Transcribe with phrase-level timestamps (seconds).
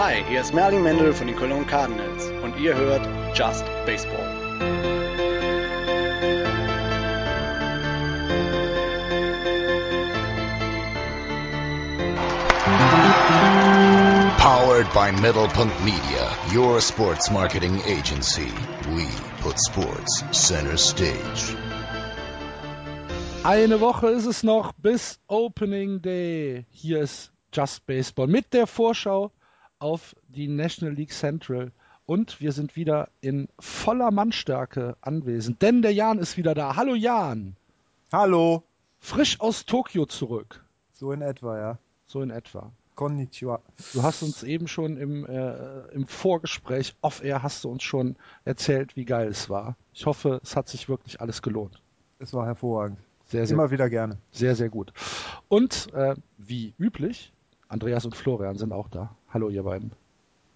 [0.00, 3.04] Hi, hier ist Merlin Mendel von den Cologne Cardinals und ihr hört
[3.36, 4.28] Just Baseball.
[14.38, 18.52] Powered by Middlepunkt Media, your sports marketing agency.
[18.94, 19.04] We
[19.42, 21.56] put sports center stage.
[23.42, 26.66] Eine Woche ist es noch bis Opening Day.
[26.70, 29.32] Hier ist Just Baseball mit der Vorschau
[29.78, 31.72] auf die National League Central.
[32.06, 36.76] Und wir sind wieder in voller Mannstärke anwesend, denn der Jan ist wieder da.
[36.76, 37.56] Hallo Jan.
[38.12, 38.62] Hallo.
[38.98, 40.64] Frisch aus Tokio zurück.
[40.92, 41.78] So in etwa, ja.
[42.06, 42.72] So in etwa.
[42.94, 43.60] Konnichiwa.
[43.92, 48.96] Du hast uns eben schon im, äh, im Vorgespräch off-air hast du uns schon erzählt,
[48.96, 49.76] wie geil es war.
[49.92, 51.80] Ich hoffe, es hat sich wirklich alles gelohnt.
[52.18, 52.98] Es war hervorragend.
[53.26, 54.18] Sehr, sehr, Immer wieder gerne.
[54.32, 54.92] sehr, sehr gut.
[55.48, 57.32] Und äh, wie üblich,
[57.68, 59.14] Andreas und Florian sind auch da.
[59.28, 59.92] Hallo, ihr beiden.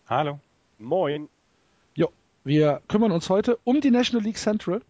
[0.06, 0.40] Hallo.
[0.78, 1.28] Moin.
[1.94, 2.10] Jo,
[2.42, 4.82] wir kümmern uns heute um die National League Central.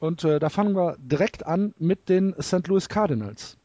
[0.00, 2.66] Und äh, da fangen wir direkt an mit den St.
[2.66, 3.56] Louis Cardinals.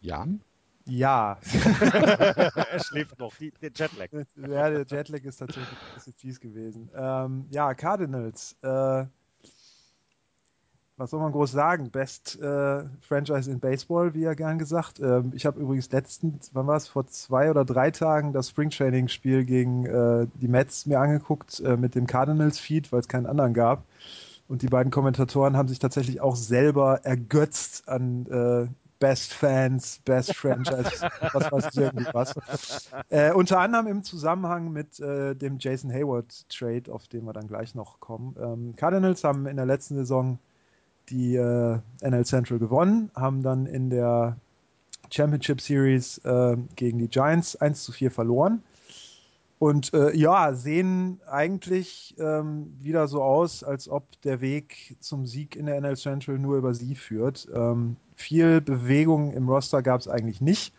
[0.00, 0.40] Jan?
[0.86, 1.38] Ja.
[1.82, 3.36] er schläft noch.
[3.36, 4.08] Die, der Jetlag.
[4.36, 6.90] ja, der Jetlag ist tatsächlich ein bisschen fies gewesen.
[6.94, 8.56] Ähm, ja, Cardinals.
[8.62, 9.06] Äh,
[11.00, 11.90] was soll man groß sagen?
[11.90, 15.00] Best äh, Franchise in Baseball, wie ja gern gesagt.
[15.00, 18.68] Ähm, ich habe übrigens letztens, wann war es, vor zwei oder drei Tagen das Spring
[18.68, 23.08] Training Spiel gegen äh, die Mets mir angeguckt äh, mit dem Cardinals Feed, weil es
[23.08, 23.84] keinen anderen gab.
[24.46, 28.66] Und die beiden Kommentatoren haben sich tatsächlich auch selber ergötzt an äh,
[28.98, 32.34] Best Fans, Best Franchise, was weiß ich irgendwie was.
[33.08, 37.46] Äh, unter anderem im Zusammenhang mit äh, dem Jason Hayward Trade, auf den wir dann
[37.46, 38.36] gleich noch kommen.
[38.38, 40.38] Ähm, Cardinals haben in der letzten Saison
[41.10, 44.36] die äh, NL Central gewonnen, haben dann in der
[45.10, 48.62] Championship Series äh, gegen die Giants 1 zu 4 verloren.
[49.58, 55.54] Und äh, ja, sehen eigentlich ähm, wieder so aus, als ob der Weg zum Sieg
[55.54, 57.46] in der NL Central nur über sie führt.
[57.54, 60.72] Ähm, viel Bewegung im Roster gab es eigentlich nicht.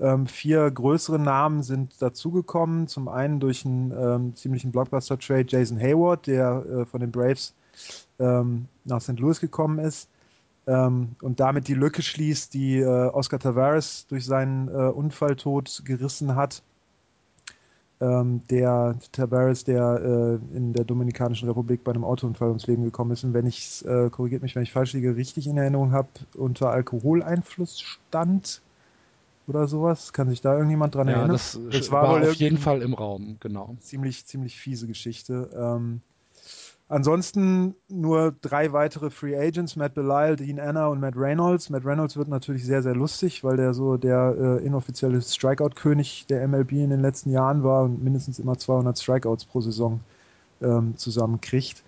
[0.00, 2.88] Ähm, vier größere Namen sind dazugekommen.
[2.88, 7.54] Zum einen durch einen ähm, ziemlichen Blockbuster-Trade Jason Hayward, der äh, von den Braves
[8.22, 9.18] ähm, nach St.
[9.18, 10.08] Louis gekommen ist
[10.66, 16.36] ähm, und damit die Lücke schließt, die äh, Oscar Tavares durch seinen äh, Unfalltod gerissen
[16.36, 16.62] hat.
[18.00, 23.12] Ähm, der Tavares, der äh, in der Dominikanischen Republik bei einem Autounfall ums Leben gekommen
[23.12, 26.08] ist und wenn ich, äh, korrigiert mich, wenn ich falsch liege, richtig in Erinnerung habe,
[26.34, 28.60] unter Alkoholeinfluss stand
[29.46, 30.12] oder sowas.
[30.12, 31.36] Kann sich da irgendjemand dran Ja, erinnern?
[31.36, 33.76] das, Das war, war auf jeden Fall im Raum, genau.
[33.80, 35.50] ziemlich, ziemlich fiese Geschichte.
[35.54, 36.00] Ähm,
[36.92, 41.70] ansonsten nur drei weitere Free Agents, Matt Belisle, Dean Anna und Matt Reynolds.
[41.70, 46.46] Matt Reynolds wird natürlich sehr, sehr lustig, weil der so der äh, inoffizielle Strikeout-König der
[46.46, 50.00] MLB in den letzten Jahren war und mindestens immer 200 Strikeouts pro Saison
[50.60, 51.82] ähm, zusammenkriegt.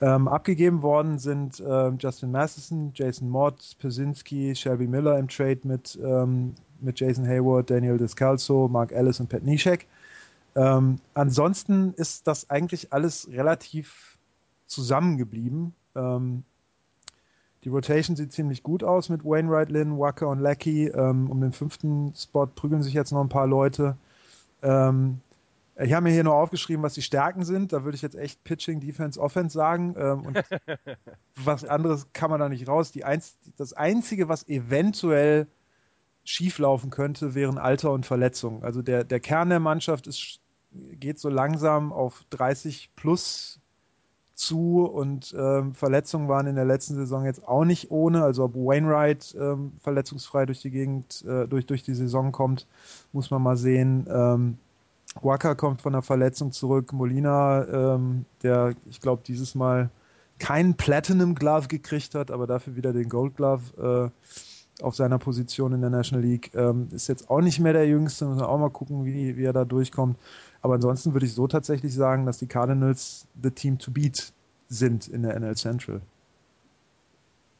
[0.00, 5.98] Ähm, abgegeben worden sind ähm, Justin Matheson, Jason Mott, Pesinski, Shelby Miller im Trade mit,
[6.02, 9.86] ähm, mit Jason Hayward, Daniel Descalso, Mark Ellis und Pat Neshek.
[10.54, 14.15] Ähm, ansonsten ist das eigentlich alles relativ
[14.66, 15.74] zusammengeblieben.
[15.94, 16.44] Ähm,
[17.64, 20.86] die Rotation sieht ziemlich gut aus mit Wainwright, Lynn, Wacker und Lackey.
[20.86, 23.96] Ähm, um den fünften Spot prügeln sich jetzt noch ein paar Leute.
[24.62, 25.20] Ähm,
[25.78, 27.72] ich habe mir hier nur aufgeschrieben, was die Stärken sind.
[27.72, 29.94] Da würde ich jetzt echt Pitching, Defense, Offense sagen.
[29.98, 30.42] Ähm, und
[31.44, 32.92] was anderes kann man da nicht raus.
[32.92, 35.46] Die einz das Einzige, was eventuell
[36.24, 38.62] schieflaufen könnte, wären Alter und Verletzungen.
[38.62, 40.40] Also der, der Kern der Mannschaft ist,
[40.72, 43.60] geht so langsam auf 30 plus
[44.36, 48.22] zu und ähm, Verletzungen waren in der letzten Saison jetzt auch nicht ohne.
[48.22, 52.66] Also ob Wainwright ähm, verletzungsfrei durch die Gegend, äh, durch, durch die Saison kommt,
[53.12, 54.06] muss man mal sehen.
[54.08, 54.58] Ähm,
[55.22, 56.92] Waka kommt von der Verletzung zurück.
[56.92, 59.88] Molina, ähm, der, ich glaube, dieses Mal
[60.38, 65.72] keinen Platinum Glove gekriegt hat, aber dafür wieder den Gold Glove äh, auf seiner Position
[65.72, 68.26] in der National League, ähm, ist jetzt auch nicht mehr der Jüngste.
[68.26, 70.18] Muss man auch mal gucken, wie, wie er da durchkommt.
[70.62, 74.32] Aber ansonsten würde ich so tatsächlich sagen, dass die Cardinals the team to beat
[74.68, 76.00] sind in der NL Central.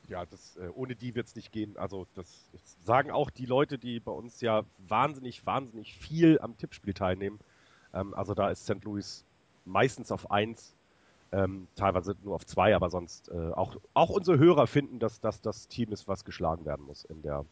[0.09, 1.77] Ja, das, äh, ohne die wird es nicht gehen.
[1.77, 2.49] Also das,
[2.85, 7.41] sagen auch die Leute, die bei uns ja wahnsinnig, wahnsinnig viel am Tippspiel teilnehmen.
[7.93, 8.85] Ähm, also da ist St.
[8.85, 9.25] Louis
[9.65, 10.75] meistens auf 1,
[11.33, 15.41] ähm, teilweise nur auf 2, aber sonst äh, auch, auch unsere Hörer finden, dass das
[15.41, 17.45] das Team ist, was geschlagen werden muss in der,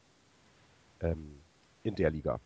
[1.00, 1.40] ähm,
[1.82, 2.38] in der Liga.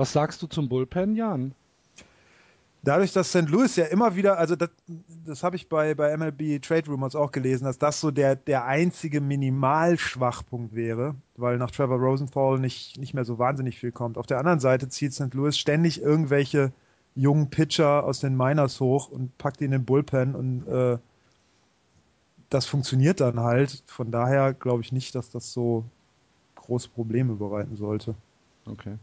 [0.00, 1.52] Was sagst du zum Bullpen, Jan?
[2.82, 3.50] Dadurch, dass St.
[3.50, 4.70] Louis ja immer wieder, also das,
[5.26, 8.64] das habe ich bei, bei MLB Trade Rumors auch gelesen, dass das so der, der
[8.64, 14.16] einzige Minimalschwachpunkt wäre, weil nach Trevor Rosenthal nicht, nicht mehr so wahnsinnig viel kommt.
[14.16, 15.34] Auf der anderen Seite zieht St.
[15.34, 16.72] Louis ständig irgendwelche
[17.14, 20.96] jungen Pitcher aus den Miners hoch und packt die in den Bullpen und äh,
[22.48, 23.82] das funktioniert dann halt.
[23.84, 25.84] Von daher glaube ich nicht, dass das so
[26.54, 28.14] große Probleme bereiten sollte.
[28.64, 28.96] Okay.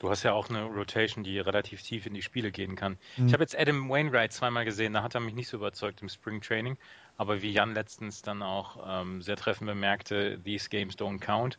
[0.00, 2.96] Du hast ja auch eine Rotation, die relativ tief in die Spiele gehen kann.
[3.16, 3.26] Mhm.
[3.26, 6.08] Ich habe jetzt Adam Wainwright zweimal gesehen, da hat er mich nicht so überzeugt im
[6.08, 6.78] Spring Training.
[7.18, 11.58] Aber wie Jan letztens dann auch ähm, sehr treffend bemerkte, these games don't count.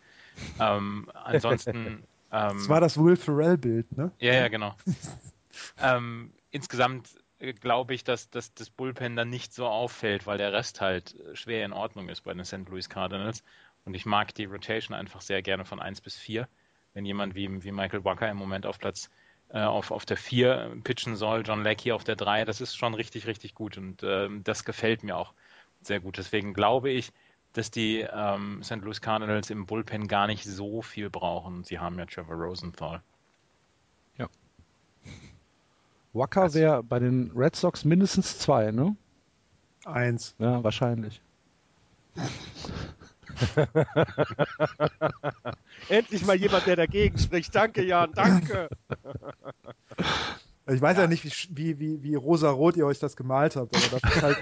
[0.59, 2.03] Ähm, ansonsten.
[2.31, 4.11] Ähm, Das war das Will Ferrell-Bild, ne?
[4.17, 4.75] ja, ja, genau.
[5.79, 10.51] ähm, insgesamt äh, glaube ich, dass, dass das Bullpen dann nicht so auffällt, weil der
[10.51, 12.67] Rest halt äh, schwer in Ordnung ist bei den St.
[12.67, 13.43] Louis Cardinals.
[13.85, 16.47] Und ich mag die Rotation einfach sehr gerne von 1 bis 4.
[16.93, 19.09] Wenn jemand wie, wie Michael Walker im Moment auf Platz
[19.49, 22.93] äh, auf, auf der 4 pitchen soll, John Leckie auf der 3, das ist schon
[22.93, 23.77] richtig, richtig gut.
[23.77, 25.33] Und ähm, das gefällt mir auch
[25.81, 26.17] sehr gut.
[26.17, 27.11] Deswegen glaube ich,
[27.53, 28.81] dass die ähm, St.
[28.81, 31.63] Louis Cardinals im Bullpen gar nicht so viel brauchen.
[31.63, 33.01] Sie haben ja Trevor Rosenthal.
[36.13, 38.95] Wacker wäre bei den Red Sox mindestens zwei, ne?
[39.85, 40.35] Eins.
[40.39, 41.21] Ja, wahrscheinlich.
[45.89, 47.55] Endlich mal jemand, der dagegen spricht.
[47.55, 48.69] Danke, Jan, danke.
[50.67, 53.99] Ich weiß ja, nicht, wie, wie, wie, wie rosa-rot ihr euch das gemalt habt, aber
[53.99, 54.37] das ist halt,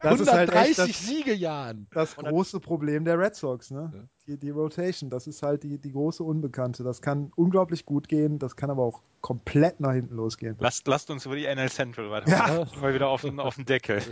[0.00, 1.86] das ist halt 130 echt das, Siege, Jan.
[1.92, 3.92] das große Problem der Red Sox, ne?
[3.94, 4.00] Ja.
[4.26, 6.82] Die, die Rotation, das ist halt die, die große Unbekannte.
[6.82, 10.56] Das kann unglaublich gut gehen, das kann aber auch komplett nach hinten losgehen.
[10.58, 12.30] Lasst, lasst uns über die NL Central weiter.
[12.30, 12.66] Ja.
[12.80, 14.02] Mal wieder auf den, auf den Deckel.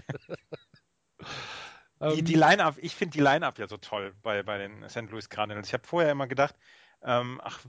[2.01, 5.11] Die, Ähm, die Line-Up, ich finde die Line-Up ja so toll bei, bei den St.
[5.11, 5.69] Louis Cardinals.
[5.69, 6.55] Ich habe vorher immer gedacht,
[7.03, 7.61] ähm, ach,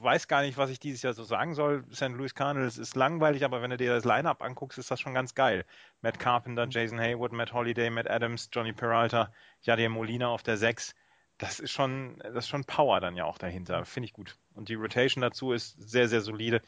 [0.00, 1.84] weiß gar nicht, was ich dieses Jahr so sagen soll.
[1.92, 2.10] St.
[2.10, 5.34] Louis Cardinals ist langweilig, aber wenn du dir das Line-Up anguckst, ist das schon ganz
[5.34, 5.64] geil.
[6.02, 9.32] Matt Carpenter, Jason Hayward, Matt Holiday, Matt Adams, Johnny Peralta,
[9.62, 10.94] Jadier Molina auf der 6.
[11.38, 13.84] Das ist schon, das ist schon Power dann ja auch dahinter.
[13.84, 14.36] Finde ich gut.
[14.54, 16.60] Und die Rotation dazu ist sehr, sehr solide.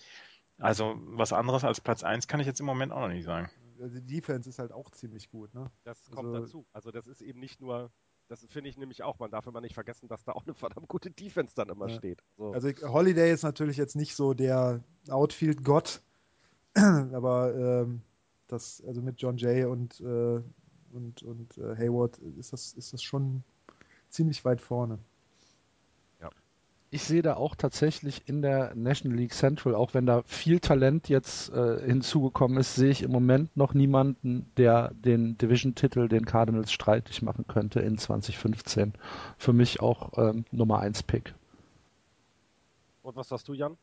[0.58, 3.50] Also was anderes als Platz 1 kann ich jetzt im Moment auch noch nicht sagen.
[3.80, 5.70] Also Die Defense ist halt auch ziemlich gut, ne?
[5.84, 6.66] Das kommt Also- dazu.
[6.72, 7.90] Also das ist eben nicht nur,
[8.28, 10.88] das finde ich nämlich auch, man darf immer nicht vergessen, dass da auch eine verdammt
[10.88, 11.96] gute Defense dann immer Ja.
[11.96, 12.22] steht.
[12.36, 12.52] So.
[12.52, 16.02] Also Holiday ist natürlich jetzt nicht so der Outfield-Gott,
[16.74, 18.02] aber ähm,
[18.48, 20.40] das, also mit John Jay und, äh,
[20.92, 23.42] und, und äh, Hayward ist das, ist das schon
[24.08, 24.98] ziemlich weit vorne.
[26.92, 31.08] Ich sehe da auch tatsächlich in der National League Central, auch wenn da viel Talent
[31.08, 36.72] jetzt äh, hinzugekommen ist, sehe ich im Moment noch niemanden, der den Division-Titel den Cardinals
[36.72, 38.94] streitig machen könnte in 2015.
[39.38, 41.32] Für mich auch ähm, Nummer 1 Pick.
[43.02, 43.76] Und was sagst du, Jan?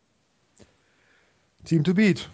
[1.64, 2.30] Team to beat.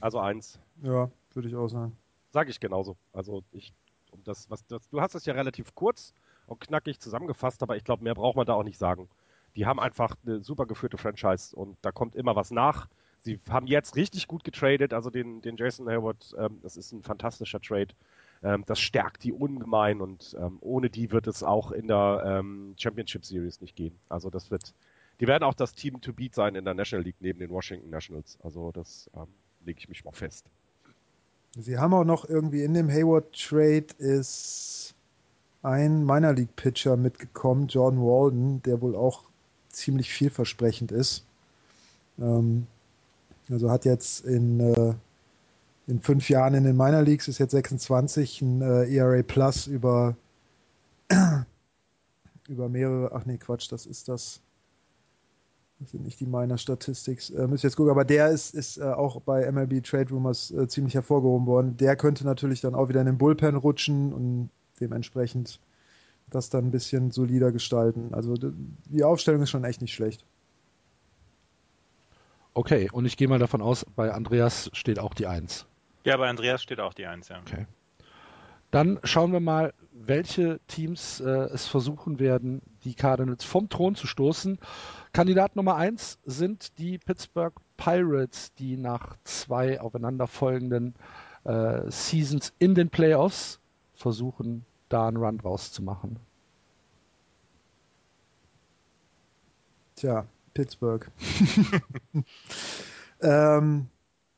[0.00, 0.58] Also eins.
[0.82, 1.96] Ja, würde ich auch sagen.
[2.32, 2.96] Sage ich genauso.
[3.12, 3.72] Also ich,
[4.10, 6.12] um das, was das, du hast es ja relativ kurz
[6.46, 9.08] und knackig zusammengefasst, aber ich glaube, mehr braucht man da auch nicht sagen.
[9.56, 12.88] Die haben einfach eine super geführte Franchise und da kommt immer was nach.
[13.22, 17.02] Sie haben jetzt richtig gut getradet, also den, den Jason Hayward, ähm, das ist ein
[17.02, 17.88] fantastischer Trade.
[18.42, 22.74] Ähm, das stärkt die ungemein und ähm, ohne die wird es auch in der ähm,
[22.76, 23.96] Championship Series nicht gehen.
[24.08, 24.74] Also das wird,
[25.20, 27.90] die werden auch das Team to beat sein in der National League neben den Washington
[27.90, 28.38] Nationals.
[28.42, 29.28] Also das ähm,
[29.64, 30.46] lege ich mich mal fest.
[31.54, 34.94] Sie haben auch noch irgendwie in dem Hayward-Trade ist
[35.62, 39.24] ein Minor League-Pitcher mitgekommen, Jordan Walden, der wohl auch
[39.72, 41.24] ziemlich vielversprechend ist.
[42.18, 42.66] Ähm,
[43.50, 44.94] also hat jetzt in, äh,
[45.86, 50.16] in fünf Jahren in den Minor Leagues, ist jetzt 26, ein äh, ERA Plus über,
[52.48, 54.40] über mehrere, ach nee, Quatsch, das ist das.
[55.80, 57.30] Das sind nicht die Minor Statistics.
[57.30, 60.52] Äh, müsst ihr jetzt gucken, aber der ist, ist äh, auch bei MLB Trade Rumors
[60.52, 61.76] äh, ziemlich hervorgehoben worden.
[61.76, 64.50] Der könnte natürlich dann auch wieder in den Bullpen rutschen und
[64.80, 65.58] dementsprechend
[66.34, 68.12] das dann ein bisschen solider gestalten.
[68.12, 70.24] Also die Aufstellung ist schon echt nicht schlecht.
[72.54, 75.66] Okay, und ich gehe mal davon aus, bei Andreas steht auch die 1.
[76.04, 77.40] Ja, bei Andreas steht auch die 1, ja.
[77.40, 77.66] Okay.
[78.70, 84.06] Dann schauen wir mal, welche Teams äh, es versuchen werden, die Cardinals vom Thron zu
[84.06, 84.58] stoßen.
[85.12, 90.94] Kandidat Nummer 1 sind die Pittsburgh Pirates, die nach zwei aufeinanderfolgenden
[91.44, 93.60] äh, Seasons in den Playoffs
[93.94, 96.18] versuchen, da einen Run rauszumachen.
[99.96, 101.10] Tja, Pittsburgh.
[103.20, 103.88] ähm,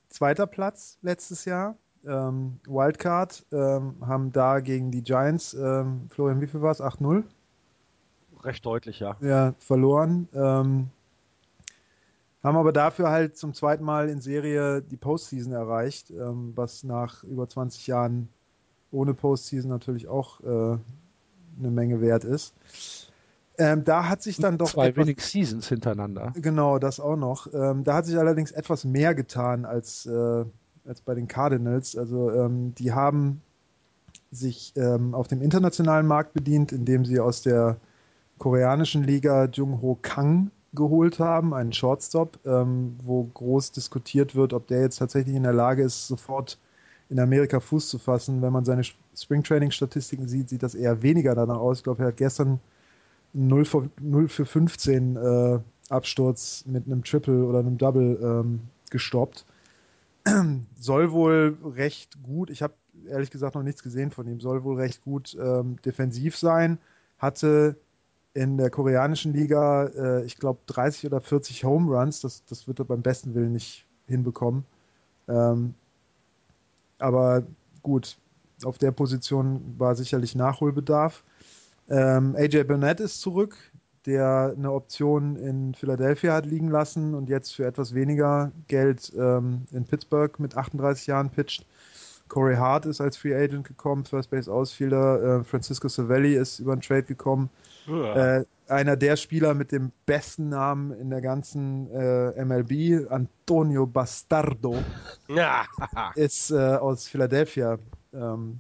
[0.08, 1.76] zweiter Platz letztes Jahr.
[2.06, 6.82] Ähm, Wildcard ähm, haben da gegen die Giants, ähm, Florian, wie viel war es?
[6.82, 7.25] 8-0?
[8.42, 9.16] Recht deutlich, ja.
[9.20, 10.28] ja, verloren.
[10.34, 10.90] Ähm,
[12.42, 17.25] Haben aber dafür halt zum zweiten Mal in Serie die Postseason erreicht, ähm, was nach
[17.25, 18.28] über 20 Jahren
[18.94, 22.54] ohne Postseason natürlich auch äh, eine Menge wert ist.
[23.56, 24.70] Ähm, da hat sich dann doch.
[24.70, 26.32] Zwei etwas, wenig Seasons hintereinander.
[26.36, 27.52] Genau, das auch noch.
[27.52, 30.44] Ähm, da hat sich allerdings etwas mehr getan als, äh,
[30.86, 31.96] als bei den Cardinals.
[31.96, 33.42] Also ähm, die haben
[34.32, 37.76] sich ähm, auf dem internationalen Markt bedient, indem sie aus der
[38.38, 44.80] koreanischen Liga Jung-Ho Kang geholt haben, einen Shortstop, ähm, wo groß diskutiert wird, ob der
[44.80, 46.58] jetzt tatsächlich in der Lage ist, sofort
[47.11, 48.42] in Amerika Fuß zu fassen.
[48.42, 48.82] Wenn man seine
[49.16, 51.78] Springtraining-Statistiken sieht, sieht das eher weniger danach aus.
[51.78, 52.61] Ich glaube, er hat gestern
[53.32, 55.58] 0 für, 0 für 15 äh,
[55.88, 59.44] Absturz mit einem Triple oder einem Double ähm, gestoppt.
[60.78, 62.75] soll wohl recht gut, ich habe
[63.06, 66.78] ehrlich gesagt noch nichts gesehen von ihm, soll wohl recht gut ähm, defensiv sein.
[67.18, 67.76] Hatte
[68.32, 72.20] in der koreanischen Liga, äh, ich glaube, 30 oder 40 Home Runs.
[72.20, 74.64] Das, das wird er beim besten Willen nicht hinbekommen.
[75.28, 75.75] Ähm,
[77.04, 77.42] aber
[77.82, 78.16] gut,
[78.64, 81.23] auf der Position war sicherlich Nachholbedarf.
[81.90, 83.58] Ähm, AJ Burnett ist zurück,
[84.06, 89.66] der eine Option in Philadelphia hat liegen lassen und jetzt für etwas weniger Geld ähm,
[89.70, 91.66] in Pittsburgh mit 38 Jahren pitcht.
[92.35, 95.23] Corey Hart ist als Free Agent gekommen, First Base Ausfielder.
[95.38, 97.49] Äh, Francisco Savelli ist über den Trade gekommen.
[97.87, 104.76] Äh, einer der Spieler mit dem besten Namen in der ganzen äh, MLB, Antonio Bastardo,
[105.29, 105.64] Ja.
[106.17, 107.79] ist äh, aus Philadelphia
[108.12, 108.59] ähm,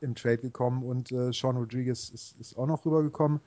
[0.00, 3.38] im Trade gekommen und äh, Sean Rodriguez ist, ist auch noch rübergekommen.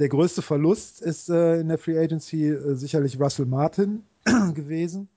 [0.00, 4.02] Der größte Verlust ist äh, in der Free Agency sicherlich Russell Martin
[4.54, 5.08] gewesen,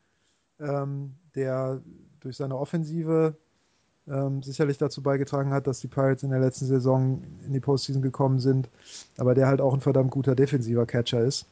[0.60, 1.82] ähm, der
[2.20, 3.36] durch seine Offensive
[4.12, 8.02] ähm, sicherlich dazu beigetragen hat, dass die Pirates in der letzten Saison in die Postseason
[8.02, 8.70] gekommen sind,
[9.18, 11.46] aber der halt auch ein verdammt guter defensiver Catcher ist.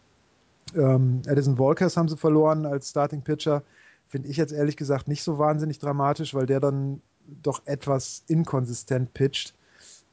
[0.76, 3.64] Ähm, Edison Walkers haben sie verloren als Starting Pitcher.
[4.08, 7.02] Finde ich jetzt ehrlich gesagt nicht so wahnsinnig dramatisch, weil der dann
[7.44, 9.54] doch etwas inkonsistent pitcht.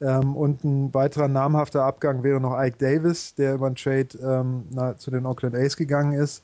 [0.01, 4.65] Ähm, und ein weiterer namhafter Abgang wäre noch Ike Davis, der über einen Trade ähm,
[4.71, 6.43] na, zu den Oakland A's gegangen ist.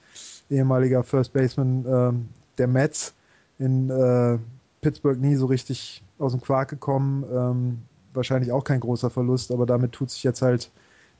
[0.48, 2.28] Ehemaliger First Baseman ähm,
[2.58, 3.14] der Mets
[3.58, 4.38] in äh,
[4.80, 7.24] Pittsburgh nie so richtig aus dem Quark gekommen.
[7.32, 7.82] Ähm,
[8.12, 10.70] wahrscheinlich auch kein großer Verlust, aber damit tut sich jetzt halt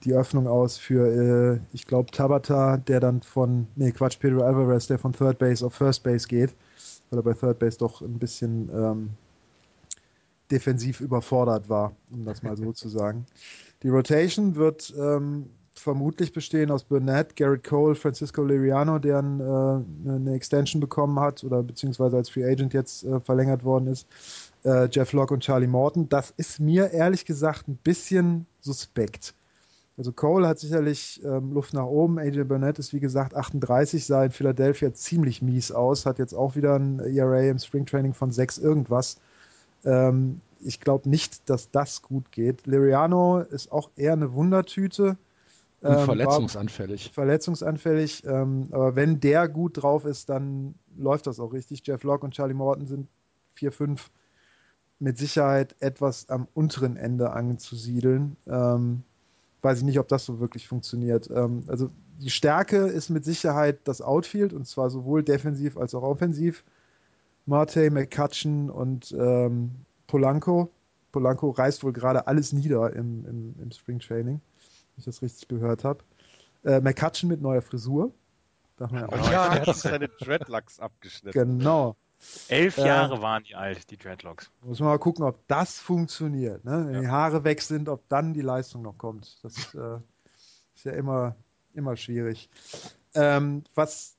[0.04, 4.86] die Öffnung aus für, äh, ich glaube, Tabata, der dann von, nee, Quatsch, Pedro Alvarez,
[4.86, 6.54] der von Third Base auf First Base geht,
[7.10, 9.10] weil er bei Third Base doch ein bisschen ähm,
[10.50, 13.26] defensiv überfordert war, um das mal so zu sagen.
[13.82, 20.34] Die Rotation wird ähm, vermutlich bestehen aus Burnett, Garrett Cole, Francisco Liriano, der äh, eine
[20.34, 24.06] Extension bekommen hat oder beziehungsweise als Free Agent jetzt äh, verlängert worden ist.
[24.64, 26.08] Äh, Jeff Locke und Charlie Morton.
[26.08, 29.34] Das ist mir ehrlich gesagt ein bisschen suspekt.
[29.96, 32.18] Also Cole hat sicherlich ähm, Luft nach oben.
[32.18, 36.56] AJ Burnett ist wie gesagt 38, sah in Philadelphia ziemlich mies aus, hat jetzt auch
[36.56, 39.18] wieder ein ERA im Springtraining von 6 irgendwas.
[39.84, 42.66] Ähm, ich glaube nicht, dass das gut geht.
[42.66, 45.16] Liriano ist auch eher eine Wundertüte.
[45.82, 47.10] Und Ähm, verletzungsanfällig.
[47.12, 48.24] verletzungsanfällig.
[48.24, 51.82] Ähm, aber wenn der gut drauf ist, dann läuft das auch richtig.
[51.86, 53.08] Jeff Locke und Charlie Morton sind
[53.56, 53.98] 4-5
[54.98, 58.36] mit Sicherheit etwas am unteren Ende anzusiedeln.
[58.46, 59.02] Ähm,
[59.62, 61.30] weiß ich nicht, ob das so wirklich funktioniert.
[61.34, 61.88] Ähm, also
[62.20, 66.64] die Stärke ist mit Sicherheit das Outfield und zwar sowohl defensiv als auch offensiv.
[67.46, 69.70] Marte, McCutcheon und ähm,
[70.06, 70.70] Polanco.
[71.12, 74.40] Polanco reißt wohl gerade alles nieder im, im, im Spring Training,
[75.00, 76.04] ich das richtig gehört habe.
[76.64, 78.12] Äh, McCutcheon mit neuer Frisur.
[78.76, 81.38] Darf man ja auch Ja, der hat sich seine Dreadlocks abgeschnitten.
[81.38, 81.96] Genau.
[82.48, 84.50] Elf Äh, Jahre waren die alt, die Dreadlocks.
[84.62, 86.64] Muss man mal gucken, ob das funktioniert.
[86.64, 86.86] Ne?
[86.88, 89.42] Wenn die Haare weg sind, ob dann die Leistung noch kommt.
[89.42, 89.98] Das äh,
[90.74, 91.36] ist ja immer,
[91.72, 92.50] immer schwierig.
[93.14, 94.16] Ähm, was,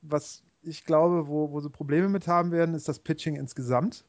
[0.00, 4.04] was ich glaube, wo, wo sie Probleme mit haben werden, ist das Pitching insgesamt.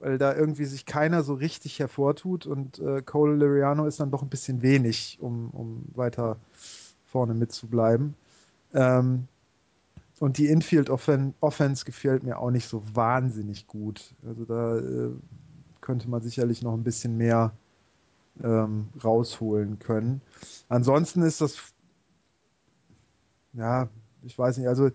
[0.00, 4.22] Weil da irgendwie sich keiner so richtig hervortut und äh, Cole Liriano ist dann doch
[4.22, 6.36] ein bisschen wenig, um, um weiter
[7.06, 8.14] vorne mitzubleiben.
[8.74, 9.26] Ähm,
[10.18, 14.14] und die Infield Offen Offense gefällt mir auch nicht so wahnsinnig gut.
[14.26, 15.10] Also da äh,
[15.80, 17.52] könnte man sicherlich noch ein bisschen mehr
[18.42, 20.20] ähm, rausholen können.
[20.68, 21.58] Ansonsten ist das,
[23.52, 23.88] ja,
[24.22, 24.90] ich weiß nicht, also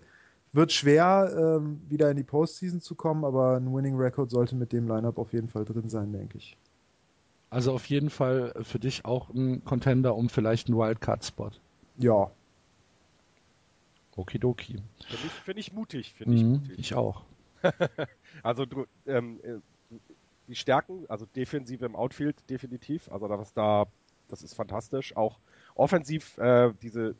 [0.52, 4.72] wird schwer, ähm, wieder in die Postseason zu kommen, aber ein Winning Record sollte mit
[4.72, 6.56] dem Lineup auf jeden Fall drin sein, denke ich.
[7.50, 11.50] Also auf jeden Fall für dich auch ein Contender um vielleicht einen Wildcard-Spot.
[11.98, 12.30] Ja,
[14.16, 14.74] Okidoki.
[15.08, 16.78] Finde ich, find ich mutig, finde ich Mhm, mutig.
[16.78, 17.24] ich auch.
[18.42, 19.58] Also du, ähm, äh,
[20.48, 23.86] die Stärken, also Defensive im Outfield definitiv, also das da,
[24.28, 25.16] das ist fantastisch.
[25.16, 25.38] Auch
[25.74, 27.14] offensiv äh, diese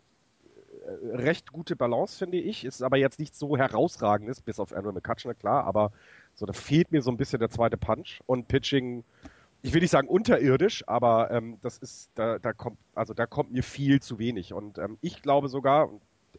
[1.13, 2.65] recht gute Balance, finde ich.
[2.65, 5.93] Ist aber jetzt nicht so herausragendes, bis auf Andrew McCutcheon, klar, aber
[6.35, 9.05] so, da fehlt mir so ein bisschen der zweite Punch und Pitching,
[9.63, 13.53] ich will nicht sagen unterirdisch, aber ähm, das ist, da, da kommt, also da kommt
[13.53, 14.53] mir viel zu wenig.
[14.53, 15.91] Und ähm, ich glaube sogar,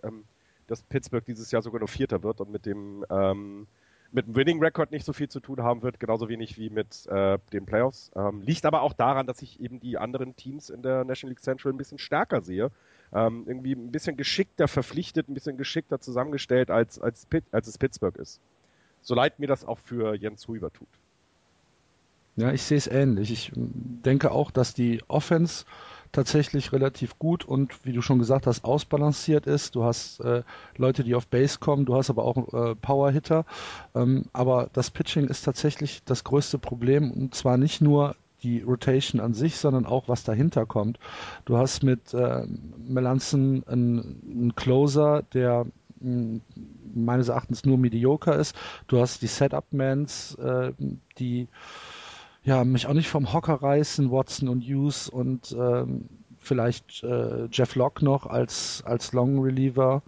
[0.03, 0.23] ähm,
[0.67, 3.67] dass Pittsburgh dieses Jahr sogar nur Vierter wird und mit dem ähm,
[4.13, 7.07] mit dem Winning Record nicht so viel zu tun haben wird, genauso wenig wie mit
[7.07, 8.11] äh, den Playoffs.
[8.15, 11.43] Ähm, liegt aber auch daran, dass ich eben die anderen Teams in der National League
[11.43, 12.69] Central ein bisschen stärker sehe.
[13.13, 18.15] Ähm, irgendwie ein bisschen geschickter verpflichtet, ein bisschen geschickter zusammengestellt, als, als, als es Pittsburgh
[18.17, 18.39] ist.
[19.01, 20.87] So leid mir das auch für Jens Huber tut.
[22.35, 23.31] Ja, ich sehe es ähnlich.
[23.31, 25.65] Ich denke auch, dass die Offense
[26.11, 29.75] tatsächlich relativ gut und wie du schon gesagt hast, ausbalanciert ist.
[29.75, 30.43] Du hast äh,
[30.77, 33.45] Leute, die auf Base kommen, du hast aber auch äh, Power-Hitter.
[33.93, 39.21] Ähm, aber das Pitching ist tatsächlich das größte Problem und zwar nicht nur die Rotation
[39.21, 40.99] an sich, sondern auch was dahinter kommt.
[41.45, 42.45] Du hast mit äh,
[42.77, 45.65] Melanson einen, Closer, der
[45.99, 46.41] mh,
[46.93, 48.55] meines Erachtens nur mediocre ist.
[48.87, 50.73] Du hast die Setup-Mans, äh,
[51.17, 51.47] die
[52.43, 57.75] ja, mich auch nicht vom Hocker reißen, Watson und Hughes und ähm, vielleicht äh, Jeff
[57.75, 60.03] Locke noch als, als Long Reliever.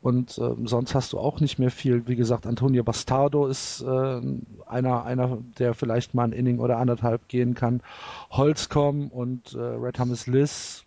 [0.00, 2.06] Und äh, sonst hast du auch nicht mehr viel.
[2.06, 4.20] Wie gesagt, Antonio Bastardo ist äh,
[4.66, 7.82] einer, einer, der vielleicht mal ein Inning oder anderthalb gehen kann.
[8.30, 10.84] Holzcom und äh, Red Hummus Liz.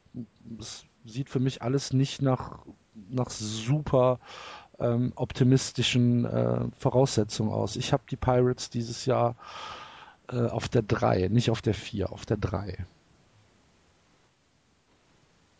[0.59, 2.59] Es sieht für mich alles nicht nach,
[3.09, 4.19] nach super
[4.79, 7.75] ähm, optimistischen äh, Voraussetzungen aus.
[7.75, 9.35] Ich habe die Pirates dieses Jahr
[10.31, 12.85] äh, auf der 3, nicht auf der 4, auf der 3.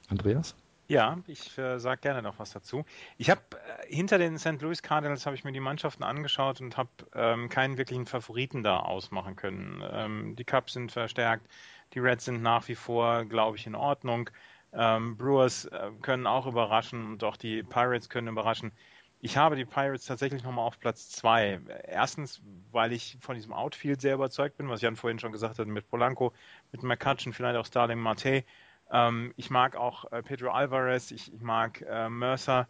[0.08, 0.56] Andreas?
[0.91, 2.84] Ja, ich äh, sage gerne noch was dazu.
[3.17, 3.41] Ich habe
[3.88, 4.60] äh, hinter den St.
[4.60, 8.79] Louis Cardinals habe ich mir die Mannschaften angeschaut und habe ähm, keinen wirklichen Favoriten da
[8.79, 9.84] ausmachen können.
[9.91, 11.48] Ähm, die Cubs sind verstärkt,
[11.93, 14.31] die Reds sind nach wie vor, glaube ich, in Ordnung.
[14.74, 18.72] Ähm, Brewers äh, können auch überraschen und auch die Pirates können überraschen.
[19.19, 21.60] Ich habe die Pirates tatsächlich nochmal auf Platz zwei.
[21.84, 22.41] Erstens,
[22.72, 25.88] weil ich von diesem Outfield sehr überzeugt bin, was Jan vorhin schon gesagt hat, mit
[25.88, 26.34] Polanco,
[26.72, 28.43] mit McCutcheon, vielleicht auch Starling Marte.
[28.91, 32.67] Ähm, ich mag auch äh, Pedro Alvarez, ich, ich mag äh, Mercer.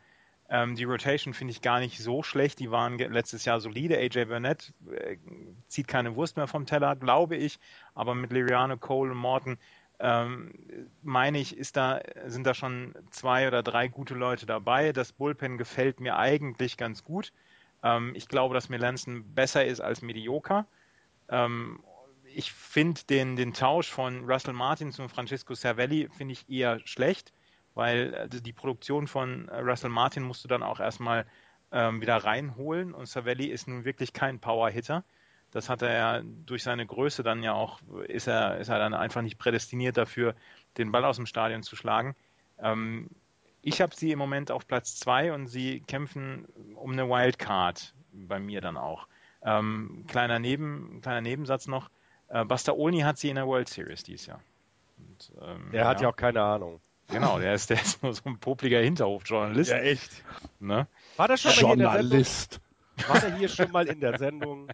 [0.50, 2.60] Ähm, die Rotation finde ich gar nicht so schlecht.
[2.60, 3.98] Die waren letztes Jahr solide.
[3.98, 5.18] AJ Burnett äh,
[5.68, 7.60] zieht keine Wurst mehr vom Teller, glaube ich.
[7.94, 9.58] Aber mit Liriano, Cole und Morton
[10.00, 10.54] ähm,
[11.04, 14.94] meine ich, ist da, sind da schon zwei oder drei gute Leute dabei.
[14.94, 17.34] Das Bullpen gefällt mir eigentlich ganz gut.
[17.84, 20.66] Ähm, ich glaube, dass Melanson besser ist als Mediocre.
[21.30, 21.84] Ähm,
[22.36, 27.34] ich finde den, den Tausch von Russell Martin zu Francisco Cervelli finde ich eher schlecht,
[27.74, 31.26] weil also die Produktion von Russell Martin musst du dann auch erstmal
[31.72, 35.04] ähm, wieder reinholen und Cervelli ist nun wirklich kein Power-Hitter.
[35.52, 38.94] Das hat er ja durch seine Größe dann ja auch, ist er, ist er dann
[38.94, 40.36] einfach nicht prädestiniert dafür,
[40.78, 42.16] den Ball aus dem Stadion zu schlagen.
[42.60, 43.10] Ähm,
[43.62, 48.40] ich habe sie im Moment auf Platz zwei und sie kämpfen um eine Wildcard bei
[48.40, 49.08] mir dann auch.
[49.42, 51.90] Ähm, kleiner, Neben, kleiner Nebensatz noch.
[52.30, 54.42] Äh, Buster Olney hat sie in der World Series dieses Jahr.
[54.98, 56.80] Und, ähm, der hat ja auch keine Ahnung.
[57.08, 59.72] Genau, der ist, der ist nur so ein popliger Hinterhofjournalist.
[59.72, 60.24] Ja, echt.
[60.60, 60.88] Ne?
[61.18, 62.62] War das schon Journalist.
[63.08, 63.14] Mal hier in der Sendung?
[63.16, 64.68] War der hier schon mal in der Sendung?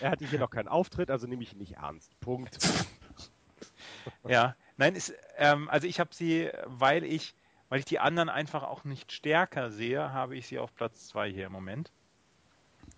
[0.00, 2.18] Er hatte hier noch keinen Auftritt, also nehme ich ihn nicht ernst.
[2.20, 2.58] Punkt.
[4.28, 7.34] ja, nein, ist, ähm, also ich habe sie, weil ich,
[7.68, 11.30] weil ich die anderen einfach auch nicht stärker sehe, habe ich sie auf Platz 2
[11.30, 11.92] hier im Moment.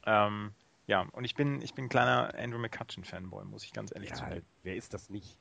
[0.06, 0.52] Ähm,
[0.88, 4.16] ja, und ich bin, ich bin ein kleiner Andrew McCutcheon-Fanboy, muss ich ganz ehrlich ja,
[4.16, 4.46] zugeben.
[4.62, 5.38] Wer ist das nicht?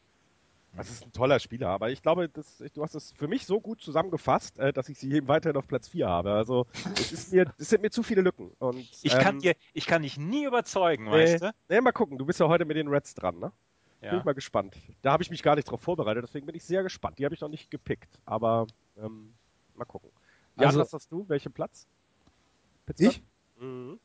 [0.75, 3.61] Das ist ein toller Spieler, aber ich glaube, das, du hast es für mich so
[3.61, 6.33] gut zusammengefasst, äh, dass ich sie eben weiterhin auf Platz 4 habe.
[6.33, 8.51] Also es, ist mir, es sind mir zu viele Lücken.
[8.59, 11.53] Und, ich, ähm, kann dir, ich kann dich nie überzeugen, nee, weißt du?
[11.69, 12.17] Nee, mal gucken.
[12.17, 13.53] Du bist ja heute mit den Reds dran, ne?
[14.01, 14.11] Ja.
[14.11, 14.75] Bin ich mal gespannt.
[15.01, 17.17] Da habe ich mich gar nicht drauf vorbereitet, deswegen bin ich sehr gespannt.
[17.17, 19.33] Die habe ich noch nicht gepickt, aber ähm,
[19.73, 20.11] mal gucken.
[20.57, 21.27] Ja, also, was hast du?
[21.29, 21.87] Welchen Platz?
[22.85, 23.09] Pittsburgh?
[23.09, 23.23] Ich?
[23.59, 23.99] Mhm.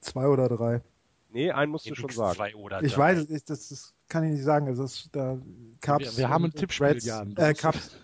[0.00, 0.82] Zwei oder drei.
[1.30, 2.36] Nee, einen musst du schon sagen.
[2.36, 3.16] Zwei oder ich drei.
[3.16, 4.66] weiß, ich, das, das kann ich nicht sagen.
[4.66, 5.38] Also das, da,
[5.80, 7.36] Cups wir, wir haben ein Tippspiel, Reds, Jan.
[7.36, 7.96] Äh, Cups.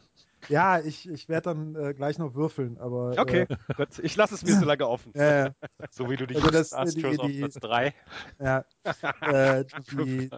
[0.48, 3.14] Ja, ich, ich werde dann äh, gleich noch würfeln, aber.
[3.18, 3.98] Okay, äh, gut.
[4.00, 5.12] Ich lasse es mir so lange offen.
[5.14, 5.50] Äh,
[5.90, 7.94] so wie du dich also das, Astros die, die, auf Platz 3.
[8.38, 8.64] Ja.
[9.22, 10.30] äh, die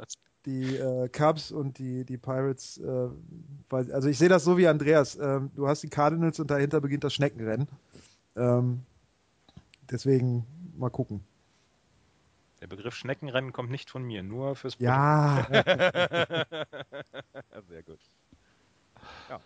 [0.46, 3.08] die äh, Cubs und die, die Pirates, äh,
[3.70, 5.16] also ich sehe das so wie Andreas.
[5.16, 7.68] Ähm, du hast die Cardinals und dahinter beginnt das Schneckenrennen.
[8.34, 8.80] Ähm,
[9.90, 11.20] deswegen mal gucken.
[12.60, 14.76] Der Begriff Schneckenrennen kommt nicht von mir, nur fürs.
[14.78, 15.46] Ja.
[17.68, 18.00] Sehr gut.
[19.28, 19.40] Ja.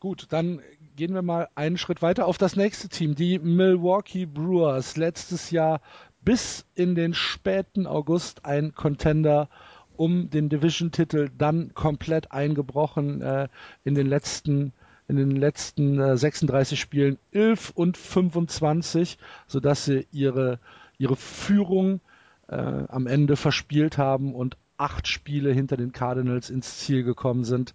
[0.00, 0.62] Gut, dann
[0.96, 4.96] gehen wir mal einen Schritt weiter auf das nächste Team, die Milwaukee Brewers.
[4.96, 5.80] Letztes Jahr
[6.22, 9.48] bis in den späten August ein Contender
[9.96, 13.48] um den Division-Titel, dann komplett eingebrochen äh,
[13.84, 14.72] in den letzten
[15.08, 20.60] in den letzten äh, 36 Spielen 11 und 25, sodass sie ihre,
[20.98, 22.00] ihre Führung
[22.48, 27.74] äh, am Ende verspielt haben und acht Spiele hinter den Cardinals ins Ziel gekommen sind.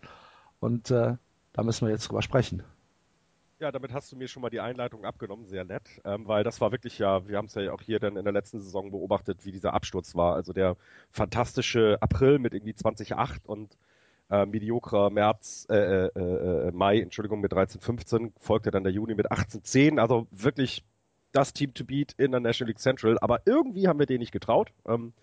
[0.60, 1.16] Und äh,
[1.54, 2.64] da müssen wir jetzt drüber sprechen.
[3.60, 6.60] Ja, damit hast du mir schon mal die Einleitung abgenommen, sehr nett, ähm, weil das
[6.60, 9.46] war wirklich ja, wir haben es ja auch hier dann in der letzten Saison beobachtet,
[9.46, 10.36] wie dieser Absturz war.
[10.36, 10.76] Also der
[11.12, 13.78] fantastische April mit irgendwie 2008 und
[14.30, 16.10] äh, mediokrer März, äh, äh,
[16.68, 20.00] äh, Mai, Entschuldigung, mit 13-15, folgte dann der Juni mit 18-10.
[20.00, 20.84] Also wirklich
[21.34, 23.18] das Team to beat in der National League Central.
[23.20, 24.72] Aber irgendwie haben wir denen nicht getraut.
[24.88, 25.14] Ähm,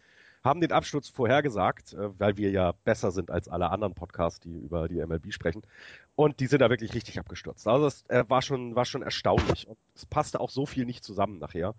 [0.42, 4.58] haben den Absturz vorhergesagt, äh, weil wir ja besser sind als alle anderen Podcasts, die
[4.58, 5.62] über die MLB sprechen.
[6.16, 7.66] Und die sind da wirklich richtig abgestürzt.
[7.66, 9.66] Also es äh, war schon, war schon erstaunlich.
[9.68, 11.74] Und es passte auch so viel nicht zusammen nachher.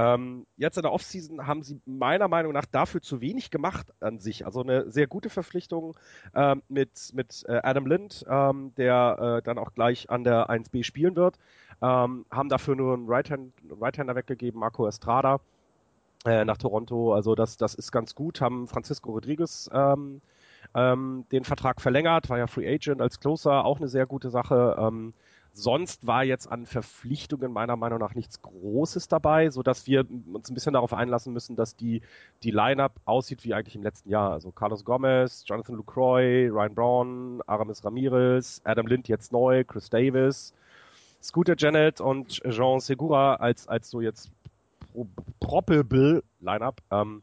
[0.00, 4.18] Ähm, jetzt in der Offseason haben sie meiner Meinung nach dafür zu wenig gemacht an
[4.18, 4.46] sich.
[4.46, 5.94] Also eine sehr gute Verpflichtung
[6.34, 10.84] ähm, mit, mit äh, Adam Lind, ähm, der äh, dann auch gleich an der 1B
[10.84, 11.36] spielen wird.
[11.82, 15.38] Ähm, haben dafür nur einen Right-Hander Right weggegeben, Marco Estrada
[16.24, 17.12] äh, nach Toronto.
[17.12, 18.40] Also das, das ist ganz gut.
[18.40, 20.22] Haben Francisco Rodriguez ähm,
[20.74, 24.76] ähm, den Vertrag verlängert, war ja Free Agent als Closer, auch eine sehr gute Sache.
[25.52, 30.48] Sonst war jetzt an Verpflichtungen meiner Meinung nach nichts Großes dabei, so dass wir uns
[30.48, 32.02] ein bisschen darauf einlassen müssen, dass die,
[32.42, 34.30] die Lineup aussieht wie eigentlich im letzten Jahr.
[34.30, 40.54] Also Carlos Gomez, Jonathan Lucroy, Ryan Brown, Aramis Ramirez, Adam Lind jetzt neu, Chris Davis,
[41.22, 44.30] Scooter Janet und Jean Segura als, als so jetzt
[45.40, 46.80] probable Lineup.
[46.90, 47.22] Ähm,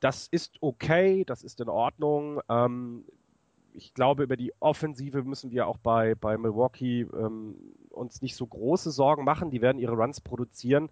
[0.00, 2.40] das ist okay, das ist in Ordnung.
[2.48, 3.04] Ähm,
[3.74, 7.54] ich glaube, über die Offensive müssen wir auch bei, bei Milwaukee ähm,
[7.90, 9.50] uns nicht so große Sorgen machen.
[9.50, 10.88] Die werden ihre Runs produzieren.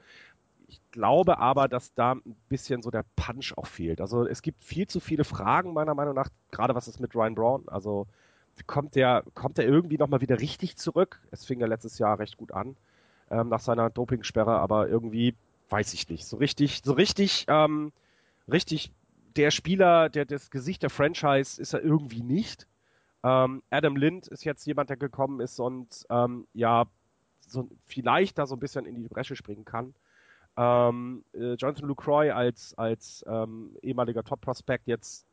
[0.69, 4.01] Ich glaube aber, dass da ein bisschen so der Punch auch fehlt.
[4.01, 7.35] Also es gibt viel zu viele Fragen meiner Meinung nach, gerade was ist mit Ryan
[7.35, 7.69] Brown.
[7.69, 8.07] Also
[8.67, 11.21] kommt der, kommt der irgendwie nochmal wieder richtig zurück?
[11.31, 12.77] Es fing ja letztes Jahr recht gut an
[13.31, 15.35] ähm, nach seiner Dopingsperre, aber irgendwie
[15.71, 16.27] weiß ich nicht.
[16.27, 17.93] So richtig, so richtig, ähm,
[18.51, 18.91] richtig
[19.39, 22.67] der Spieler, der das Gesicht der Franchise ist er irgendwie nicht.
[23.23, 26.87] Ähm, Adam Lind ist jetzt jemand, der gekommen ist und ähm, ja,
[27.47, 29.95] so vielleicht da so ein bisschen in die Bresche springen kann.
[30.57, 35.25] Ähm, äh, Jonathan Lucroy als, als ähm, ehemaliger Top-Prospect jetzt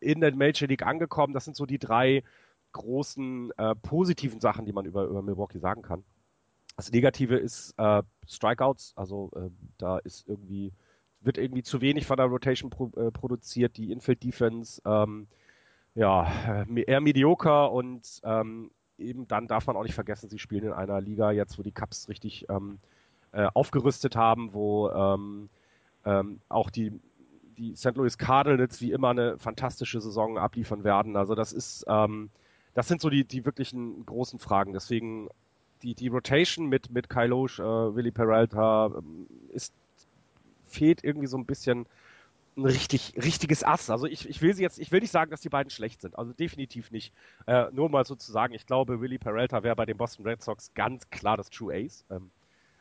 [0.00, 1.32] in der Major League angekommen.
[1.32, 2.24] Das sind so die drei
[2.72, 6.02] großen äh, positiven Sachen, die man über, über Milwaukee sagen kann.
[6.76, 10.72] Das Negative ist äh, Strikeouts, also äh, da ist irgendwie,
[11.24, 15.26] wird irgendwie zu wenig von der Rotation pro, äh, produziert, die Infield Defense, ähm,
[15.94, 20.64] ja, äh, eher medioker und ähm, eben dann darf man auch nicht vergessen, sie spielen
[20.64, 22.78] in einer Liga jetzt, wo die Cups richtig ähm,
[23.32, 25.48] äh, aufgerüstet haben, wo ähm,
[26.04, 26.92] ähm, auch die,
[27.56, 27.96] die St.
[27.96, 31.16] Louis Cardinals wie immer eine fantastische Saison abliefern werden.
[31.16, 32.30] Also das ist, ähm,
[32.74, 34.72] das sind so die, die wirklichen großen Fragen.
[34.72, 35.28] Deswegen
[35.82, 39.74] die, die Rotation mit, mit Kyle Loesch, äh, Willy Peralta, ähm, ist,
[40.72, 41.86] fehlt irgendwie so ein bisschen
[42.56, 43.88] ein richtig, richtiges Ass.
[43.88, 46.18] Also ich, ich will sie jetzt, ich will nicht sagen, dass die beiden schlecht sind.
[46.18, 47.12] Also definitiv nicht.
[47.46, 50.42] Äh, nur mal so zu sagen, ich glaube, Willy Peralta wäre bei den Boston Red
[50.42, 52.30] Sox ganz klar das True Ace, ähm,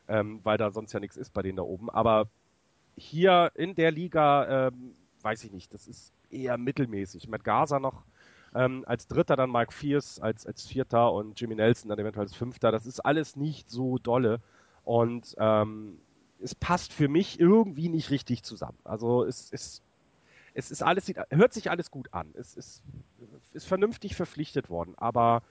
[0.08, 1.90] ähm, weil da sonst ja nichts ist bei denen da oben.
[1.90, 2.28] Aber
[2.98, 7.30] hier in der Liga, ähm, weiß ich nicht, das ist eher mittelmäßig.
[7.30, 8.04] Mit Gaza noch
[8.54, 12.36] ähm, als Dritter dann Mike Fierce als, als Vierter und Jimmy Nelson dann eventuell als
[12.36, 12.72] Fünfter.
[12.72, 14.42] Das ist alles nicht so dolle.
[14.84, 16.00] Und ähm,
[16.42, 18.78] es passt für mich irgendwie nicht richtig zusammen.
[18.84, 19.82] Also es, es,
[20.54, 22.34] es ist alles, hört sich alles gut an.
[22.34, 22.82] Es ist,
[23.54, 24.94] ist vernünftig verpflichtet worden.
[24.98, 25.44] Aber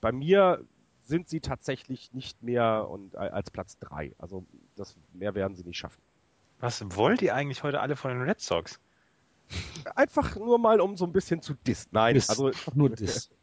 [0.00, 0.64] bei mir
[1.04, 4.12] sind sie tatsächlich nicht mehr und, als Platz drei.
[4.18, 4.44] Also
[4.74, 6.00] das mehr werden sie nicht schaffen.
[6.58, 8.80] Was wollt ihr eigentlich heute alle von den Red Sox?
[9.94, 11.90] Einfach nur mal, um so ein bisschen zu dissen.
[11.92, 12.28] Nein, Diss.
[12.30, 13.30] also nur Diss.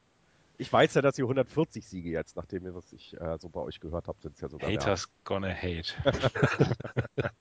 [0.63, 3.59] Ich weiß ja, dass ihr 140 Siege jetzt, nachdem ihr, was ich äh, so bei
[3.59, 5.93] euch gehört habe, sind es ja sogar Haters gonna hate.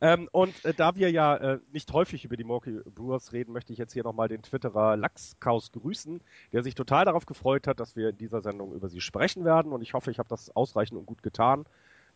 [0.00, 3.72] ähm, und äh, da wir ja äh, nicht häufig über die Milwaukee Brewers reden, möchte
[3.72, 6.20] ich jetzt hier nochmal den Twitterer Lachskaus grüßen,
[6.52, 9.70] der sich total darauf gefreut hat, dass wir in dieser Sendung über sie sprechen werden.
[9.70, 11.66] Und ich hoffe, ich habe das ausreichend und gut getan.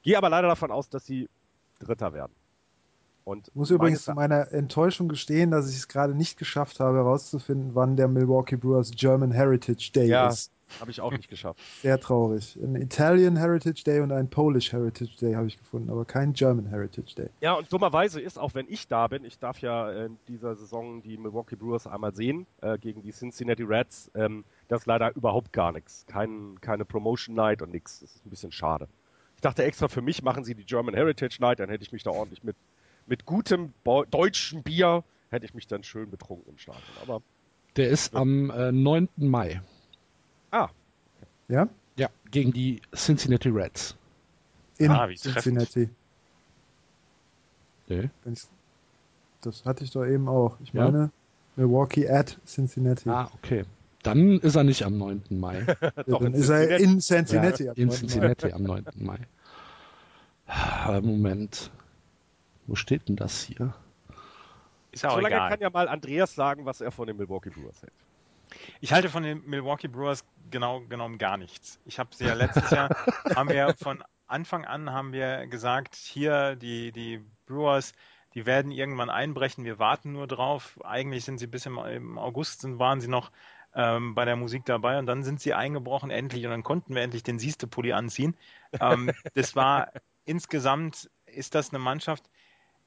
[0.03, 1.29] Gehe aber leider davon aus, dass sie
[1.79, 2.33] Dritter werden.
[3.24, 6.98] Und ich muss übrigens zu meiner Enttäuschung gestehen, dass ich es gerade nicht geschafft habe,
[6.98, 10.52] herauszufinden, wann der Milwaukee Brewers German Heritage Day ja, ist.
[10.80, 11.58] Habe ich auch nicht geschafft.
[11.82, 12.58] Sehr traurig.
[12.62, 16.66] Ein Italian Heritage Day und ein Polish Heritage Day habe ich gefunden, aber kein German
[16.66, 17.30] Heritage Day.
[17.40, 21.02] Ja, und dummerweise ist, auch wenn ich da bin, ich darf ja in dieser Saison
[21.02, 25.52] die Milwaukee Brewers einmal sehen, äh, gegen die Cincinnati Reds, ähm, das ist leider überhaupt
[25.52, 26.04] gar nichts.
[26.06, 28.00] Kein, keine Promotion Night und nichts.
[28.00, 28.88] Das ist ein bisschen schade.
[29.37, 32.02] Ich dachte extra für mich machen sie die German Heritage Night, dann hätte ich mich
[32.02, 32.56] da ordentlich mit
[33.07, 36.83] mit gutem Bo deutschen Bier hätte ich mich dann schön betrunken im Stadion.
[37.03, 37.23] Aber
[37.77, 39.09] der ist am äh, 9.
[39.17, 39.61] Mai.
[40.51, 40.69] Ah.
[41.49, 41.69] Ja?
[41.97, 43.97] Ja, gegen die Cincinnati Reds.
[44.79, 45.88] In Ah, wie Cincinnati.
[47.88, 48.11] Nee.
[49.43, 50.57] Das hatte ich doch eben auch.
[50.62, 50.85] Ich Ja?
[50.90, 51.11] meine,
[51.57, 53.09] Milwaukee at Cincinnati.
[53.09, 53.64] Ah, okay.
[54.03, 55.23] Dann ist er nicht am 9.
[55.31, 55.64] Mai.
[55.81, 56.83] Ja, Doch, dann ist er Cincinnati.
[56.85, 57.64] in Cincinnati.
[57.64, 57.88] Ja, am in 9.
[57.88, 57.97] Mai.
[57.99, 58.85] Cincinnati am 9.
[58.97, 59.19] Mai.
[60.47, 61.71] Ah, Moment.
[62.66, 63.74] Wo steht denn das hier?
[64.90, 65.50] Ist auch So lange egal.
[65.50, 67.92] kann ja mal Andreas sagen, was er von den Milwaukee Brewers hält.
[68.81, 71.81] Ich halte von den Milwaukee Brewers genau genommen gar nichts.
[71.85, 72.88] Ich habe sie ja letztes Jahr,
[73.35, 77.92] haben wir von Anfang an haben wir gesagt, hier die, die Brewers,
[78.35, 80.79] die werden irgendwann einbrechen, wir warten nur drauf.
[80.83, 83.31] Eigentlich sind sie bis im, im August, sind, waren sie noch
[83.74, 87.03] ähm, bei der Musik dabei und dann sind sie eingebrochen endlich und dann konnten wir
[87.03, 88.37] endlich den Sieste-Pulli anziehen.
[88.81, 89.92] Ähm, das war
[90.24, 92.31] insgesamt, ist das eine Mannschaft,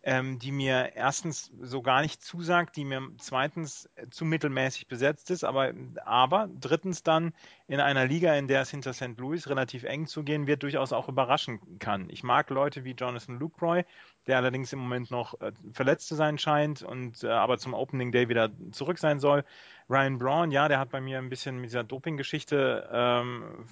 [0.07, 5.29] ähm, die mir erstens so gar nicht zusagt, die mir zweitens äh, zu mittelmäßig besetzt
[5.31, 5.73] ist, aber,
[6.05, 7.33] aber drittens dann
[7.67, 9.17] in einer Liga, in der es hinter St.
[9.17, 12.09] Louis relativ eng zugehen wird, durchaus auch überraschen kann.
[12.09, 13.83] Ich mag Leute wie Jonathan Lucroy,
[14.27, 18.13] der allerdings im Moment noch äh, verletzt zu sein scheint und äh, aber zum Opening
[18.13, 19.43] Day wieder zurück sein soll.
[19.89, 23.65] Ryan Braun, ja, der hat bei mir ein bisschen mit dieser Doping-Geschichte ähm,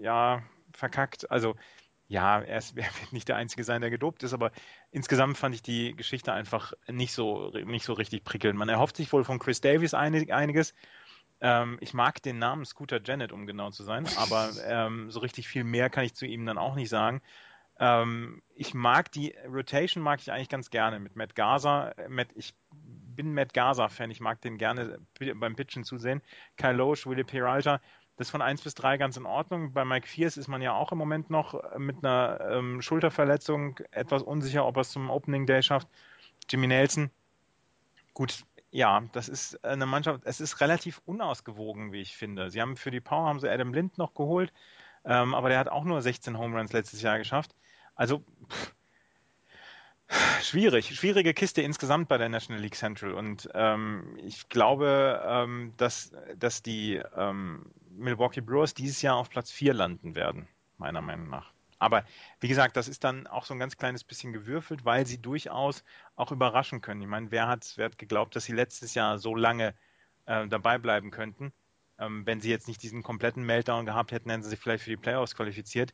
[0.00, 1.30] ja verkackt.
[1.30, 1.54] Also
[2.14, 4.52] ja, er, ist, er wird nicht der Einzige sein, der gedopt ist, aber
[4.90, 8.58] insgesamt fand ich die Geschichte einfach nicht so, nicht so richtig prickelnd.
[8.58, 10.74] Man erhofft sich wohl von Chris Davies einig, einiges.
[11.40, 15.48] Ähm, ich mag den Namen Scooter Janet, um genau zu sein, aber ähm, so richtig
[15.48, 17.20] viel mehr kann ich zu ihm dann auch nicht sagen.
[17.80, 21.88] Ähm, ich mag die Rotation, mag ich eigentlich ganz gerne mit Matt Gaza.
[21.90, 24.98] Äh, Matt, ich bin Matt Gaza-Fan, ich mag den gerne
[25.34, 26.22] beim Pitchen zusehen.
[26.56, 27.80] Kyle Loesch, Willie Peralta,
[28.16, 29.72] das von 1 bis 3 ganz in Ordnung.
[29.72, 34.22] Bei Mike Fierce ist man ja auch im Moment noch mit einer ähm, Schulterverletzung etwas
[34.22, 35.88] unsicher, ob er es zum Opening Day schafft.
[36.48, 37.10] Jimmy Nelson,
[38.12, 42.50] gut, ja, das ist eine Mannschaft, es ist relativ unausgewogen, wie ich finde.
[42.50, 44.52] Sie haben für die Power haben sie Adam Lind noch geholt,
[45.04, 47.54] ähm, aber der hat auch nur 16 Home Runs letztes Jahr geschafft.
[47.94, 48.74] Also pff,
[50.42, 56.12] schwierig, schwierige Kiste insgesamt bei der National League Central und ähm, ich glaube, ähm, dass,
[56.36, 61.52] dass die ähm, Milwaukee Brewers dieses Jahr auf Platz 4 landen werden, meiner Meinung nach.
[61.78, 62.04] Aber
[62.40, 65.84] wie gesagt, das ist dann auch so ein ganz kleines bisschen gewürfelt, weil sie durchaus
[66.16, 67.02] auch überraschen können.
[67.02, 69.74] Ich meine, wer hat, wer hat geglaubt, dass sie letztes Jahr so lange
[70.26, 71.52] äh, dabei bleiben könnten?
[71.98, 74.90] Ähm, wenn sie jetzt nicht diesen kompletten Meltdown gehabt hätten, hätten sie sich vielleicht für
[74.90, 75.92] die Playoffs qualifiziert.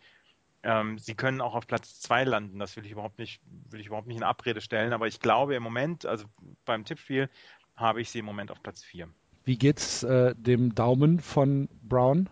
[0.63, 3.87] Ähm, sie können auch auf Platz 2 landen, das will ich überhaupt nicht, will ich
[3.87, 6.27] überhaupt nicht in Abrede stellen, aber ich glaube im Moment, also
[6.67, 7.31] beim Tippspiel,
[7.77, 9.09] habe ich sie im Moment auf Platz 4.
[9.51, 12.29] Wie geht's äh, dem Daumen von Brown?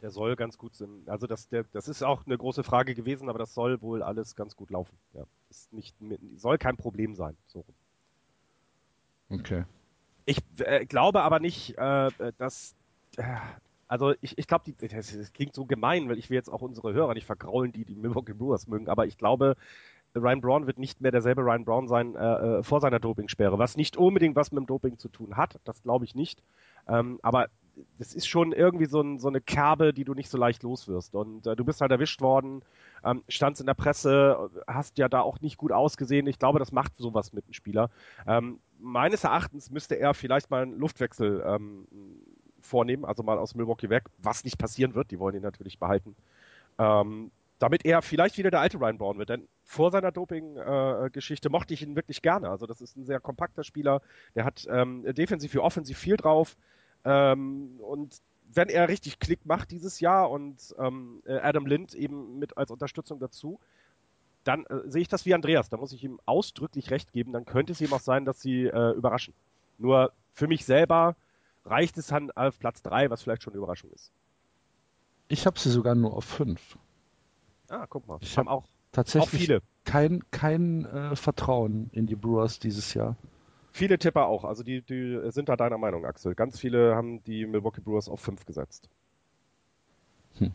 [0.00, 1.02] Der soll ganz gut sein.
[1.04, 4.34] Also das, der, das ist auch eine große Frage gewesen, aber das soll wohl alles
[4.34, 4.96] ganz gut laufen.
[5.12, 5.94] Ja, ist nicht,
[6.36, 7.36] soll kein Problem sein.
[7.48, 7.66] So.
[9.28, 9.66] Okay.
[10.24, 12.74] Ich äh, glaube aber nicht, äh, dass.
[13.18, 13.24] Äh,
[13.86, 16.94] also ich, ich glaube, das, das klingt so gemein, weil ich will jetzt auch unsere
[16.94, 19.54] Hörer nicht vergraulen, die die Milwaukee Brewers mögen, aber ich glaube,
[20.14, 23.96] Ryan Braun wird nicht mehr derselbe Ryan Braun sein äh, vor seiner Dopingsperre, was nicht
[23.96, 26.42] unbedingt was mit dem Doping zu tun hat, das glaube ich nicht.
[26.88, 27.48] Ähm, aber
[27.98, 31.14] das ist schon irgendwie so, ein, so, eine Kerbe, die du nicht so leicht loswirst.
[31.14, 32.62] Und äh, du bist halt erwischt worden,
[33.04, 36.26] ähm, standst in der Presse, hast ja da auch nicht gut ausgesehen.
[36.26, 37.90] Ich glaube, das macht sowas mit dem Spieler.
[38.26, 41.86] Ähm, meines Erachtens müsste er vielleicht mal einen Luftwechsel ähm,
[42.60, 45.10] vornehmen, also mal aus Milwaukee weg, was nicht passieren wird.
[45.10, 46.16] Die wollen ihn natürlich behalten.
[46.78, 49.30] Ähm, damit er vielleicht wieder der alte Ryan Braun wird.
[49.30, 52.50] Denn vor seiner Doping-Geschichte äh, mochte ich ihn wirklich gerne.
[52.50, 54.00] Also das ist ein sehr kompakter Spieler.
[54.34, 56.56] Der hat ähm, defensiv wie offensiv viel drauf.
[57.04, 58.20] Ähm, und
[58.52, 63.18] wenn er richtig Klick macht dieses Jahr und ähm, Adam Lind eben mit als Unterstützung
[63.18, 63.58] dazu,
[64.44, 65.68] dann äh, sehe ich das wie Andreas.
[65.68, 67.32] Da muss ich ihm ausdrücklich recht geben.
[67.32, 69.34] Dann könnte es eben auch sein, dass sie äh, überraschen.
[69.78, 71.16] Nur für mich selber
[71.64, 74.10] reicht es dann auf Platz 3, was vielleicht schon eine Überraschung ist.
[75.28, 76.78] Ich habe sie sogar nur auf 5.
[77.68, 78.18] Ah, guck mal.
[78.20, 79.62] Ich habe auch, tatsächlich auch viele.
[79.84, 83.16] kein, kein äh, Vertrauen in die Brewers dieses Jahr.
[83.72, 84.44] Viele Tipper auch.
[84.44, 86.34] Also die, die sind da deiner Meinung, Axel.
[86.34, 88.88] Ganz viele haben die Milwaukee Brewers auf 5 gesetzt.
[90.38, 90.52] Hm.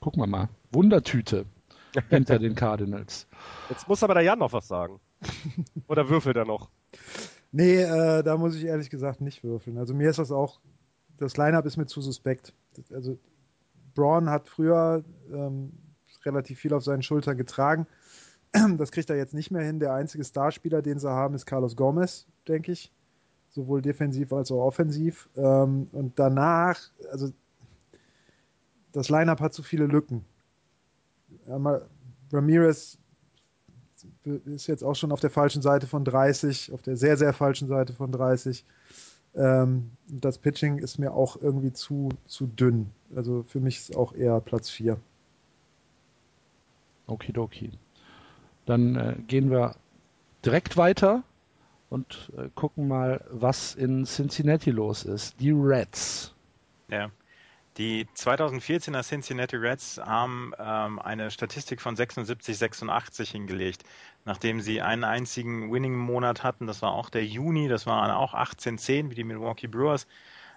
[0.00, 0.48] Gucken wir mal.
[0.70, 1.46] Wundertüte
[2.08, 3.26] hinter den Cardinals.
[3.68, 5.00] Jetzt muss aber der Jan noch was sagen.
[5.88, 6.70] Oder würfelt er noch?
[7.52, 9.78] Nee, äh, da muss ich ehrlich gesagt nicht würfeln.
[9.78, 10.60] Also mir ist das auch,
[11.16, 12.54] das Line-Up ist mir zu suspekt.
[12.92, 13.18] Also
[14.00, 15.72] Braun hat früher ähm,
[16.24, 17.86] relativ viel auf seinen Schultern getragen.
[18.78, 19.78] Das kriegt er jetzt nicht mehr hin.
[19.78, 22.92] Der einzige Starspieler, den sie haben, ist Carlos Gomez, denke ich.
[23.50, 25.28] Sowohl defensiv als auch offensiv.
[25.36, 26.80] Ähm, und danach,
[27.12, 27.30] also
[28.92, 30.24] das Line-Up hat zu viele Lücken.
[32.32, 32.98] Ramirez
[34.46, 37.68] ist jetzt auch schon auf der falschen Seite von 30, auf der sehr, sehr falschen
[37.68, 38.64] Seite von 30.
[39.34, 42.90] Ähm, das Pitching ist mir auch irgendwie zu, zu dünn.
[43.14, 44.96] Also für mich ist auch eher Platz 4.
[47.06, 47.72] Okidoki.
[48.66, 49.76] Dann äh, gehen wir
[50.44, 51.22] direkt weiter
[51.90, 55.40] und äh, gucken mal, was in Cincinnati los ist.
[55.40, 56.34] Die Reds.
[56.88, 57.10] Ja.
[57.80, 63.84] Die 2014er Cincinnati Reds haben ähm, eine Statistik von 76, 86 hingelegt,
[64.26, 66.66] nachdem sie einen einzigen Winning-Monat hatten.
[66.66, 70.06] Das war auch der Juni, das waren auch 18-10 wie die Milwaukee Brewers.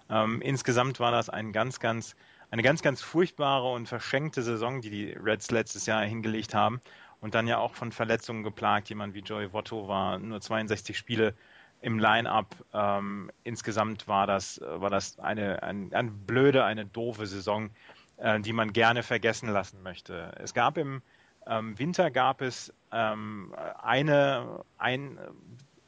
[0.10, 2.18] Ähm, insgesamt war das ein ganz, ganz,
[2.52, 6.82] eine ganz, ganz furchtbare und verschenkte Saison, die die Reds letztes Jahr hingelegt haben
[7.22, 8.90] und dann ja auch von Verletzungen geplagt.
[8.90, 11.36] Jemand wie Joey Votto war nur 62 Spiele
[11.84, 12.56] im Line-up.
[12.74, 17.69] Ähm, insgesamt war das, war das eine, ein, eine blöde, eine doofe Saison,
[18.17, 20.32] äh, die man gerne vergessen lassen möchte.
[20.39, 21.02] Es gab im
[21.46, 25.19] ähm, Winter gab es ähm, eine, ein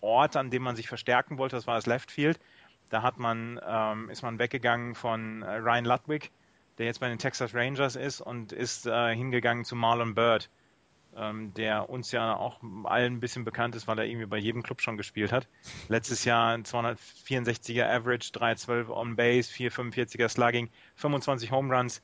[0.02, 2.40] Ort, an dem man sich verstärken wollte, das war das Left Field.
[2.90, 6.32] Da hat man, ähm, ist man weggegangen von äh, Ryan Ludwig,
[6.78, 10.50] der jetzt bei den Texas Rangers ist, und ist äh, hingegangen zu Marlon Bird
[11.56, 14.82] der uns ja auch allen ein bisschen bekannt ist, weil er irgendwie bei jedem Club
[14.82, 15.48] schon gespielt hat.
[15.88, 22.02] Letztes Jahr ein 264er Average, 312 on Base, 445er Slugging, 25 Home Runs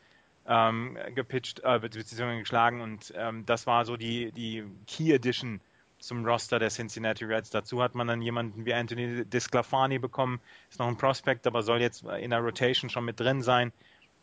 [0.48, 5.62] ähm, gepitcht, äh, beziehungsweise geschlagen und ähm, das war so die, die Key Edition
[6.00, 7.52] zum Roster der Cincinnati Reds.
[7.52, 11.80] Dazu hat man dann jemanden wie Anthony Disclafani bekommen, ist noch ein Prospect, aber soll
[11.80, 13.72] jetzt in der Rotation schon mit drin sein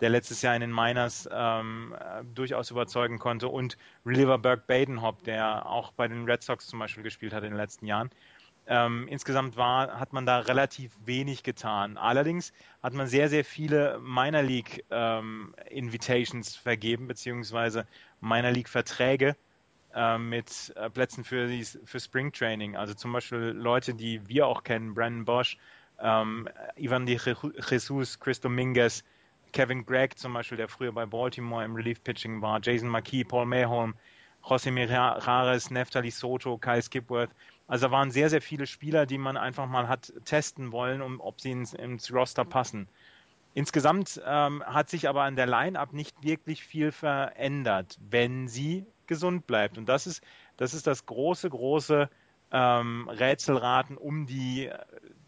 [0.00, 1.94] der letztes Jahr in den Miners ähm,
[2.34, 7.02] durchaus überzeugen konnte, und Reliever Burke Badenhop, der auch bei den Red Sox zum Beispiel
[7.02, 8.11] gespielt hat in den letzten Jahren.
[8.70, 11.96] Ähm, insgesamt war, hat man da relativ wenig getan.
[11.96, 17.87] Allerdings hat man sehr, sehr viele Minor League ähm, Invitations vergeben, beziehungsweise
[18.20, 19.37] Minor League Verträge
[19.94, 22.76] äh, mit äh, Plätzen für, die, für Spring Training.
[22.76, 25.56] Also zum Beispiel Leute, die wir auch kennen, Brandon Bosch,
[25.98, 27.18] ähm, Ivan de
[27.70, 29.02] Jesus, Chris Dominguez,
[29.52, 33.94] Kevin Gregg zum Beispiel, der früher bei Baltimore im Relief-Pitching war, Jason McKee, Paul Mayholm,
[34.42, 37.30] José Mirares, Neftali Soto, Kyle Skipworth.
[37.66, 41.20] Also da waren sehr, sehr viele Spieler, die man einfach mal hat testen wollen, um,
[41.20, 42.88] ob sie ins, ins Roster passen.
[43.54, 49.46] Insgesamt ähm, hat sich aber an der Line-Up nicht wirklich viel verändert, wenn sie gesund
[49.46, 49.78] bleibt.
[49.78, 50.22] Und das ist
[50.56, 52.08] das, ist das große, große
[52.52, 54.70] ähm, Rätselraten um die,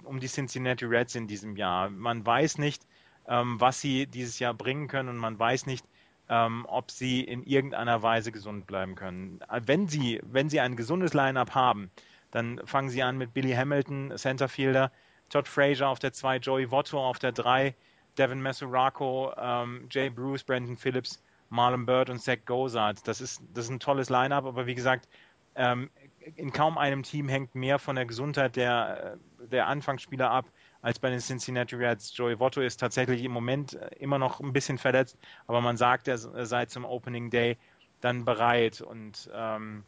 [0.04, 1.90] um die Cincinnati Reds in diesem Jahr.
[1.90, 2.86] Man weiß nicht,
[3.30, 5.86] ähm, was sie dieses Jahr bringen können und man weiß nicht,
[6.28, 9.40] ähm, ob sie in irgendeiner Weise gesund bleiben können.
[9.64, 11.90] Wenn sie, wenn sie ein gesundes Line-up haben,
[12.32, 14.92] dann fangen sie an mit Billy Hamilton, Centerfielder,
[15.28, 17.74] Todd Frazier auf der 2, Joey Votto auf der 3,
[18.18, 23.06] Devin Mesoraco, ähm, Jay Bruce, Brandon Phillips, Marlon Bird und Zach Gozart.
[23.06, 25.08] Das ist, das ist ein tolles Line-up, aber wie gesagt,
[25.54, 25.90] ähm,
[26.36, 29.18] in kaum einem Team hängt mehr von der Gesundheit der,
[29.50, 30.46] der Anfangsspieler ab
[30.82, 32.16] als bei den Cincinnati Reds.
[32.16, 36.08] Joey Votto ist tatsächlich im Moment äh, immer noch ein bisschen verletzt, aber man sagt,
[36.08, 37.56] er sei zum Opening Day
[38.00, 39.84] dann bereit und ähm,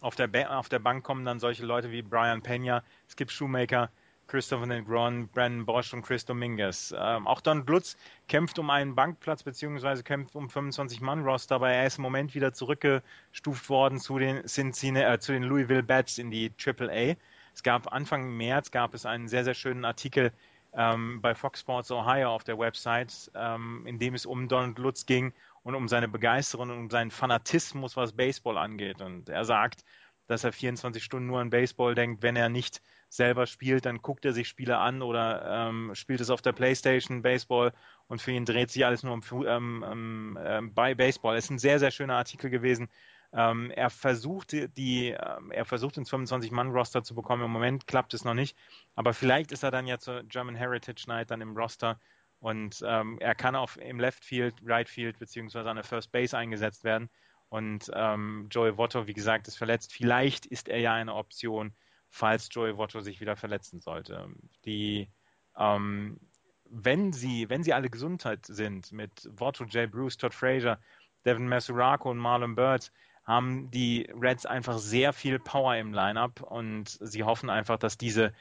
[0.00, 3.90] auf, der auf der Bank kommen dann solche Leute wie Brian Pena, Skip Shoemaker,
[4.26, 6.94] Christopher Negron, Brandon Bosch und Chris Dominguez.
[6.96, 7.96] Ähm, auch Don Glutz
[8.28, 13.68] kämpft um einen Bankplatz beziehungsweise kämpft um 25-Mann-Roster, aber er ist im Moment wieder zurückgestuft
[13.68, 17.16] worden zu den, Cincinnati, äh, zu den Louisville Bats in die AAA.
[17.54, 20.32] Es gab Anfang März gab es einen sehr, sehr schönen Artikel
[20.74, 25.06] ähm, bei Fox Sports Ohio auf der Website, ähm, in dem es um Donald Lutz
[25.06, 29.00] ging und um seine Begeisterung und um seinen Fanatismus, was Baseball angeht.
[29.00, 29.84] Und er sagt,
[30.26, 32.22] dass er 24 Stunden nur an Baseball denkt.
[32.22, 36.30] Wenn er nicht selber spielt, dann guckt er sich Spiele an oder ähm, spielt es
[36.30, 37.72] auf der Playstation Baseball
[38.08, 41.36] und für ihn dreht sich alles nur um, ähm, ähm, ähm, bei Baseball.
[41.36, 42.88] Es ist ein sehr, sehr schöner Artikel gewesen,
[43.32, 47.44] ähm, er versucht die, ähm, er versucht ins 25-Mann-Roster zu bekommen.
[47.44, 48.56] Im Moment klappt es noch nicht,
[48.94, 51.98] aber vielleicht ist er dann ja zur German Heritage Night dann im Roster
[52.42, 56.36] und ähm, er kann auf im Left Field, Right Field beziehungsweise an der First Base
[56.36, 57.08] eingesetzt werden.
[57.48, 59.92] Und ähm, Joey Votto, wie gesagt, ist verletzt.
[59.92, 61.72] Vielleicht ist er ja eine Option,
[62.08, 64.28] falls Joey Votto sich wieder verletzen sollte.
[64.64, 65.08] Die,
[65.56, 66.18] ähm,
[66.64, 70.80] wenn sie, wenn sie alle Gesundheit sind mit Votto, Jay Bruce, Todd Frazier,
[71.24, 72.90] Devin Mesurako und Marlon Bird,
[73.24, 78.32] haben die Reds einfach sehr viel Power im Lineup und sie hoffen einfach, dass diese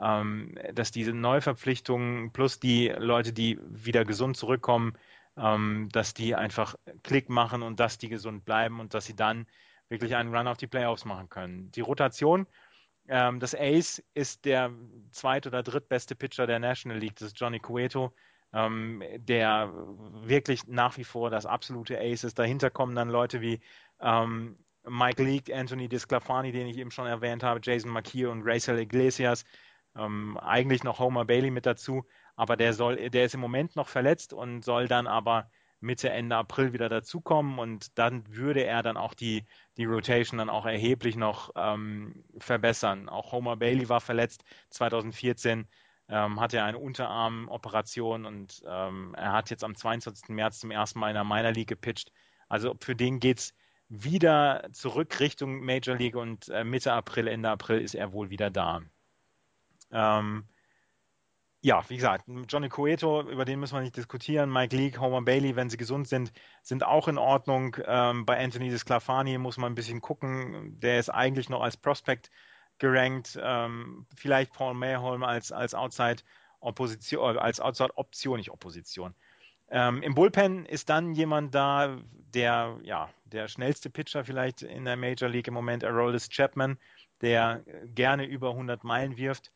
[0.00, 4.94] ähm, dass diese Neuverpflichtungen plus die Leute, die wieder gesund zurückkommen,
[5.36, 9.46] ähm, dass die einfach Klick machen und dass die gesund bleiben und dass sie dann
[9.88, 11.70] wirklich einen Run auf die Playoffs machen können.
[11.72, 12.46] Die Rotation,
[13.08, 14.70] ähm, das Ace ist der
[15.10, 18.12] zweit- oder drittbeste Pitcher der National League, das ist Johnny Cueto,
[18.52, 19.72] ähm, der
[20.22, 22.38] wirklich nach wie vor das absolute Ace ist.
[22.38, 23.60] Dahinter kommen dann Leute wie
[24.00, 28.78] ähm, Mike Leake, Anthony Disclafani, den ich eben schon erwähnt habe, Jason McKee und Racel
[28.78, 29.44] Iglesias.
[29.96, 32.04] Ähm, eigentlich noch Homer Bailey mit dazu,
[32.36, 36.36] aber der soll, der ist im Moment noch verletzt und soll dann aber Mitte, Ende
[36.36, 39.44] April wieder dazukommen und dann würde er dann auch die,
[39.76, 43.08] die Rotation dann auch erheblich noch ähm, verbessern.
[43.08, 45.68] Auch Homer Bailey war verletzt 2014,
[46.08, 50.30] ähm, hatte eine Unterarmoperation und ähm, er hat jetzt am 22.
[50.30, 52.12] März zum ersten Mal in der Minor League gepitcht.
[52.48, 53.54] Also für den geht es
[53.88, 58.50] wieder zurück Richtung Major League und äh, Mitte April, Ende April ist er wohl wieder
[58.50, 58.82] da.
[59.90, 60.44] Ähm,
[61.60, 64.52] ja, wie gesagt, Johnny Cueto, über den müssen wir nicht diskutieren.
[64.52, 66.32] Mike Leake, Homer Bailey, wenn sie gesund sind,
[66.62, 67.76] sind auch in Ordnung.
[67.84, 70.78] Ähm, bei Anthony Desclafani muss man ein bisschen gucken.
[70.80, 72.30] Der ist eigentlich noch als Prospect
[72.78, 73.38] gerankt.
[73.42, 76.22] Ähm, vielleicht Paul Mayholm als, als Outside
[76.60, 79.14] Opposition, äh, als Outside Option, nicht Opposition.
[79.70, 81.98] Ähm, Im Bullpen ist dann jemand da,
[82.34, 86.78] der, ja, der schnellste Pitcher vielleicht in der Major League im Moment, Aroldis Chapman,
[87.20, 89.52] der gerne über 100 Meilen wirft.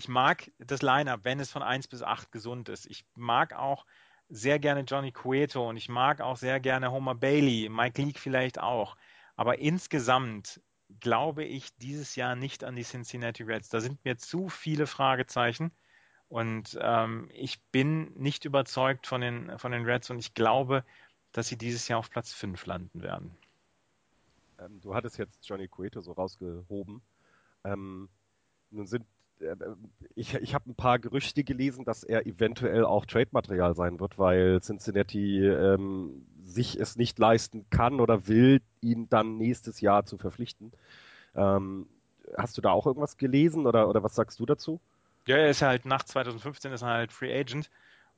[0.00, 2.86] ich mag das Lineup, wenn es von 1 bis 8 gesund ist.
[2.86, 3.84] Ich mag auch
[4.30, 8.58] sehr gerne Johnny Cueto und ich mag auch sehr gerne Homer Bailey, Mike Leake vielleicht
[8.58, 8.96] auch.
[9.36, 10.62] Aber insgesamt
[11.00, 13.68] glaube ich dieses Jahr nicht an die Cincinnati Reds.
[13.68, 15.70] Da sind mir zu viele Fragezeichen
[16.28, 20.82] und ähm, ich bin nicht überzeugt von den, von den Reds und ich glaube,
[21.32, 23.36] dass sie dieses Jahr auf Platz 5 landen werden.
[24.60, 27.02] Ähm, du hattest jetzt Johnny Cueto so rausgehoben.
[27.64, 28.08] Ähm,
[28.70, 29.04] nun sind
[29.40, 29.56] äh,
[30.14, 34.60] ich, ich habe ein paar Gerüchte gelesen, dass er eventuell auch Trade-Material sein wird, weil
[34.60, 40.72] Cincinnati ähm, sich es nicht leisten kann oder will, ihn dann nächstes Jahr zu verpflichten.
[41.34, 41.86] Ähm,
[42.36, 44.80] hast du da auch irgendwas gelesen oder, oder was sagst du dazu?
[45.26, 47.70] Ja, er ist halt nach 2015 ist er halt Free Agent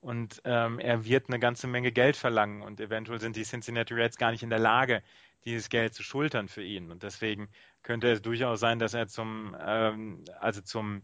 [0.03, 4.19] und ähm, er wird eine ganze Menge Geld verlangen und eventuell sind die Cincinnati Reds
[4.19, 5.01] gar nicht in der Lage,
[5.45, 6.91] dieses Geld zu schultern für ihn.
[6.91, 7.49] Und deswegen
[7.83, 11.03] könnte es durchaus sein, dass er zum, ähm, also zum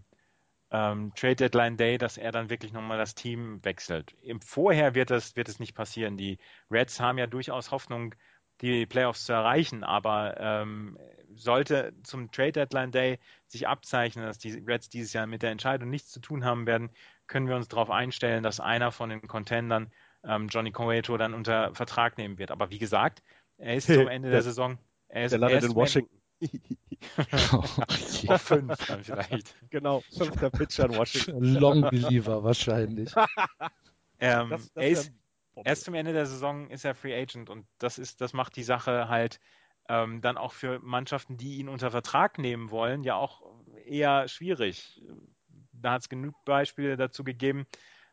[0.73, 4.17] ähm, Trade Deadline Day, dass er dann wirklich nochmal das Team wechselt.
[4.21, 6.17] Im Vorher wird es, wird es nicht passieren.
[6.17, 6.39] Die
[6.69, 8.17] Reds haben ja durchaus Hoffnung,
[8.63, 10.99] die Playoffs zu erreichen, aber ähm,
[11.37, 15.89] sollte zum Trade Deadline Day sich abzeichnen, dass die Reds dieses Jahr mit der Entscheidung
[15.89, 16.91] nichts zu tun haben werden,
[17.29, 19.93] können wir uns darauf einstellen, dass einer von den Contendern
[20.25, 22.51] ähm, Johnny Cueto dann unter Vertrag nehmen wird.
[22.51, 23.23] Aber wie gesagt,
[23.59, 24.79] er ist zum Ende der Saison.
[25.09, 26.19] Er ist, der landet in Washington
[27.53, 29.57] oh, fünf dann vielleicht.
[29.71, 31.43] Genau, fünfter Pitcher in Washington.
[31.55, 33.13] Long Believer wahrscheinlich.
[34.21, 35.13] ähm, das, das er, ist,
[35.65, 38.63] erst zum Ende der Saison ist er Free Agent und das ist, das macht die
[38.63, 39.41] Sache halt
[39.89, 43.43] ähm, dann auch für Mannschaften, die ihn unter Vertrag nehmen wollen, ja auch
[43.85, 45.03] eher schwierig.
[45.81, 47.67] Da hat es genug Beispiele dazu gegeben,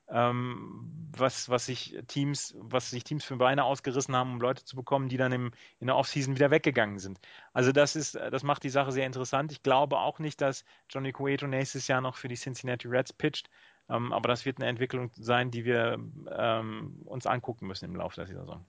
[0.08, 4.76] ähm, was, was sich Teams, was sich Teams für Beine ausgerissen haben, um Leute zu
[4.76, 7.20] bekommen, die dann im, in der Offseason wieder weggegangen sind.
[7.54, 9.52] Also das ist, das macht die Sache sehr interessant.
[9.52, 13.50] Ich glaube auch nicht, dass Johnny Cueto nächstes Jahr noch für die Cincinnati Reds pitcht.
[13.90, 16.00] Ähm, aber das wird eine Entwicklung sein, die wir
[16.32, 18.66] ähm, uns angucken müssen im Laufe der Saison.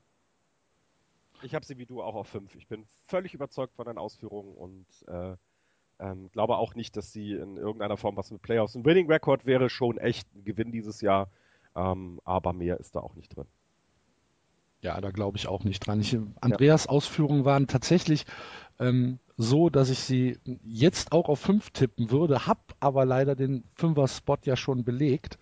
[1.42, 2.54] Ich habe sie wie du auch auf fünf.
[2.54, 5.36] Ich bin völlig überzeugt von deinen Ausführungen und äh,
[5.98, 8.74] ähm, glaube auch nicht, dass sie in irgendeiner Form was mit Playoffs.
[8.74, 11.28] Ein Winning Record wäre schon echt ein Gewinn dieses Jahr,
[11.74, 13.46] ähm, aber mehr ist da auch nicht drin.
[14.82, 16.00] Ja, da glaube ich auch nicht dran.
[16.00, 16.90] Ich, Andreas ja.
[16.90, 18.24] Ausführungen waren tatsächlich
[18.78, 23.64] ähm, so, dass ich sie jetzt auch auf 5 tippen würde, habe aber leider den
[23.78, 25.38] 5er-Spot ja schon belegt.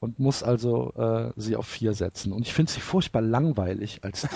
[0.00, 2.32] Und muss also äh, sie auf vier setzen.
[2.32, 4.28] Und ich finde sie furchtbar langweilig als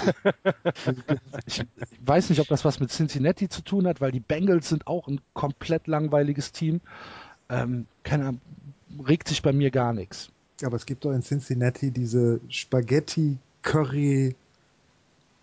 [1.46, 1.66] ich, ich
[2.04, 5.06] weiß nicht, ob das was mit Cincinnati zu tun hat, weil die Bengals sind auch
[5.06, 6.80] ein komplett langweiliges Team.
[7.48, 8.38] Ähm, keine,
[9.06, 10.30] regt sich bei mir gar nichts.
[10.62, 14.34] Aber es gibt doch in Cincinnati diese Spaghetti Curry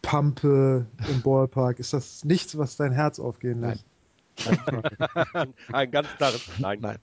[0.01, 1.79] Pampe im Ballpark.
[1.79, 3.85] Ist das nichts, was dein Herz aufgehen lässt?
[5.71, 6.79] Ein ganz klares Nein.
[6.81, 6.97] Nein.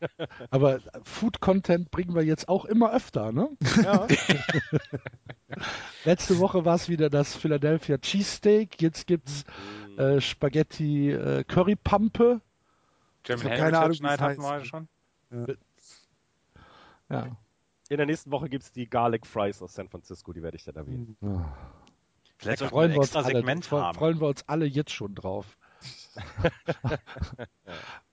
[0.50, 3.50] Aber Food Content bringen wir jetzt auch immer öfter, ne?
[3.82, 4.06] Ja.
[6.04, 8.80] Letzte Woche war es wieder das Philadelphia Cheesesteak.
[8.80, 9.44] Jetzt gibt's
[9.96, 10.00] mm.
[10.00, 12.40] äh, Spaghetti äh, Currypampe.
[13.22, 14.88] German keine Ahnung, hatten wir schon.
[15.30, 15.46] Ja.
[17.10, 17.36] ja.
[17.88, 20.64] In der nächsten Woche gibt es die Garlic Fries aus San Francisco, die werde ich
[20.64, 21.16] dann erwähnen.
[21.20, 21.40] Oh.
[22.38, 23.96] Vielleicht freuen wir, uns alle, Segment haben.
[23.96, 25.56] freuen wir uns alle jetzt schon drauf.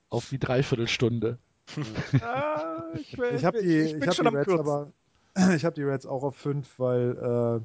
[0.08, 1.38] Auf die Dreiviertelstunde.
[2.22, 4.92] ah, ich, ich habe die, ich, ich hab die Reds aber
[5.54, 7.62] ich habe die Reds auch auf 5, weil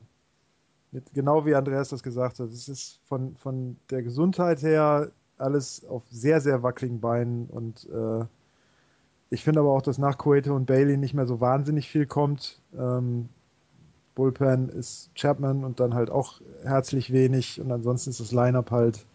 [0.93, 5.83] äh, genau wie Andreas das gesagt hat, es ist von, von der Gesundheit her alles
[5.85, 8.25] auf sehr, sehr wackeligen Beinen und äh,
[9.29, 12.61] ich finde aber auch, dass nach Coeto und Bailey nicht mehr so wahnsinnig viel kommt.
[12.77, 13.27] Ähm,
[14.15, 19.05] Bullpen ist Chapman und dann halt auch herzlich wenig und ansonsten ist das Lineup halt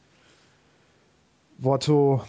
[1.59, 2.23] Votto,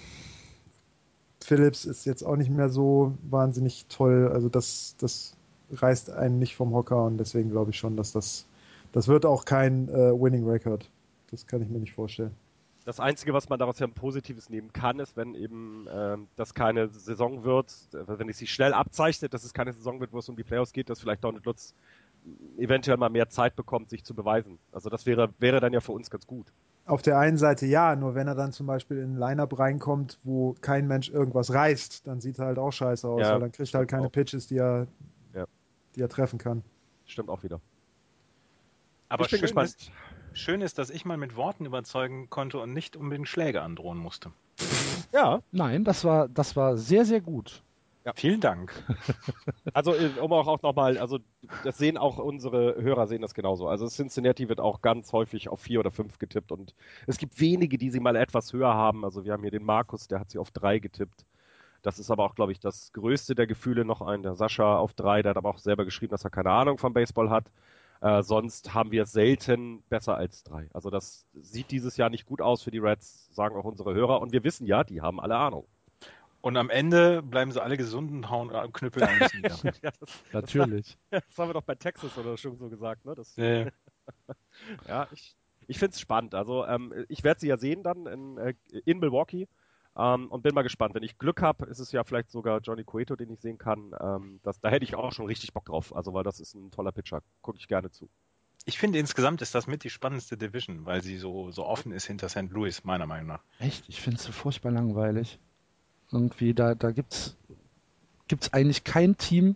[1.43, 4.29] Phillips ist jetzt auch nicht mehr so wahnsinnig toll.
[4.31, 5.35] Also das, das
[5.71, 8.45] reißt einen nicht vom Hocker und deswegen glaube ich schon, dass das,
[8.91, 10.89] das wird auch kein äh, Winning Record.
[11.31, 12.31] Das kann ich mir nicht vorstellen.
[12.85, 16.53] Das Einzige, was man daraus ja ein Positives nehmen kann, ist, wenn eben äh, das
[16.53, 20.27] keine Saison wird, wenn es sich schnell abzeichnet, dass es keine Saison wird, wo es
[20.27, 21.73] um die Playoffs geht, dass vielleicht Donald Lutz
[22.57, 24.59] eventuell mal mehr Zeit bekommt, sich zu beweisen.
[24.71, 26.51] Also das wäre, wäre dann ja für uns ganz gut.
[26.85, 30.19] Auf der einen Seite ja, nur wenn er dann zum Beispiel in ein Line-Up reinkommt,
[30.23, 33.51] wo kein Mensch irgendwas reißt, dann sieht er halt auch scheiße aus, ja, weil dann
[33.53, 34.11] kriegt er halt keine auch.
[34.11, 34.87] Pitches, die er,
[35.33, 35.45] ja.
[35.95, 36.61] die er treffen kann.
[37.05, 37.61] Stimmt auch wieder.
[39.07, 39.91] Aber schön ist,
[40.33, 44.31] schön ist, dass ich mal mit Worten überzeugen konnte und nicht unbedingt Schläge androhen musste.
[45.13, 45.41] Ja.
[45.51, 47.63] Nein, das war, das war sehr, sehr gut.
[48.05, 48.13] Ja.
[48.15, 48.73] Vielen Dank.
[49.73, 51.19] Also äh, um auch, auch nochmal, also
[51.63, 53.67] das sehen auch unsere Hörer sehen das genauso.
[53.67, 56.75] Also Cincinnati wird auch ganz häufig auf vier oder fünf getippt und
[57.07, 59.03] es gibt wenige, die sie mal etwas höher haben.
[59.03, 61.25] Also wir haben hier den Markus, der hat sie auf drei getippt.
[61.81, 64.23] Das ist aber auch, glaube ich, das größte der Gefühle noch ein.
[64.23, 66.93] Der Sascha auf drei, der hat aber auch selber geschrieben, dass er keine Ahnung vom
[66.93, 67.51] Baseball hat.
[68.01, 70.69] Äh, sonst haben wir selten besser als drei.
[70.73, 74.21] Also das sieht dieses Jahr nicht gut aus für die Reds, sagen auch unsere Hörer.
[74.21, 75.65] Und wir wissen ja, die haben alle Ahnung.
[76.43, 79.55] Und am Ende bleiben sie alle gesund und hauen Knüppel an nieder.
[79.81, 80.97] ja, das, Natürlich.
[81.09, 83.15] Das, das, haben wir doch bei Texas oder schon so gesagt, ne?
[83.15, 83.67] Das, ja,
[84.85, 85.37] ja, ich,
[85.67, 86.35] ich finde es spannend.
[86.35, 89.47] Also ähm, ich werde sie ja sehen dann in, äh, in Milwaukee
[89.95, 90.95] ähm, und bin mal gespannt.
[90.95, 93.95] Wenn ich Glück habe, ist es ja vielleicht sogar Johnny Cueto, den ich sehen kann.
[94.01, 95.95] Ähm, das, da hätte ich auch schon richtig Bock drauf.
[95.95, 97.23] Also weil das ist ein toller Pitcher.
[97.41, 98.09] Gucke ich gerne zu.
[98.65, 102.05] Ich finde insgesamt ist das mit die spannendste Division, weil sie so, so offen ist
[102.05, 102.49] hinter St.
[102.49, 103.43] Louis, meiner Meinung nach.
[103.59, 103.87] Echt?
[103.87, 105.39] Ich finde es so furchtbar langweilig.
[106.13, 107.35] Irgendwie, da, da gibt's,
[108.27, 109.55] gibt's eigentlich kein Team,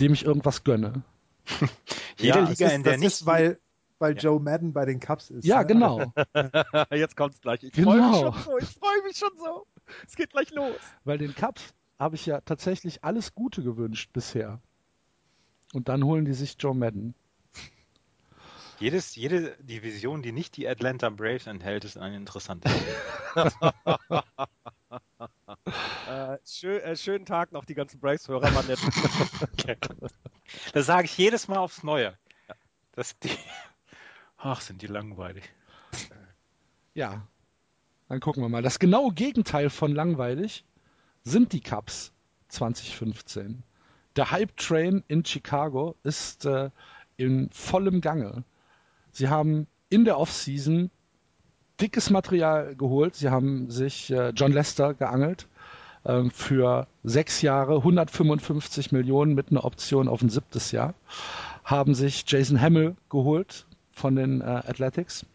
[0.00, 1.02] dem ich irgendwas gönne.
[2.18, 3.06] Jede ja, Liga, ist, in der nicht.
[3.06, 3.60] Ist, weil,
[4.00, 4.20] weil ja.
[4.20, 5.44] Joe Madden bei den Cubs ist.
[5.44, 5.66] Ja, ne?
[5.66, 6.12] genau.
[6.90, 7.62] Jetzt kommt's gleich.
[7.62, 7.92] Ich genau.
[7.92, 8.58] freue mich schon so.
[8.58, 9.66] Ich freue mich schon so.
[10.06, 10.74] Es geht gleich los.
[11.04, 11.62] Weil den Cubs
[11.98, 14.60] habe ich ja tatsächlich alles Gute gewünscht bisher.
[15.72, 17.14] Und dann holen die sich Joe Madden.
[18.80, 22.70] Jedes, jede Division, die nicht die Atlanta Braves enthält, ist eine interessante.
[26.08, 28.78] äh, schön, äh, schönen Tag noch, die ganzen Braves-Hörer waren nett.
[29.52, 29.76] okay.
[30.72, 32.16] Das sage ich jedes Mal aufs Neue.
[32.92, 33.30] Dass die.
[34.38, 35.44] Ach, sind die langweilig.
[36.94, 37.26] Ja.
[38.08, 38.62] Dann gucken wir mal.
[38.62, 40.64] Das genaue Gegenteil von langweilig
[41.24, 42.12] sind die Cups
[42.48, 43.62] 2015.
[44.16, 46.70] Der Hype Train in Chicago ist äh,
[47.16, 48.44] in vollem Gange.
[49.12, 50.90] Sie haben in der Offseason
[51.80, 53.14] dickes Material geholt.
[53.14, 55.46] Sie haben sich äh, John Lester geangelt
[56.32, 60.94] für sechs Jahre, 155 Millionen mit einer Option auf ein siebtes Jahr.
[61.64, 65.26] Haben sich Jason Hamill geholt von den äh, Athletics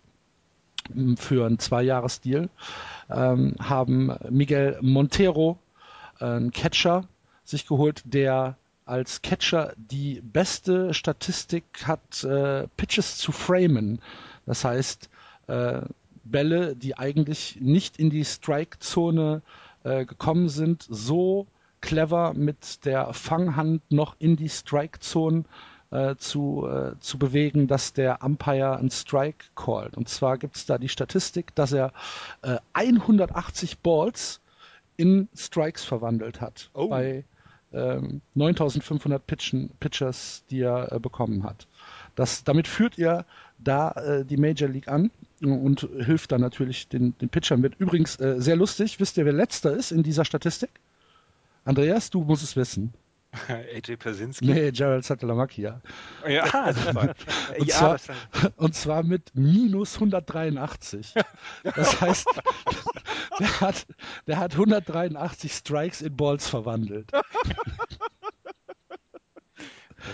[0.96, 2.50] ähm, für einen Zwei-Jahres-Deal.
[3.10, 5.60] Ähm, haben Miguel Montero,
[6.20, 7.08] äh, einen Catcher,
[7.44, 14.02] sich geholt, der als Catcher die beste Statistik hat, äh, Pitches zu framen.
[14.46, 15.10] Das heißt,
[15.48, 15.82] äh,
[16.26, 19.42] Bälle, die eigentlich nicht in die Strike-Zone
[19.84, 21.48] äh, gekommen sind, so
[21.82, 25.44] clever mit der Fanghand noch in die Strike-Zone
[25.94, 29.96] äh, zu, äh, zu bewegen, dass der Umpire einen Strike callt.
[29.96, 31.92] Und zwar gibt es da die Statistik, dass er
[32.74, 34.42] 180 äh, Balls
[34.98, 36.72] in Strikes verwandelt hat.
[36.74, 36.88] Oh.
[36.88, 37.26] Bei
[37.74, 41.68] ähm, 9500 Pitchen, Pitchers, die er äh, bekommen hat.
[42.16, 43.26] Das, damit führt er
[43.60, 45.10] da die Major League an
[45.52, 47.76] und hilft dann natürlich den, den Pitchern mit.
[47.80, 50.70] Übrigens, äh, sehr lustig, wisst ihr, wer letzter ist in dieser Statistik?
[51.66, 52.94] Andreas, du musst es wissen.
[53.48, 54.46] AJ Persinski?
[54.46, 55.82] Nee, Gerald Satelamacchia.
[56.28, 57.16] Ja, super.
[57.58, 58.16] Und, ja, zwar,
[58.58, 61.14] und zwar mit minus 183.
[61.64, 62.28] Das heißt,
[63.40, 63.88] der hat,
[64.28, 67.12] der hat 183 Strikes in Balls verwandelt.
[67.12, 67.24] Das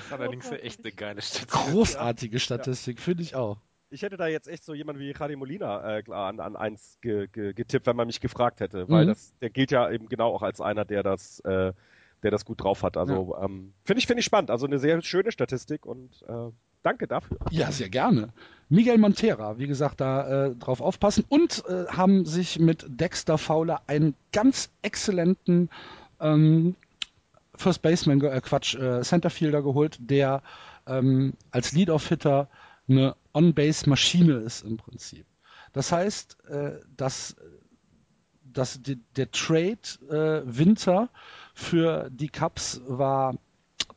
[0.06, 1.50] ist allerdings echt eine geile Statistik.
[1.50, 3.58] Großartige Statistik, finde ich auch.
[3.92, 7.28] Ich hätte da jetzt echt so jemand wie Javi Molina äh, an, an eins ge,
[7.28, 9.10] ge, getippt, wenn man mich gefragt hätte, weil Mhm.
[9.10, 11.74] das, der gilt ja eben genau auch als einer, der das, äh,
[12.22, 12.98] der das gut drauf hat.
[12.98, 14.52] Also ähm, finde ich, finde ich spannend.
[14.52, 16.52] Also eine sehr schöne Statistik und äh,
[16.84, 17.38] danke dafür.
[17.50, 18.30] Ja, sehr gerne.
[18.68, 23.82] Miguel Montera, wie gesagt, da äh, drauf aufpassen und äh, haben sich mit Dexter Fowler
[23.88, 25.70] einen ganz exzellenten
[26.20, 26.76] ähm,
[27.56, 30.44] First Baseman, äh, Quatsch, Centerfielder geholt, der
[30.86, 32.48] ähm, als Lead-Off-Hitter
[32.90, 35.26] eine On-Base-Maschine ist im Prinzip.
[35.74, 37.36] Das heißt, äh, dass,
[38.44, 39.78] dass der Trade
[40.10, 41.10] äh, Winter
[41.54, 43.36] für die Cubs war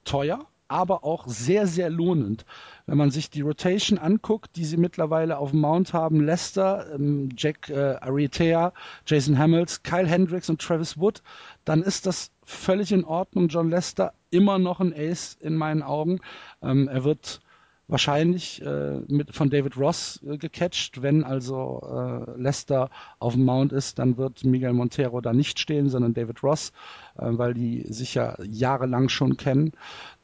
[0.05, 2.45] teuer, aber auch sehr, sehr lohnend.
[2.87, 7.29] Wenn man sich die Rotation anguckt, die sie mittlerweile auf dem Mount haben, Lester, ähm,
[7.37, 8.73] Jack äh, Arrieta,
[9.07, 11.23] Jason Hamels, Kyle Hendricks und Travis Wood,
[11.65, 13.49] dann ist das völlig in Ordnung.
[13.49, 16.21] John Lester immer noch ein Ace in meinen Augen.
[16.63, 17.41] Ähm, er wird
[17.89, 21.03] wahrscheinlich äh, mit, von David Ross äh, gecatcht.
[21.03, 25.89] Wenn also äh, Lester auf dem Mount ist, dann wird Miguel Montero da nicht stehen,
[25.89, 26.73] sondern David Ross,
[27.17, 29.73] weil die sich ja jahrelang schon kennen.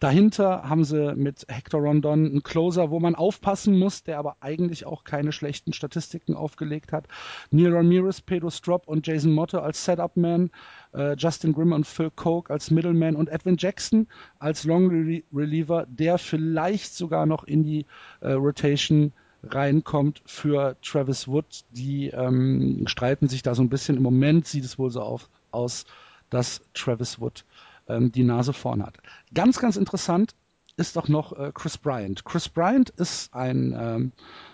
[0.01, 4.87] Dahinter haben sie mit Hector Rondon einen Closer, wo man aufpassen muss, der aber eigentlich
[4.87, 7.09] auch keine schlechten Statistiken aufgelegt hat.
[7.51, 10.51] Neil Ramirez, Pedro Strop und Jason Motto als Setup-Man,
[10.95, 14.07] äh, Justin Grimm und Phil Koch als Middleman und Edwin Jackson
[14.39, 17.87] als Long Re Reliever, der vielleicht sogar noch in die
[18.21, 19.13] äh, Rotation
[19.43, 21.65] reinkommt für Travis Wood.
[21.71, 23.97] Die ähm, streiten sich da so ein bisschen.
[23.97, 25.87] Im Moment sieht es wohl so auf, aus,
[26.31, 27.45] dass Travis Wood
[27.89, 28.99] ähm, die Nase vorn hat.
[29.35, 30.35] Ganz, ganz interessant
[30.77, 32.25] ist doch noch äh, Chris Bryant.
[32.25, 34.13] Chris Bryant ist ein, ähm,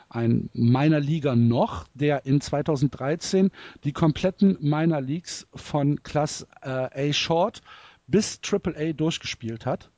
[0.09, 3.51] ein Minor Leaguer noch, der in 2013
[3.85, 7.61] die kompletten Minor Leagues von Class äh, A Short
[8.07, 9.91] bis Triple A durchgespielt hat.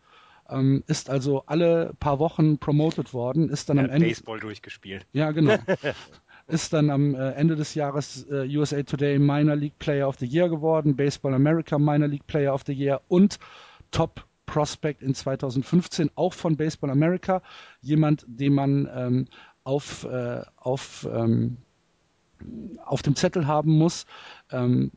[0.49, 4.07] Ähm, ist also alle paar Wochen promoted worden, ist dann Er am Ende.
[4.07, 5.07] Baseball durchgespielt.
[5.13, 5.57] Ja, genau.
[6.47, 10.27] ist dann am äh, Ende des Jahres äh, USA Today Minor League Player of the
[10.27, 13.39] Year geworden, Baseball America Minor League Player of the Year und
[13.91, 17.43] Top Prospect in 2015, auch von Baseball America.
[17.83, 19.29] Jemand, den man ähm,
[19.65, 21.57] auf, äh, auf, ähm,
[22.85, 24.07] auf dem Zettel haben muss.
[24.51, 24.93] Ähm,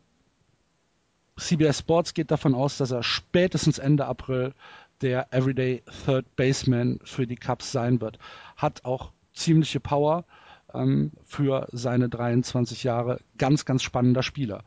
[1.37, 4.53] CBS Sports geht davon aus, dass er spätestens Ende April
[5.01, 8.19] der Everyday Third Baseman für die Cubs sein wird.
[8.55, 10.25] Hat auch ziemliche Power
[10.73, 13.19] ähm, für seine 23 Jahre.
[13.37, 14.63] Ganz, ganz spannender Spieler.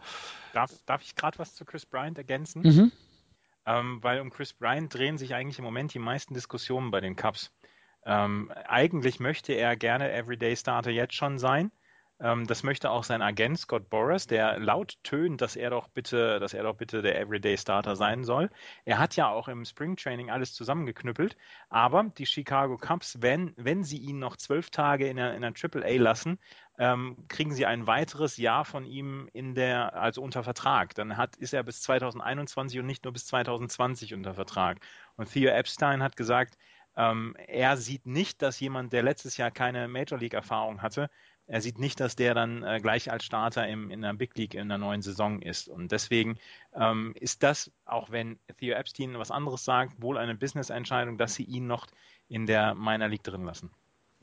[0.53, 2.62] Darf, darf ich gerade was zu Chris Bryant ergänzen?
[2.62, 2.92] Mhm.
[3.64, 7.16] Ähm, weil um Chris Bryant drehen sich eigentlich im Moment die meisten Diskussionen bei den
[7.16, 7.53] Cubs.
[8.05, 11.70] Ähm, eigentlich möchte er gerne Everyday Starter jetzt schon sein.
[12.22, 16.38] Ähm, das möchte auch sein Agent Scott Boras, der laut tönt, dass er doch bitte,
[16.38, 18.48] dass er doch bitte der Everyday Starter sein soll.
[18.84, 21.36] Er hat ja auch im Spring Training alles zusammengeknüppelt,
[21.68, 25.52] aber die Chicago Cubs, wenn, wenn sie ihn noch zwölf Tage in der, in der
[25.52, 26.38] Triple A lassen,
[26.78, 30.94] ähm, kriegen sie ein weiteres Jahr von ihm in der, also unter Vertrag.
[30.94, 34.78] Dann hat, ist er bis 2021 und nicht nur bis 2020 unter Vertrag.
[35.16, 36.56] Und Theo Epstein hat gesagt,
[36.96, 41.08] ähm, er sieht nicht, dass jemand, der letztes Jahr keine Major League Erfahrung hatte,
[41.53, 44.55] er sieht nicht, dass der dann äh, gleich als Starter im, in der Big League
[44.55, 45.68] in der neuen Saison ist.
[45.68, 46.38] Und deswegen
[46.74, 51.42] ähm, ist das, auch wenn Theo Epstein was anderes sagt, wohl eine Business-Entscheidung, dass sie
[51.42, 51.88] ihn noch
[52.26, 53.70] in der Minor League drin lassen.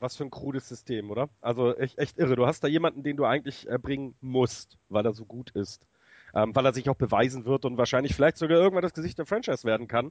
[0.00, 1.28] Was für ein krudes System, oder?
[1.40, 2.34] Also echt, echt irre.
[2.34, 5.86] Du hast da jemanden, den du eigentlich äh, bringen musst, weil er so gut ist.
[6.34, 9.26] Ähm, weil er sich auch beweisen wird und wahrscheinlich vielleicht sogar irgendwann das Gesicht der
[9.26, 10.10] Franchise werden kann.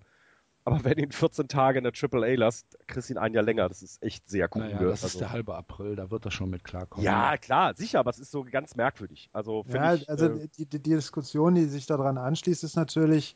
[0.65, 3.43] Aber wenn ihn 14 Tage in der Triple A lässt, kriegst du ihn ein Jahr
[3.43, 3.67] länger.
[3.69, 4.61] Das ist echt sehr cool.
[4.61, 7.03] Naja, das ist der halbe April, da wird er schon mit klarkommen.
[7.03, 9.29] Ja, klar, sicher, aber es ist so ganz merkwürdig.
[9.33, 13.35] Also, Ja, ich, also äh, die, die Diskussion, die sich daran anschließt, ist natürlich,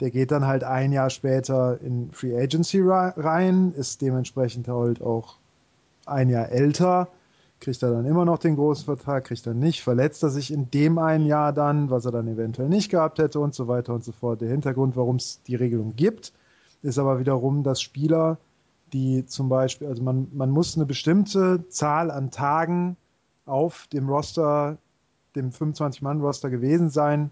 [0.00, 5.38] der geht dann halt ein Jahr später in Free Agency rein, ist dementsprechend halt auch
[6.06, 7.08] ein Jahr älter,
[7.60, 10.70] kriegt er dann immer noch den großen Vertrag, kriegt er nicht, verletzt er sich in
[10.70, 14.04] dem einen Jahr dann, was er dann eventuell nicht gehabt hätte und so weiter und
[14.04, 14.40] so fort.
[14.42, 16.32] Der Hintergrund, warum es die Regelung gibt,
[16.84, 18.38] ist aber wiederum, dass Spieler,
[18.92, 22.96] die zum Beispiel, also man, man muss eine bestimmte Zahl an Tagen
[23.46, 24.76] auf dem Roster,
[25.34, 27.30] dem 25-Mann-Roster gewesen sein,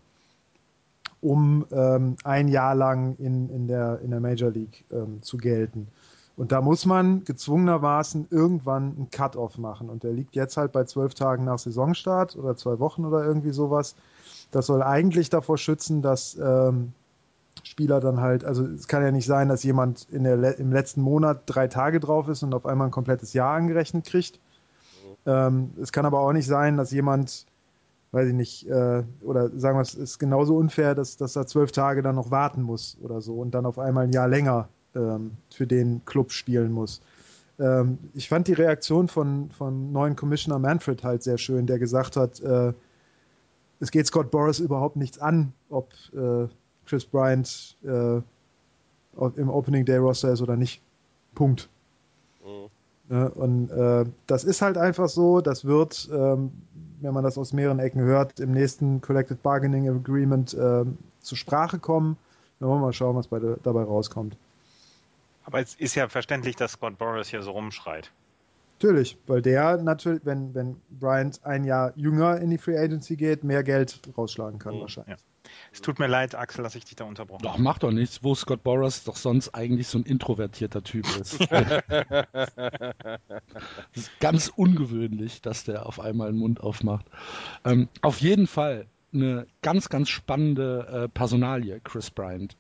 [1.20, 5.86] um ähm, ein Jahr lang in, in, der, in der Major League ähm, zu gelten.
[6.34, 9.90] Und da muss man gezwungenermaßen irgendwann einen Cut-off machen.
[9.90, 13.50] Und der liegt jetzt halt bei zwölf Tagen nach Saisonstart oder zwei Wochen oder irgendwie
[13.50, 13.94] sowas.
[14.50, 16.94] Das soll eigentlich davor schützen, dass ähm,
[17.72, 21.00] Spieler dann halt, also es kann ja nicht sein, dass jemand in der, im letzten
[21.00, 24.38] Monat drei Tage drauf ist und auf einmal ein komplettes Jahr angerechnet kriegt.
[25.24, 27.46] Ähm, es kann aber auch nicht sein, dass jemand
[28.12, 31.72] weiß ich nicht, äh, oder sagen wir es ist genauso unfair, dass, dass er zwölf
[31.72, 35.32] Tage dann noch warten muss oder so und dann auf einmal ein Jahr länger ähm,
[35.50, 37.00] für den Club spielen muss.
[37.58, 42.16] Ähm, ich fand die Reaktion von, von neuen Commissioner Manfred halt sehr schön, der gesagt
[42.16, 42.74] hat, äh,
[43.80, 46.48] es geht Scott Boris überhaupt nichts an, ob äh,
[46.86, 48.20] Chris Bryant äh,
[49.36, 50.80] im Opening Day Roster ist oder nicht.
[51.34, 51.68] Punkt.
[52.44, 52.70] Mhm.
[53.08, 53.30] Ne?
[53.30, 56.52] Und äh, das ist halt einfach so, das wird, ähm,
[57.00, 60.84] wenn man das aus mehreren Ecken hört, im nächsten Collective Bargaining Agreement äh,
[61.20, 62.16] zur Sprache kommen.
[62.58, 64.36] Dann wollen wir mal schauen, was bei, dabei rauskommt.
[65.44, 68.10] Aber es ist ja verständlich, dass Scott Boris hier so rumschreit.
[68.78, 73.44] Natürlich, weil der natürlich, wenn, wenn Bryant ein Jahr jünger in die Free Agency geht,
[73.44, 75.18] mehr Geld rausschlagen kann, oh, wahrscheinlich.
[75.18, 75.24] Ja.
[75.72, 77.56] Es tut mir leid, Axel, dass ich dich da unterbrochen habe.
[77.56, 81.38] Doch, macht doch nichts, wo Scott Boras doch sonst eigentlich so ein introvertierter Typ ist.
[81.50, 82.50] das
[83.94, 87.06] ist ganz ungewöhnlich, dass der auf einmal den Mund aufmacht.
[87.64, 92.56] Ähm, auf jeden Fall eine ganz, ganz spannende äh, Personalie, Chris Bryant.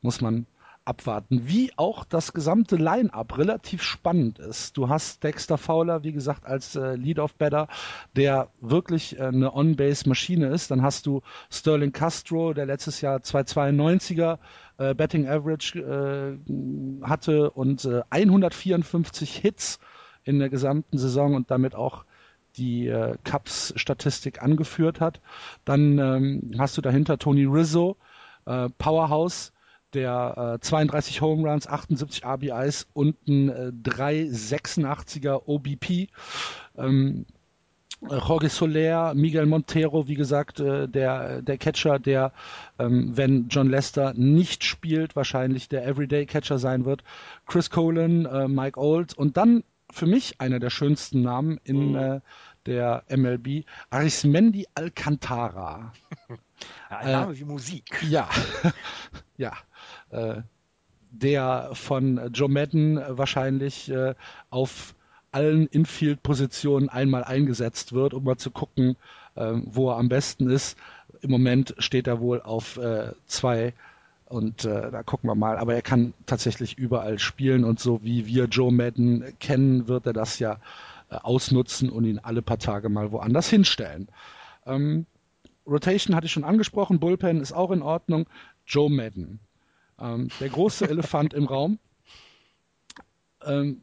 [0.00, 0.46] Muss man
[0.88, 1.46] abwarten.
[1.46, 4.76] Wie auch das gesamte Line-up relativ spannend ist.
[4.76, 7.68] Du hast Dexter Fowler, wie gesagt, als äh, Lead-Off-Batter,
[8.16, 10.70] der wirklich äh, eine On-Base-Maschine ist.
[10.70, 11.20] Dann hast du
[11.50, 14.38] Sterling Castro, der letztes Jahr 292er
[14.78, 19.78] äh, Betting Average äh, hatte und 154 äh, Hits
[20.24, 22.04] in der gesamten Saison und damit auch
[22.56, 25.20] die äh, Cups-Statistik angeführt hat.
[25.64, 27.96] Dann ähm, hast du dahinter Tony Rizzo,
[28.46, 29.52] äh, Powerhouse,
[29.94, 36.08] der äh, 32 Home Runs, 78 RBIs und ein äh, 386er OBP.
[36.76, 37.26] Ähm,
[38.00, 42.32] Jorge Soler, Miguel Montero, wie gesagt, äh, der, der Catcher, der,
[42.78, 47.02] ähm, wenn John Lester nicht spielt, wahrscheinlich der Everyday Catcher sein wird.
[47.46, 51.96] Chris Colin, äh, Mike Old und dann für mich einer der schönsten Namen in mhm.
[51.96, 52.20] äh,
[52.66, 55.92] der MLB, Arismendi Alcantara.
[56.90, 58.02] Ja, ein Name äh, wie Musik.
[58.08, 58.28] Ja,
[59.36, 59.52] ja.
[60.10, 60.42] Äh,
[61.10, 64.14] der von Joe Madden wahrscheinlich äh,
[64.50, 64.94] auf
[65.32, 68.96] allen Infield-Positionen einmal eingesetzt wird, um mal zu gucken,
[69.34, 70.76] äh, wo er am besten ist.
[71.22, 72.78] Im Moment steht er wohl auf
[73.26, 73.72] zwei
[74.28, 75.56] und äh, da gucken wir mal.
[75.56, 80.12] Aber er kann tatsächlich überall spielen und so wie wir Joe Madden kennen, wird er
[80.12, 80.58] das ja
[81.10, 84.08] äh, ausnutzen und ihn alle paar Tage mal woanders hinstellen.
[84.66, 85.06] Ähm,
[85.66, 88.26] Rotation hatte ich schon angesprochen, Bullpen ist auch in Ordnung.
[88.66, 89.40] Joe Madden.
[90.00, 91.78] Ähm, der große Elefant im Raum.
[93.44, 93.80] Ähm,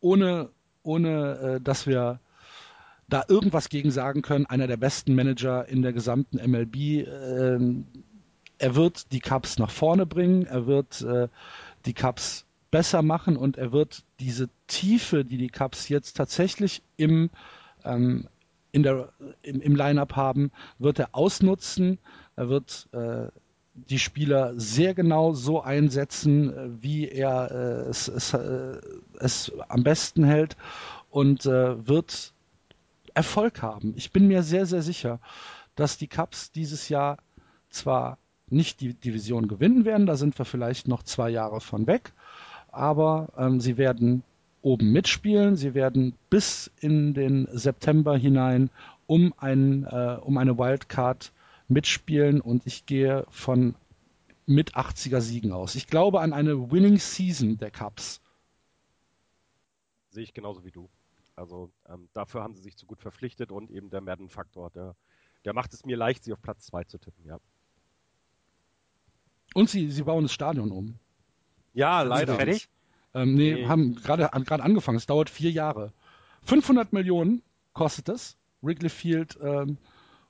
[0.00, 0.50] ohne,
[0.82, 2.20] ohne äh, dass wir
[3.08, 6.76] da irgendwas gegen sagen können, einer der besten Manager in der gesamten MLB.
[6.76, 7.86] Ähm,
[8.58, 11.28] er wird die Cups nach vorne bringen, er wird äh,
[11.84, 17.30] die Cups besser machen und er wird diese Tiefe, die die Cups jetzt tatsächlich im,
[17.84, 18.28] ähm,
[18.72, 19.12] in der,
[19.42, 21.98] im, im Line-up haben, wird er ausnutzen.
[22.34, 23.28] Er wird äh,
[23.76, 28.80] die Spieler sehr genau so einsetzen, äh, wie er äh, es, es, äh,
[29.20, 30.56] es, am besten hält
[31.10, 32.32] und äh, wird
[33.14, 33.94] Erfolg haben.
[33.96, 35.20] Ich bin mir sehr, sehr sicher,
[35.74, 37.18] dass die Cups dieses Jahr
[37.70, 38.18] zwar
[38.48, 42.12] nicht die Division gewinnen werden, da sind wir vielleicht noch zwei Jahre von weg,
[42.70, 44.22] aber ähm, sie werden
[44.62, 48.70] oben mitspielen, sie werden bis in den September hinein
[49.06, 51.32] um, ein, äh, um eine Wildcard
[51.68, 53.74] mitspielen und ich gehe von
[54.46, 55.74] mit 80er Siegen aus.
[55.74, 58.20] Ich glaube an eine Winning Season der Cups.
[60.10, 60.88] Sehe ich genauso wie du.
[61.34, 64.94] Also ähm, dafür haben sie sich zu gut verpflichtet und eben der Madden-Faktor, der,
[65.44, 67.38] der macht es mir leicht, sie auf Platz 2 zu tippen, ja.
[69.54, 70.98] Und sie, sie bauen das Stadion um.
[71.74, 72.36] Ja, leider.
[72.36, 72.68] Fertig?
[73.14, 74.98] Ähm, nee, nee, haben gerade gerade angefangen.
[74.98, 75.92] Es dauert vier Jahre.
[76.42, 77.42] 500 Millionen
[77.72, 79.78] kostet es, Wrigley Field ähm,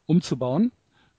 [0.06, 0.72] umzubauen.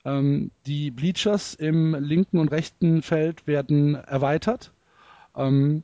[0.07, 4.71] Ähm, die Bleachers im linken und rechten Feld werden erweitert.
[5.35, 5.83] Ähm,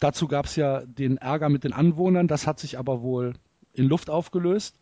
[0.00, 3.34] dazu gab es ja den Ärger mit den Anwohnern, das hat sich aber wohl
[3.72, 4.80] in Luft aufgelöst.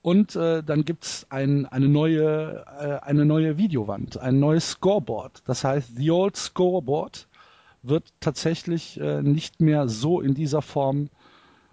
[0.00, 5.42] Und äh, dann gibt es ein, eine, neue, äh, eine neue Videowand, ein neues Scoreboard.
[5.44, 7.26] Das heißt, The Old Scoreboard
[7.82, 11.10] wird tatsächlich äh, nicht mehr so in dieser Form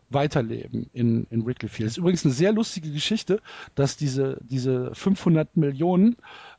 [0.10, 1.88] weiterleben in, in Wrigley Field.
[1.88, 3.42] Das ist übrigens eine sehr lustige Geschichte,
[3.76, 6.16] dass diese, diese 500 Millionen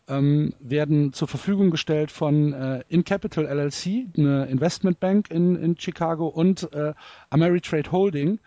[0.08, 6.72] ähm, werden zur Verfügung gestellt von äh, InCapital LLC, eine Investmentbank in, in Chicago und
[6.72, 6.94] äh,
[7.30, 8.38] Ameritrade Holding.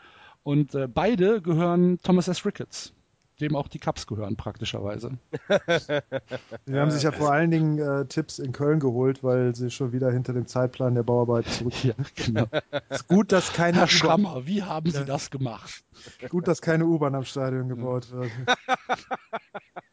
[0.43, 2.45] Und äh, beide gehören Thomas S.
[2.45, 2.93] Ricketts
[3.41, 5.17] dem auch die Cups gehören, praktischerweise.
[6.67, 9.91] Die haben sich ja vor allen Dingen äh, Tipps in Köln geholt, weil sie schon
[9.91, 11.83] wieder hinter dem Zeitplan der Bauarbeit zurück.
[11.83, 12.45] Ja, genau.
[12.89, 15.83] ist gut, dass keine Herr Schrammer, wie haben Sie das gemacht?
[16.29, 18.19] Gut, dass keine U-Bahn am Stadion gebaut ja.
[18.19, 18.31] wird.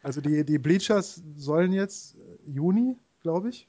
[0.02, 3.66] Also die, die Bleachers sollen jetzt äh, Juni, glaube ich.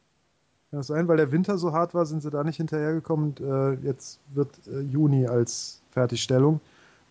[0.70, 3.30] Kann das sein, weil der Winter so hart war, sind sie da nicht hinterhergekommen.
[3.30, 6.62] Und, äh, jetzt wird äh, Juni als Fertigstellung.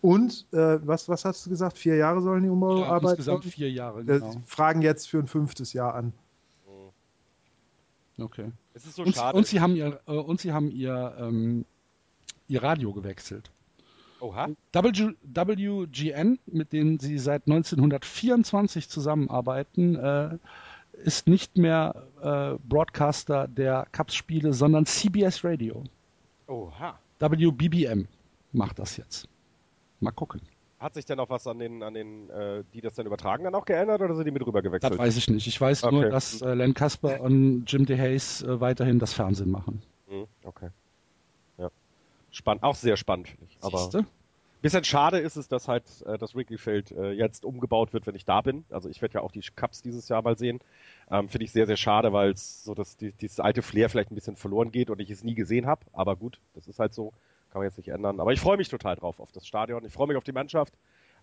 [0.01, 1.77] Und äh, was, was hast du gesagt?
[1.77, 3.05] Vier Jahre sollen die Umbauarbeiten?
[3.05, 4.31] Ja, insgesamt vier Jahre, genau.
[4.31, 6.13] Äh, fragen jetzt für ein fünftes Jahr an.
[8.21, 8.51] Okay.
[8.73, 9.37] Es ist so und, schade.
[9.37, 11.65] Und sie haben ihr, äh, und sie haben ihr, ähm,
[12.47, 13.51] ihr Radio gewechselt.
[14.19, 14.49] Oha.
[14.73, 20.37] W, WGN, mit denen sie seit 1924 zusammenarbeiten, äh,
[21.03, 25.83] ist nicht mehr äh, Broadcaster der Cups-Spiele, sondern CBS Radio.
[26.47, 26.99] Oha.
[27.19, 28.07] WBBM
[28.51, 29.29] macht das jetzt.
[29.99, 30.41] Mal gucken.
[30.79, 33.53] Hat sich denn auch was an den, an den, äh, die das dann übertragen, dann
[33.53, 34.93] auch geändert oder sind die mit rüber gewechselt?
[34.93, 35.45] Das weiß ich nicht.
[35.45, 35.93] Ich weiß okay.
[35.93, 39.81] nur, dass äh, Len Kasper und Jim DeHace äh, weiterhin das Fernsehen machen.
[40.09, 40.69] Mhm, okay.
[41.57, 41.69] Ja.
[42.31, 43.57] Spannend, auch sehr spannend, finde ich.
[43.61, 44.05] Aber Siehste?
[44.61, 48.15] bisschen schade ist es, dass halt äh, das Wrigley Field äh, jetzt umgebaut wird, wenn
[48.15, 48.65] ich da bin.
[48.69, 50.59] Also ich werde ja auch die Cups dieses Jahr mal sehen.
[51.09, 54.11] Ähm, finde ich sehr, sehr schade, weil es so, dass die, dieses alte Flair vielleicht
[54.11, 55.85] ein bisschen verloren geht und ich es nie gesehen habe.
[55.93, 57.13] Aber gut, das ist halt so.
[57.51, 58.19] Kann man jetzt nicht ändern.
[58.19, 59.83] Aber ich freue mich total drauf auf das Stadion.
[59.85, 60.73] Ich freue mich auf die Mannschaft.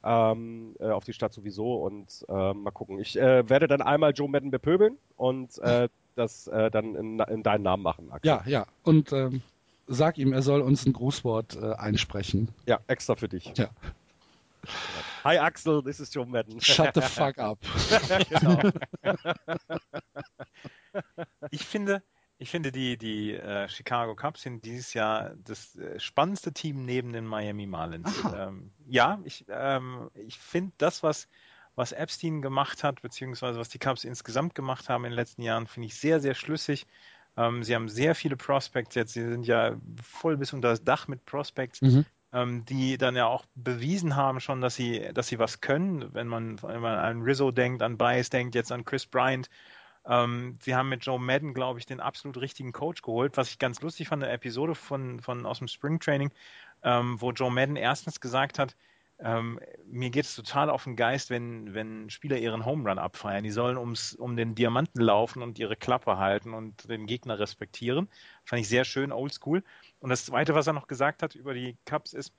[0.04, 3.00] Ähm, äh, auf die Stadt sowieso und äh, mal gucken.
[3.00, 7.42] Ich äh, werde dann einmal Joe Madden bepöbeln und äh, das äh, dann in, in,
[7.42, 8.12] deinen Namen machen.
[8.12, 8.28] Axel.
[8.28, 8.66] Ja, ja.
[8.82, 9.42] Und ähm,
[9.86, 12.48] sag ihm, er soll uns ein Grußwort äh, einsprechen.
[12.66, 13.52] Ja, extra für dich.
[13.56, 13.70] Ja.
[15.24, 16.60] Hi Axel, this is Joe Madden.
[16.60, 17.58] Shut the fuck up.
[18.28, 18.60] genau.
[21.50, 22.02] ich finde,
[22.39, 27.12] ich finde, die, die äh, Chicago Cubs sind dieses Jahr das äh, spannendste Team neben
[27.12, 28.12] den Miami Marlins.
[28.37, 31.28] Ähm, ja, ich, ähm, ich finde das, was,
[31.74, 35.66] was Epstein gemacht hat, beziehungsweise was die Cubs insgesamt gemacht haben in den letzten Jahren,
[35.66, 36.87] finde ich sehr, sehr schlüssig.
[37.37, 39.14] Ähm, sie haben sehr viele Prospects jetzt.
[39.14, 41.80] Sie sind ja voll bis unter das Dach mit Prospects.
[41.80, 42.05] Mhm.
[42.32, 46.12] Ähm, die dann ja auch bewiesen haben schon, dass sie, dass sie was können.
[46.12, 49.49] Wenn man, wenn man an Rizzo denkt, an Bias denkt, jetzt an Chris Bryant,
[50.09, 53.59] ähm, sie haben mit Joe Madden, glaube ich, den absolut richtigen Coach geholt, was ich
[53.59, 56.30] ganz lustig fand, eine Episode von, von aus dem Spring Training,
[56.82, 58.76] ähm, wo Joe Madden erstens gesagt hat,
[59.18, 63.44] ähm, mir geht es total auf den Geist, wenn, wenn Spieler ihren Home Run abfeiern.
[63.44, 68.09] Die sollen ums, um den Diamanten laufen und ihre Klappe halten und den Gegner respektieren.
[68.44, 69.64] Fand ich sehr schön, oldschool.
[70.00, 72.34] Und das Zweite, was er noch gesagt hat über die Cups ist,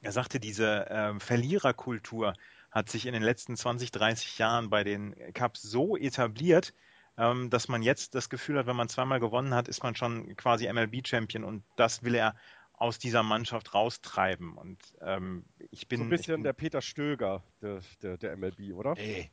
[0.00, 2.32] er sagte, diese ähm, Verliererkultur,
[2.70, 6.72] hat sich in den letzten 20, 30 Jahren bei den Cups so etabliert,
[7.18, 10.36] ähm, dass man jetzt das Gefühl hat, wenn man zweimal gewonnen hat, ist man schon
[10.36, 12.34] quasi MLB-Champion und das will er
[12.72, 14.56] aus dieser Mannschaft raustreiben.
[14.56, 15.98] Und ähm, ich bin.
[15.98, 18.94] So ein bisschen bin, der Peter Stöger der, der, der MLB, oder?
[18.96, 19.30] Ey.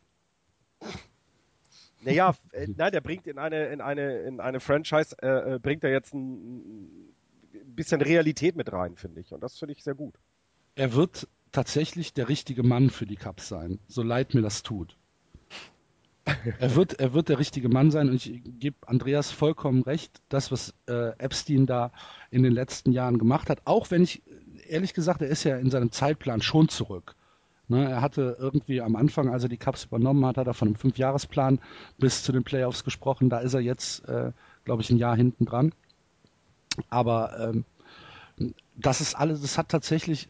[2.01, 5.83] Naja, äh, nein, der bringt in eine, in eine, in eine Franchise, äh, äh bringt
[5.83, 7.07] er jetzt ein,
[7.53, 9.33] ein bisschen Realität mit rein, finde ich.
[9.33, 10.15] Und das finde ich sehr gut.
[10.75, 14.97] Er wird tatsächlich der richtige Mann für die Cups sein, so leid mir das tut.
[16.59, 20.51] er, wird, er wird der richtige Mann sein und ich gebe Andreas vollkommen recht, das,
[20.51, 21.91] was äh, Epstein da
[22.31, 24.23] in den letzten Jahren gemacht hat, auch wenn ich,
[24.67, 27.15] ehrlich gesagt, er ist ja in seinem Zeitplan schon zurück.
[27.69, 30.69] Ne, er hatte irgendwie am Anfang, als er die Cups übernommen hat, hat er von
[30.69, 31.59] einem Fünfjahresplan
[31.97, 33.29] bis zu den Playoffs gesprochen.
[33.29, 34.31] Da ist er jetzt, äh,
[34.63, 35.73] glaube ich, ein Jahr hinten dran.
[36.89, 40.29] Aber ähm, das ist alles, das hat tatsächlich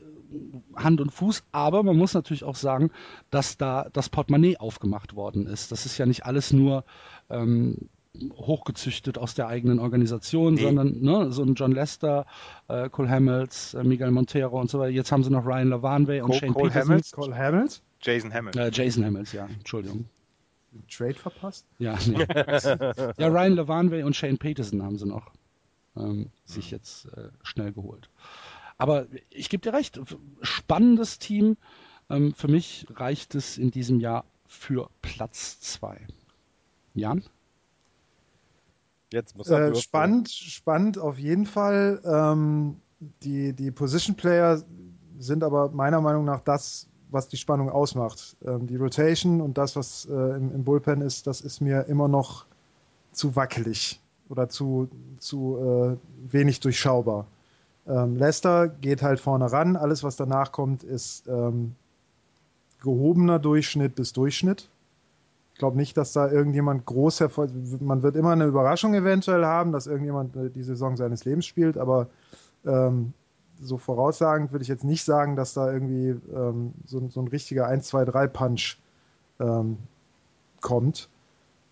[0.75, 2.91] Hand und Fuß, aber man muss natürlich auch sagen,
[3.29, 5.71] dass da das Portemonnaie aufgemacht worden ist.
[5.71, 6.83] Das ist ja nicht alles nur
[7.29, 7.89] ähm,
[8.33, 10.61] hochgezüchtet aus der eigenen Organisation, nee.
[10.61, 12.25] sondern ne, so ein John Lester,
[12.67, 14.91] äh, Cole Hamels, äh, Miguel Montero und so weiter.
[14.91, 16.89] Jetzt haben sie noch Ryan Lavanway und Cole, Shane Cole Peterson.
[16.89, 17.11] Hamels?
[17.11, 17.81] Cole Hamels?
[18.01, 18.55] Jason Hamels.
[18.55, 20.05] Äh, Jason Hamels, ja, Entschuldigung.
[20.89, 21.65] Trade verpasst?
[21.79, 22.17] Ja, nee.
[23.17, 25.31] ja, Ryan Lavanway und Shane Peterson haben sie noch
[25.95, 28.09] ähm, sich jetzt äh, schnell geholt.
[28.77, 29.99] Aber ich gebe dir recht,
[30.41, 31.57] spannendes Team.
[32.09, 35.99] Ähm, für mich reicht es in diesem Jahr für Platz 2.
[36.93, 37.23] Jan?
[39.11, 42.01] Jetzt muss er äh, spannend, spannend auf jeden Fall.
[42.05, 42.79] Ähm,
[43.23, 44.61] die, die Position Player
[45.19, 48.35] sind aber meiner Meinung nach das, was die Spannung ausmacht.
[48.45, 52.07] Ähm, die Rotation und das, was äh, im, im, Bullpen ist, das ist mir immer
[52.07, 52.45] noch
[53.13, 57.27] zu wackelig oder zu, zu äh, wenig durchschaubar.
[57.87, 59.75] Ähm, Leicester geht halt vorne ran.
[59.75, 61.75] Alles, was danach kommt, ist ähm,
[62.81, 64.69] gehobener Durchschnitt bis Durchschnitt.
[65.53, 67.47] Ich glaube nicht, dass da irgendjemand groß hervor.
[67.79, 71.77] Man wird immer eine Überraschung eventuell haben, dass irgendjemand äh, die Saison seines Lebens spielt,
[71.77, 72.07] aber
[72.65, 73.13] ähm,
[73.59, 77.65] so voraussagend würde ich jetzt nicht sagen, dass da irgendwie ähm, so, so, ein richtiger
[77.67, 78.77] 1, 2, 3 Punch
[79.39, 79.77] ähm,
[80.61, 81.09] kommt.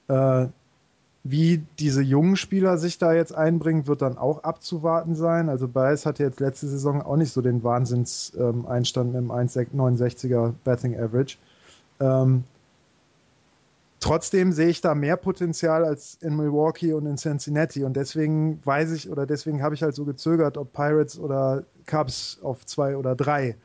[0.07, 0.47] Äh,
[1.27, 5.49] wie diese jungen Spieler sich da jetzt einbringen, wird dann auch abzuwarten sein.
[5.49, 10.95] Also Bias hatte jetzt letzte Saison auch nicht so den Wahnsinns-Einstand ähm, im 1,69er Betting
[10.95, 11.37] Average.
[11.99, 12.43] Ähm,
[13.99, 18.91] trotzdem sehe ich da mehr Potenzial als in Milwaukee und in Cincinnati und deswegen weiß
[18.91, 23.15] ich oder deswegen habe ich halt so gezögert, ob Pirates oder Cubs auf zwei oder
[23.15, 23.55] drei.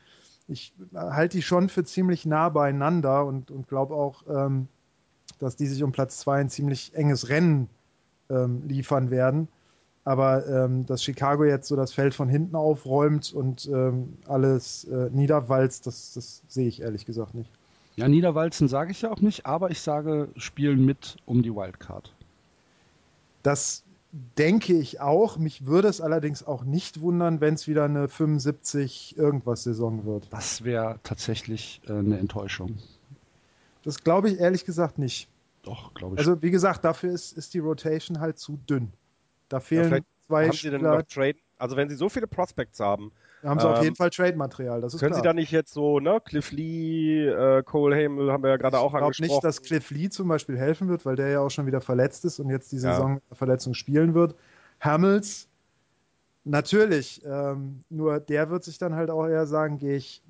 [0.47, 4.67] Ich halte die schon für ziemlich nah beieinander und, und glaube auch, ähm,
[5.41, 7.67] dass die sich um Platz zwei ein ziemlich enges Rennen
[8.29, 9.47] ähm, liefern werden.
[10.03, 15.09] Aber ähm, dass Chicago jetzt so das Feld von hinten aufräumt und ähm, alles äh,
[15.11, 17.51] niederwalzt, das, das sehe ich ehrlich gesagt nicht.
[17.97, 22.13] Ja, Niederwalzen sage ich ja auch nicht, aber ich sage, spielen mit um die Wildcard.
[23.43, 23.83] Das
[24.37, 25.37] denke ich auch.
[25.37, 30.27] Mich würde es allerdings auch nicht wundern, wenn es wieder eine 75 irgendwas Saison wird.
[30.31, 32.77] Das wäre tatsächlich äh, eine Enttäuschung.
[33.83, 35.27] Das glaube ich ehrlich gesagt nicht.
[35.63, 36.19] Doch, glaube ich.
[36.19, 38.91] Also wie gesagt, dafür ist, ist die Rotation halt zu dünn.
[39.49, 41.35] Da fehlen ja, zwei haben Sie denn noch Trade?
[41.57, 43.11] Also wenn Sie so viele Prospects haben,
[43.43, 45.23] haben sie ähm, auf jeden Fall Trade-Material, das ist Können klar.
[45.23, 48.79] Sie da nicht jetzt so, ne, Cliff Lee, äh, Cole Hamel haben wir ja gerade
[48.79, 49.11] auch angesprochen.
[49.11, 51.65] Ich glaube nicht, dass Cliff Lee zum Beispiel helfen wird, weil der ja auch schon
[51.65, 53.35] wieder verletzt ist und jetzt die Saison ja.
[53.35, 54.35] Verletzung spielen wird.
[54.79, 55.47] Hamels,
[56.43, 60.23] natürlich, ähm, nur der wird sich dann halt auch eher sagen, gehe ich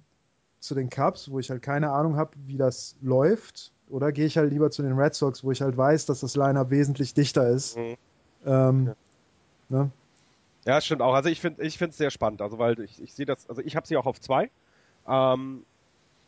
[0.60, 4.38] zu den Cubs, wo ich halt keine Ahnung habe, wie das läuft, oder gehe ich
[4.38, 7.48] halt lieber zu den Red Sox, wo ich halt weiß, dass das Line-Up wesentlich dichter
[7.50, 7.78] ist.
[7.78, 7.96] Mhm.
[8.46, 9.78] Ähm, ja.
[9.78, 9.92] ne?
[10.66, 11.14] Ja, stimmt auch.
[11.14, 13.62] Also ich finde ich finde es sehr spannend, also weil ich, ich sehe das, also
[13.62, 14.52] ich habe sie auch auf zwei,
[15.08, 15.66] ähm,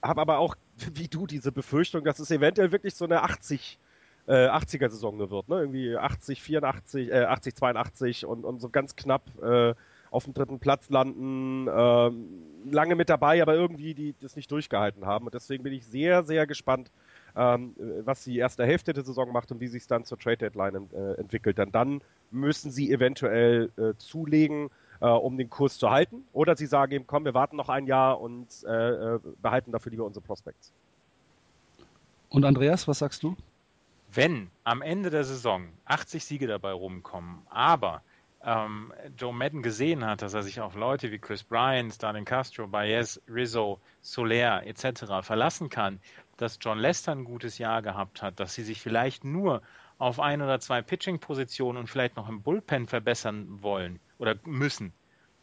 [0.02, 0.56] habe aber auch
[0.94, 3.78] wie du diese Befürchtung, dass es eventuell wirklich so eine 80
[4.26, 5.60] äh, 80er Saison wird, ne?
[5.60, 9.76] Irgendwie 80 84 äh, 80 82 und und so ganz knapp äh,
[10.10, 15.06] auf dem dritten Platz landen, äh, lange mit dabei, aber irgendwie die das nicht durchgehalten
[15.06, 16.90] haben und deswegen bin ich sehr sehr gespannt,
[17.36, 17.76] ähm,
[18.06, 20.90] was die erste Hälfte der Saison macht und wie sich es dann zur Trade Deadline
[20.94, 21.58] äh, entwickelt.
[21.58, 24.70] Denn dann müssen sie eventuell äh, zulegen,
[25.00, 26.26] äh, um den Kurs zu halten.
[26.34, 29.92] Oder sie sagen eben, komm, wir warten noch ein Jahr und äh, äh, behalten dafür
[29.92, 30.72] lieber unsere Prospects.
[32.30, 33.36] Und Andreas, was sagst du?
[34.12, 38.02] Wenn am Ende der Saison 80 Siege dabei rumkommen, aber
[38.44, 42.68] ähm, Joe Madden gesehen hat, dass er sich auf Leute wie Chris Bryant, Stalin Castro,
[42.68, 45.22] Baez, Rizzo, Soler etc.
[45.22, 46.00] verlassen kann,
[46.38, 49.62] dass John Lester ein gutes Jahr gehabt hat, dass sie sich vielleicht nur
[49.98, 54.94] auf ein oder zwei Pitching-Positionen und vielleicht noch im Bullpen verbessern wollen oder müssen,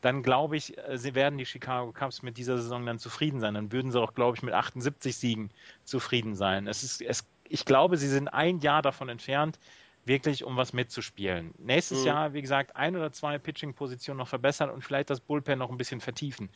[0.00, 3.54] dann glaube ich, äh, sie werden die Chicago Cubs mit dieser Saison dann zufrieden sein.
[3.54, 5.50] Dann würden sie auch, glaube ich, mit 78 Siegen
[5.84, 6.66] zufrieden sein.
[6.66, 9.58] Es ist, es, ich glaube, sie sind ein Jahr davon entfernt,
[10.04, 11.52] wirklich um was mitzuspielen.
[11.58, 12.06] Nächstes mhm.
[12.06, 15.76] Jahr, wie gesagt, ein oder zwei Pitching-Positionen noch verbessern und vielleicht das Bullpen noch ein
[15.76, 16.48] bisschen vertiefen.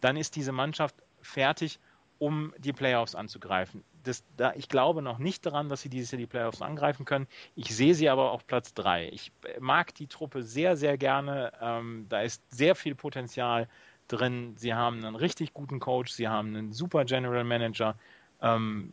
[0.00, 1.78] Dann ist diese Mannschaft fertig
[2.20, 3.82] um die Playoffs anzugreifen.
[4.04, 7.26] Das, da, ich glaube noch nicht daran, dass sie dieses Jahr die Playoffs angreifen können.
[7.56, 9.08] Ich sehe sie aber auf Platz 3.
[9.08, 11.52] Ich mag die Truppe sehr, sehr gerne.
[11.62, 13.68] Ähm, da ist sehr viel Potenzial
[14.06, 14.54] drin.
[14.56, 17.96] Sie haben einen richtig guten Coach, sie haben einen super General Manager.
[18.42, 18.92] Ähm,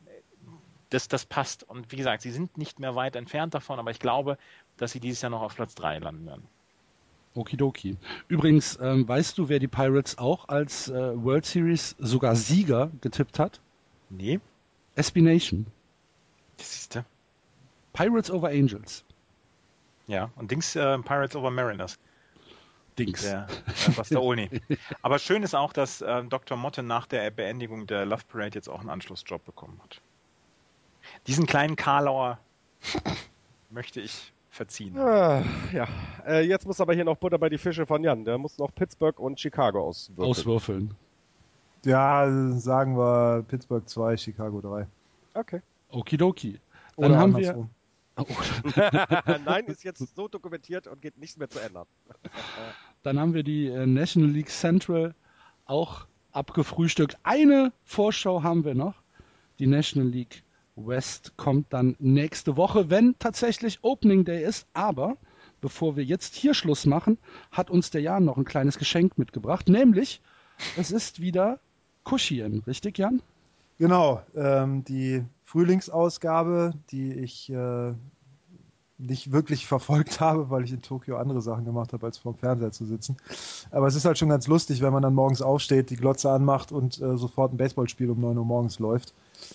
[0.90, 1.64] das, das passt.
[1.64, 4.38] Und wie gesagt, sie sind nicht mehr weit entfernt davon, aber ich glaube,
[4.78, 6.48] dass sie dieses Jahr noch auf Platz 3 landen werden.
[7.38, 7.98] Okidoki.
[8.28, 13.40] Übrigens, ähm, weißt du, wer die Pirates auch als äh, World Series sogar Sieger getippt
[13.40, 13.60] hat?
[14.10, 14.40] Nee.
[14.96, 15.66] SB Nation.
[16.58, 17.06] Das siehst du.
[17.94, 19.04] Pirates over Angels.
[20.08, 22.00] Ja, und Dings äh, Pirates over Mariners.
[22.98, 23.22] Dings.
[23.22, 23.48] Der,
[23.88, 24.50] äh, Bastaoni.
[25.02, 26.58] Aber schön ist auch, dass äh, Dr.
[26.58, 30.02] Motte nach der Beendigung der Love Parade jetzt auch einen Anschlussjob bekommen hat.
[31.28, 32.40] Diesen kleinen Karlauer
[33.70, 34.98] möchte ich verziehen.
[34.98, 35.88] Ah, ja,
[36.28, 38.26] äh, jetzt muss aber hier noch Butter bei die Fische von Jan.
[38.26, 40.30] Der muss noch Pittsburgh und Chicago auswürfeln.
[40.30, 40.96] Auswürfeln.
[41.86, 44.88] Ja, sagen wir Pittsburgh 2, Chicago 3.
[45.34, 45.62] Okay.
[45.90, 46.60] Okidoki.
[46.98, 47.70] Dann Oder haben wir.
[48.18, 48.26] Oh.
[49.46, 51.86] Nein, ist jetzt so dokumentiert und geht nichts mehr zu ändern.
[53.04, 55.14] Dann haben wir die äh, National League Central
[55.66, 57.18] auch abgefrühstückt.
[57.24, 58.96] Eine Vorschau haben wir noch.
[59.60, 60.44] Die National League
[60.78, 64.68] West kommt dann nächste Woche, wenn tatsächlich Opening Day ist.
[64.74, 65.18] Aber
[65.62, 67.18] bevor wir jetzt hier Schluss machen,
[67.52, 69.70] hat uns der Jan noch ein kleines Geschenk mitgebracht.
[69.70, 70.22] Nämlich,
[70.78, 71.60] es ist wieder
[72.04, 73.22] Kuschien, richtig, Jan?
[73.80, 77.94] Genau, ähm, die Frühlingsausgabe, die ich äh,
[78.98, 82.40] nicht wirklich verfolgt habe, weil ich in Tokio andere Sachen gemacht habe, als vor dem
[82.40, 83.18] Fernseher zu sitzen.
[83.72, 86.72] Aber es ist halt schon ganz lustig, wenn man dann morgens aufsteht, die Glotze anmacht
[86.72, 89.14] und äh, sofort ein Baseballspiel um 9 Uhr morgens läuft.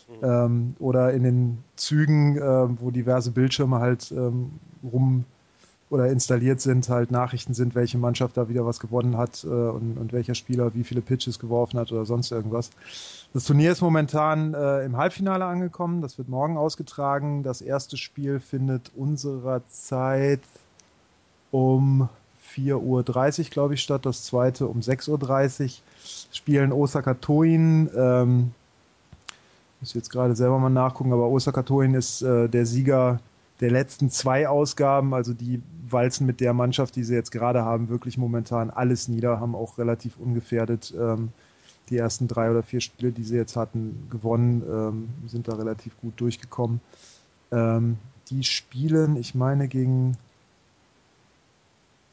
[0.09, 0.25] Mhm.
[0.25, 4.53] Ähm, oder in den Zügen, äh, wo diverse Bildschirme halt ähm,
[4.83, 5.25] rum
[5.93, 9.99] oder installiert sind, halt Nachrichten sind, welche Mannschaft da wieder was gewonnen hat äh, und,
[9.99, 12.71] und, welcher Spieler wie viele Pitches geworfen hat oder sonst irgendwas.
[13.35, 16.01] Das Turnier ist momentan äh, im Halbfinale angekommen.
[16.01, 17.43] Das wird morgen ausgetragen.
[17.43, 20.41] Das erste Spiel findet unserer Zeit
[21.51, 22.09] um
[22.57, 22.79] 4.30
[23.45, 24.07] Uhr, glaube ich, statt.
[24.07, 25.71] Das zweite um 6.30 Uhr.
[26.33, 27.91] Spielen Osaka Toin.
[27.95, 28.53] Ähm,
[29.83, 33.19] muss jetzt gerade selber mal nachgucken, aber Osaka Toin ist äh, der Sieger
[33.61, 35.61] der letzten zwei Ausgaben, also die
[35.91, 39.79] walzen mit der Mannschaft, die sie jetzt gerade haben, wirklich momentan alles nieder, haben auch
[39.79, 41.31] relativ ungefährdet ähm,
[41.91, 46.01] die ersten drei oder vier Spiele, die sie jetzt hatten, gewonnen, ähm, sind da relativ
[46.01, 46.81] gut durchgekommen.
[47.51, 47.99] Ähm,
[48.31, 50.17] die spielen, ich meine, gegen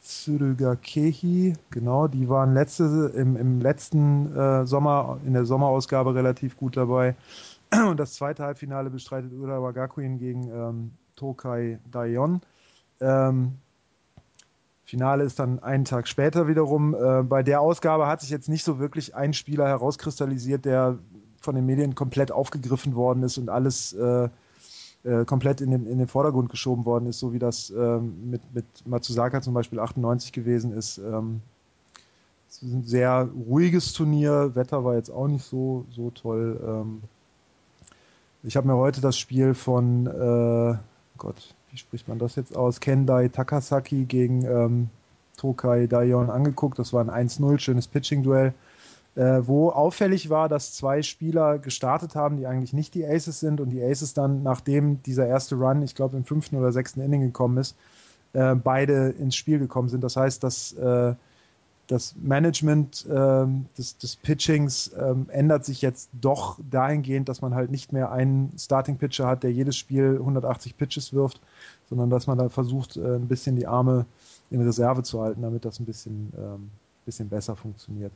[0.04, 6.78] Tsurugakehi, genau, die waren letzte, im, im letzten äh, Sommer, in der Sommerausgabe relativ gut
[6.78, 7.16] dabei.
[7.72, 12.42] Und das zweite Halbfinale bestreitet Urawa Gakuin gegen ähm, Tokai Dayon.
[13.00, 13.56] Ähm,
[14.84, 16.96] Finale ist dann einen Tag später wiederum.
[16.96, 20.98] Äh, bei der Ausgabe hat sich jetzt nicht so wirklich ein Spieler herauskristallisiert, der
[21.40, 24.30] von den Medien komplett aufgegriffen worden ist und alles äh,
[25.04, 28.42] äh, komplett in den, in den Vordergrund geschoben worden ist, so wie das ähm, mit,
[28.54, 30.98] mit Matsuzaka zum Beispiel 98 gewesen ist.
[30.98, 31.42] Ähm,
[32.50, 36.60] es ist ein sehr ruhiges Turnier, Wetter war jetzt auch nicht so, so toll.
[36.66, 37.04] Ähm,
[38.44, 40.78] ich habe mir heute das Spiel von äh,
[41.18, 42.80] Gott, wie spricht man das jetzt aus?
[42.80, 44.90] Kendai Takasaki gegen ähm,
[45.38, 46.80] Tokai Dayon angeguckt.
[46.80, 48.54] Das war ein 1-0, schönes Pitching-Duell.
[49.16, 53.60] Äh, wo auffällig war, dass zwei Spieler gestartet haben, die eigentlich nicht die Aces sind
[53.60, 57.22] und die Aces dann, nachdem dieser erste Run, ich glaube im fünften oder sechsten Inning
[57.22, 57.76] gekommen ist,
[58.34, 60.04] äh, beide ins Spiel gekommen sind.
[60.04, 61.16] Das heißt, dass äh,
[61.90, 67.72] das Management ähm, des, des, Pitchings ähm, ändert sich jetzt doch dahingehend, dass man halt
[67.72, 71.42] nicht mehr einen Starting-Pitcher hat, der jedes Spiel 180 Pitches wirft,
[71.90, 74.06] sondern dass man da versucht, äh, ein bisschen die Arme
[74.52, 76.70] in Reserve zu halten, damit das ein bisschen, ähm,
[77.06, 78.12] bisschen besser funktioniert.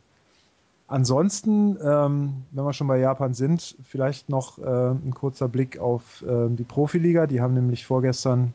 [0.88, 6.22] Ansonsten, ähm, wenn wir schon bei Japan sind, vielleicht noch äh, ein kurzer Blick auf
[6.22, 7.26] äh, die Profiliga.
[7.26, 8.54] Die haben nämlich vorgestern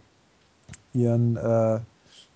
[0.94, 1.80] ihren äh,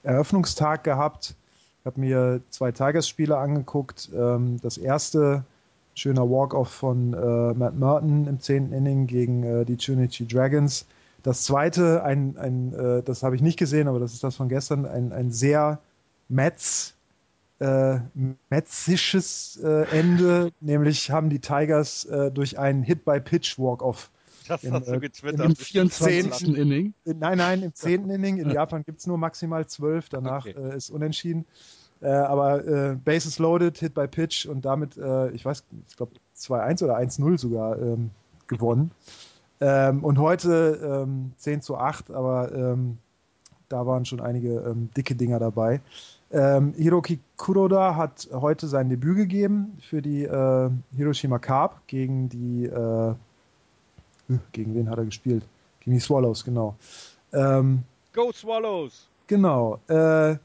[0.02, 1.36] Eröffnungstag gehabt
[1.82, 4.08] ich habe mir zwei Tigers-Spiele angeguckt.
[4.14, 5.42] Ähm, das erste,
[5.96, 10.86] schöner Walk-Off von äh, Matt Merton im zehnten Inning gegen äh, die Chunichi Dragons.
[11.24, 14.48] Das zweite, ein, ein äh, das habe ich nicht gesehen, aber das ist das von
[14.48, 15.80] gestern, ein, ein sehr
[16.28, 16.94] Metz,
[17.58, 17.98] äh,
[18.48, 24.10] metzisches äh, Ende, nämlich haben die Tigers äh, durch einen Hit-by-Pitch-Walk-Off
[24.48, 25.46] das hast du getwittert.
[25.46, 26.56] Im 24.
[26.56, 26.94] Inning?
[27.04, 28.10] Nein, nein, im 10.
[28.10, 28.38] Inning.
[28.38, 30.56] In Japan gibt es nur maximal 12, danach okay.
[30.58, 31.46] äh, ist unentschieden.
[32.00, 36.12] Äh, aber äh, Bases loaded, Hit by Pitch und damit, äh, ich weiß, ich glaube
[36.36, 38.10] 2-1 oder 1-0 sogar ähm,
[38.48, 38.90] gewonnen.
[39.60, 42.98] Ähm, und heute ähm, 10 zu 8, aber ähm,
[43.68, 45.80] da waren schon einige ähm, dicke Dinger dabei.
[46.32, 52.64] Ähm, Hiroki Kuroda hat heute sein Debüt gegeben für die äh, Hiroshima Carp gegen die
[52.64, 53.14] äh,
[54.52, 55.44] gegen wen hat er gespielt?
[55.80, 56.76] Gegen die Swallows, genau.
[57.32, 59.08] Ähm, Go Swallows!
[59.26, 59.80] Genau.
[59.88, 60.36] Äh,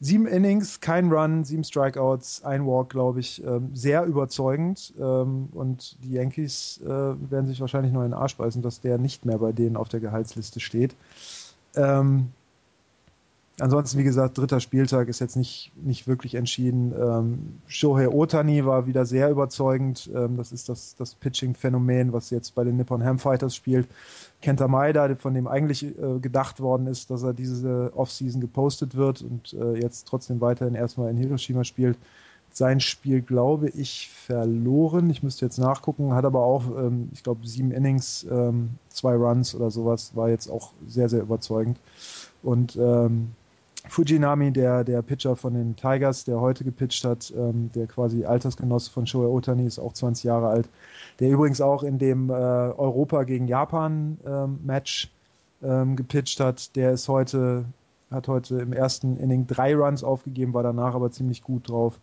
[0.00, 3.42] sieben Innings, kein Run, sieben Strikeouts, ein Walk, glaube ich.
[3.44, 4.92] Ähm, sehr überzeugend.
[4.98, 8.98] Ähm, und die Yankees äh, werden sich wahrscheinlich noch in den Arsch beißen, dass der
[8.98, 10.94] nicht mehr bei denen auf der Gehaltsliste steht.
[11.74, 12.32] Ähm,
[13.58, 16.92] Ansonsten, wie gesagt, dritter Spieltag ist jetzt nicht, nicht wirklich entschieden.
[16.92, 20.10] Ähm, Shohei Otani war wieder sehr überzeugend.
[20.14, 23.88] Ähm, das ist das, das Pitching-Phänomen, was jetzt bei den Nippon Ham Fighters spielt.
[24.42, 29.22] Kenta Maeda, von dem eigentlich äh, gedacht worden ist, dass er diese Offseason gepostet wird
[29.22, 31.96] und äh, jetzt trotzdem weiterhin erstmal in Hiroshima spielt.
[32.52, 35.08] Sein Spiel, glaube ich, verloren.
[35.08, 36.12] Ich müsste jetzt nachgucken.
[36.12, 40.14] Hat aber auch, ähm, ich glaube, sieben Innings, ähm, zwei Runs oder sowas.
[40.14, 41.80] War jetzt auch sehr, sehr überzeugend.
[42.42, 43.32] Und ähm,
[43.88, 48.90] Fujinami, der, der Pitcher von den Tigers, der heute gepitcht hat, ähm, der quasi Altersgenosse
[48.90, 50.68] von Shohei Otani, ist auch 20 Jahre alt,
[51.20, 55.10] der übrigens auch in dem äh, Europa gegen Japan ähm, Match
[55.62, 57.64] ähm, gepitcht hat, der ist heute,
[58.10, 61.98] hat heute im ersten Inning drei Runs aufgegeben, war danach aber ziemlich gut drauf.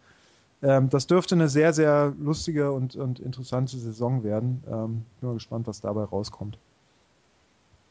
[0.61, 4.63] Ähm, das dürfte eine sehr, sehr lustige und, und interessante Saison werden.
[4.67, 6.57] Ähm, bin mal gespannt, was dabei rauskommt.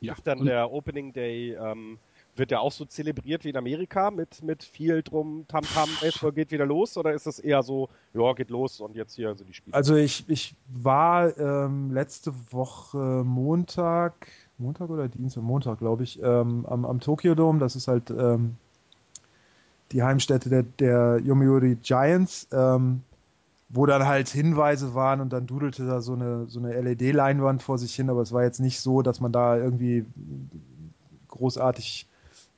[0.00, 1.98] Ja, dann der Opening Day ähm,
[2.36, 6.32] wird der auch so zelebriert wie in Amerika mit, mit viel drum, Tamtam, -Tam, Baseball
[6.32, 9.48] geht wieder los oder ist das eher so, ja, geht los und jetzt hier sind
[9.48, 9.74] die Spiele?
[9.74, 14.28] Also ich, ich war ähm, letzte Woche Montag,
[14.58, 17.58] Montag oder Dienstag, Montag, glaube ich, ähm, am, am Tokyo Dome.
[17.58, 18.56] Das ist halt ähm,
[19.92, 23.02] die Heimstätte der, der Yomiuri Giants, ähm,
[23.68, 27.78] wo dann halt Hinweise waren und dann dudelte da so eine, so eine LED-Leinwand vor
[27.78, 30.04] sich hin, aber es war jetzt nicht so, dass man da irgendwie
[31.28, 32.06] großartig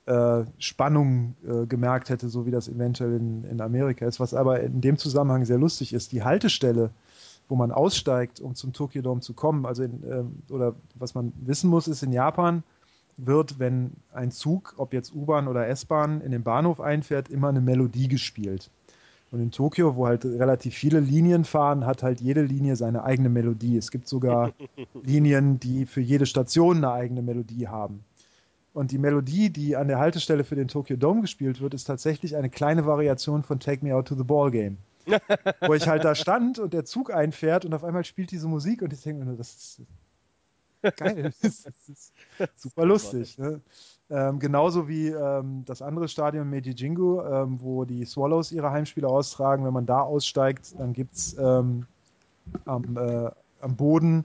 [0.06, 4.20] äh, Spannung äh, gemerkt hätte, so wie das eventuell in, in Amerika ist.
[4.20, 6.90] Was aber in dem Zusammenhang sehr lustig ist, die Haltestelle,
[7.48, 11.32] wo man aussteigt, um zum Tokyo Dome zu kommen, also in, äh, oder was man
[11.40, 12.62] wissen muss, ist in Japan
[13.16, 17.60] wird, wenn ein Zug, ob jetzt U-Bahn oder S-Bahn, in den Bahnhof einfährt, immer eine
[17.60, 18.70] Melodie gespielt.
[19.30, 23.28] Und in Tokio, wo halt relativ viele Linien fahren, hat halt jede Linie seine eigene
[23.28, 23.76] Melodie.
[23.76, 24.52] Es gibt sogar
[25.02, 28.04] Linien, die für jede Station eine eigene Melodie haben.
[28.74, 32.36] Und die Melodie, die an der Haltestelle für den Tokyo Dome gespielt wird, ist tatsächlich
[32.36, 34.78] eine kleine Variation von Take Me Out to the Ball Game.
[35.60, 38.82] wo ich halt da stand und der Zug einfährt und auf einmal spielt diese Musik
[38.82, 41.32] und ich denke mir nur, das ist geil.
[41.42, 42.12] Das ist
[42.56, 43.38] super lustig.
[43.38, 43.60] Ne?
[44.10, 49.08] Ähm, genauso wie ähm, das andere Stadion Meiji Jingu, ähm, wo die Swallows ihre Heimspiele
[49.08, 49.64] austragen.
[49.64, 51.86] Wenn man da aussteigt, dann gibt es ähm,
[52.64, 53.30] am, äh,
[53.60, 54.24] am Boden,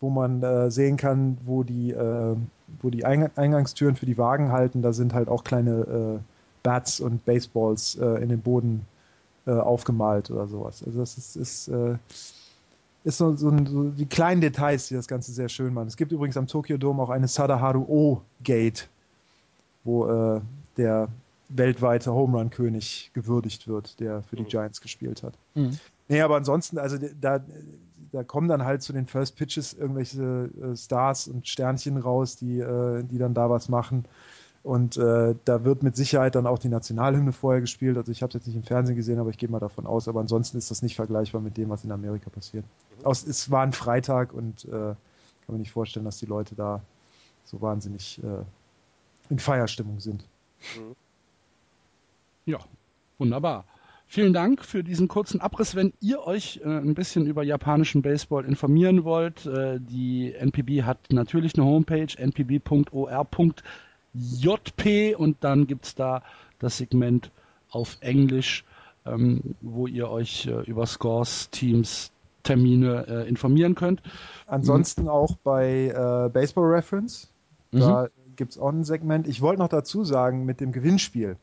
[0.00, 2.36] wo man äh, sehen kann, wo die, äh,
[2.80, 6.20] wo die Eingangstüren für die Wagen halten, da sind halt auch kleine äh,
[6.62, 8.86] Bats und Baseballs äh, in den Boden
[9.46, 10.82] äh, aufgemalt oder sowas.
[10.84, 11.70] Also das ist, ist
[13.04, 15.88] ist so, so, so, die kleinen Details, die das Ganze sehr schön machen.
[15.88, 18.88] Es gibt übrigens am Tokyo Dome auch eine Sadaharu O Gate,
[19.84, 20.40] wo äh,
[20.78, 21.08] der
[21.50, 24.48] weltweite Home Run König gewürdigt wird, der für die mhm.
[24.48, 25.34] Giants gespielt hat.
[25.54, 25.78] Mhm.
[26.08, 27.40] Nee, aber ansonsten, also da,
[28.14, 32.60] da kommen dann halt zu den First Pitches irgendwelche äh, Stars und Sternchen raus, die,
[32.60, 34.04] äh, die dann da was machen.
[34.62, 37.96] Und äh, da wird mit Sicherheit dann auch die Nationalhymne vorher gespielt.
[37.98, 40.06] Also ich habe es jetzt nicht im Fernsehen gesehen, aber ich gehe mal davon aus.
[40.06, 42.64] Aber ansonsten ist das nicht vergleichbar mit dem, was in Amerika passiert.
[43.00, 43.04] Mhm.
[43.04, 44.96] Aus, es war ein Freitag und äh, kann
[45.48, 46.80] mir nicht vorstellen, dass die Leute da
[47.44, 48.44] so wahnsinnig äh,
[49.28, 50.24] in Feierstimmung sind.
[50.78, 50.94] Mhm.
[52.46, 52.58] Ja,
[53.18, 53.64] wunderbar.
[54.14, 55.74] Vielen Dank für diesen kurzen Abriss.
[55.74, 60.98] Wenn ihr euch äh, ein bisschen über japanischen Baseball informieren wollt, äh, die NPB hat
[61.10, 63.52] natürlich eine Homepage, npb.or.de
[64.14, 66.22] JP und dann gibt es da
[66.60, 67.32] das Segment
[67.72, 68.64] auf Englisch,
[69.04, 72.12] ähm, wo ihr euch äh, über Scores, Teams,
[72.44, 74.00] Termine äh, informieren könnt.
[74.46, 77.32] Ansonsten auch bei äh, Baseball Reference.
[77.72, 78.36] Da mhm.
[78.36, 79.26] gibt es auch ein Segment.
[79.26, 81.36] Ich wollte noch dazu sagen, mit dem Gewinnspiel.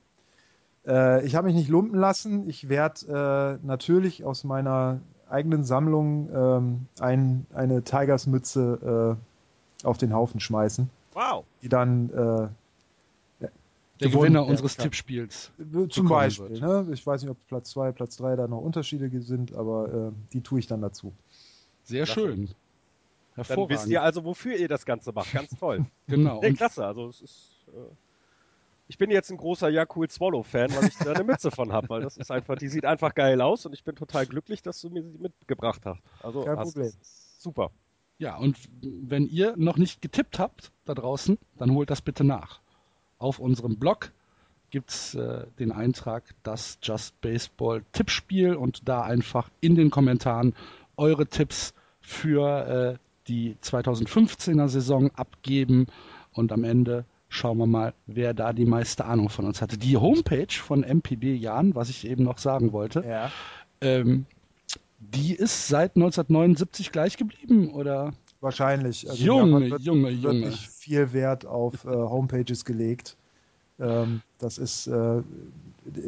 [0.86, 2.48] Äh, ich habe mich nicht lumpen lassen.
[2.50, 5.00] Ich werde äh, natürlich aus meiner
[5.30, 9.18] eigenen Sammlung ähm, ein, eine Tigers-Mütze
[9.84, 10.90] äh, auf den Haufen schmeißen.
[11.14, 11.46] Wow.
[11.62, 12.52] Die dann
[14.02, 14.84] der Gewinner unseres kann.
[14.86, 15.52] Tippspiels.
[15.90, 16.60] Zum Beispiel.
[16.60, 16.88] Ne?
[16.92, 20.42] Ich weiß nicht, ob Platz 2, Platz 3 da noch Unterschiede sind, aber äh, die
[20.42, 21.14] tue ich dann dazu.
[21.84, 22.50] Sehr das schön.
[23.36, 25.32] Dann wisst ihr also, wofür ihr das Ganze macht.
[25.32, 25.86] Ganz toll.
[26.08, 26.42] genau.
[26.42, 26.86] Nee, klasse.
[26.86, 27.52] Also es ist.
[27.68, 27.94] Äh,
[28.92, 32.02] ich bin jetzt ein großer Yakul Swallow-Fan, weil ich da eine Mütze von habe, weil
[32.02, 34.90] das ist einfach, die sieht einfach geil aus und ich bin total glücklich, dass du
[34.90, 36.02] mir sie mitgebracht hast.
[36.22, 36.92] Also Kein hast, Problem.
[37.38, 37.72] Super.
[38.18, 42.60] Ja, und wenn ihr noch nicht getippt habt da draußen, dann holt das bitte nach
[43.18, 44.12] auf unserem Blog
[44.72, 50.54] gibt es äh, den Eintrag das Just Baseball Tippspiel und da einfach in den Kommentaren
[50.98, 52.98] eure Tipps für äh,
[53.30, 55.88] die 2015er Saison abgeben
[56.34, 59.78] und am Ende schauen wir mal, wer da die meiste Ahnung von uns hatte.
[59.78, 63.32] Die Homepage von MPB Jan, was ich eben noch sagen wollte, ja.
[63.80, 64.26] ähm,
[65.00, 68.14] die ist seit 1979 gleich geblieben, oder?
[68.42, 69.10] Wahrscheinlich.
[69.10, 70.42] Also Junge, wird, Junge, Junge.
[70.42, 73.16] Wirklich viel Wert auf äh, Homepages gelegt.
[73.80, 75.22] Ähm, das ist äh,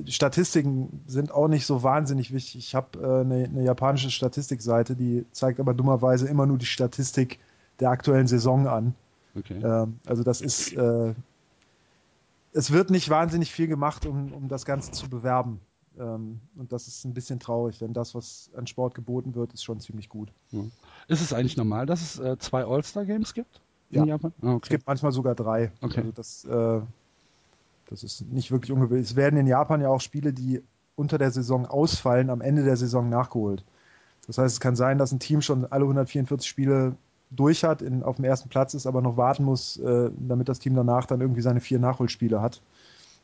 [0.07, 2.57] Statistiken sind auch nicht so wahnsinnig wichtig.
[2.57, 7.39] Ich habe äh, eine, eine, japanische Statistikseite, die zeigt aber dummerweise immer nur die Statistik
[7.79, 8.93] der aktuellen Saison an.
[9.35, 9.59] Okay.
[9.63, 11.13] Ähm, also das ist äh,
[12.53, 15.59] es wird nicht wahnsinnig viel gemacht, um, um das Ganze zu bewerben.
[15.99, 19.63] Ähm, und das ist ein bisschen traurig, denn das, was an Sport geboten wird, ist
[19.63, 20.31] schon ziemlich gut.
[20.51, 20.61] Ja.
[21.07, 23.61] Ist es eigentlich normal, dass es äh, zwei All-Star-Games gibt
[23.91, 24.05] in ja.
[24.05, 24.33] Japan?
[24.41, 24.59] Ah, okay.
[24.63, 25.71] Es gibt manchmal sogar drei.
[25.81, 25.99] Okay.
[25.99, 26.81] Also das, äh,
[27.89, 29.09] das ist nicht wirklich ungewöhnlich.
[29.09, 30.63] Es werden in Japan ja auch Spiele, die
[30.95, 33.63] unter der Saison ausfallen, am Ende der Saison nachgeholt.
[34.25, 36.95] Das heißt, es kann sein, dass ein Team schon alle 144 Spiele
[37.35, 40.59] durch hat, in, auf dem ersten Platz ist, aber noch warten muss, äh, damit das
[40.59, 42.61] Team danach dann irgendwie seine vier Nachholspiele hat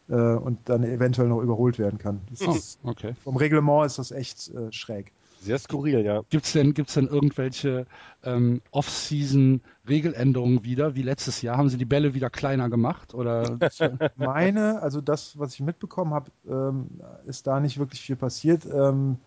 [0.09, 2.21] äh, und dann eventuell noch überholt werden kann.
[2.45, 3.13] Oh, okay.
[3.23, 5.11] Vom Reglement ist das echt äh, schräg.
[5.41, 6.21] Sehr skurril, ja.
[6.29, 7.85] Gibt es denn, gibt's denn irgendwelche
[8.23, 10.95] ähm, Off-Season-Regeländerungen wieder?
[10.95, 11.55] Wie letztes Jahr?
[11.55, 13.13] Haben sie die Bälle wieder kleiner gemacht?
[13.13, 13.57] Oder?
[14.17, 18.65] Meine, also das, was ich mitbekommen habe, ähm, ist da nicht wirklich viel passiert.
[18.65, 19.17] Ähm,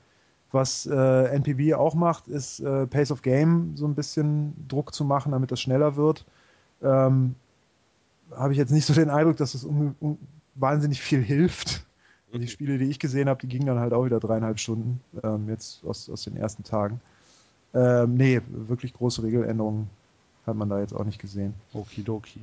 [0.53, 5.05] was äh, NPB auch macht, ist äh, Pace of Game so ein bisschen Druck zu
[5.05, 6.25] machen, damit das schneller wird.
[6.83, 7.35] ähm,
[8.37, 9.95] habe ich jetzt nicht so den Eindruck, dass es um,
[10.55, 11.85] wahnsinnig viel hilft.
[12.33, 15.01] Und die Spiele, die ich gesehen habe, die gingen dann halt auch wieder dreieinhalb Stunden,
[15.23, 17.01] ähm, jetzt aus, aus den ersten Tagen.
[17.75, 19.91] Ähm, nee, wirklich große Regeländerungen
[20.47, 21.55] hat man da jetzt auch nicht gesehen.
[21.75, 22.41] Okidoki.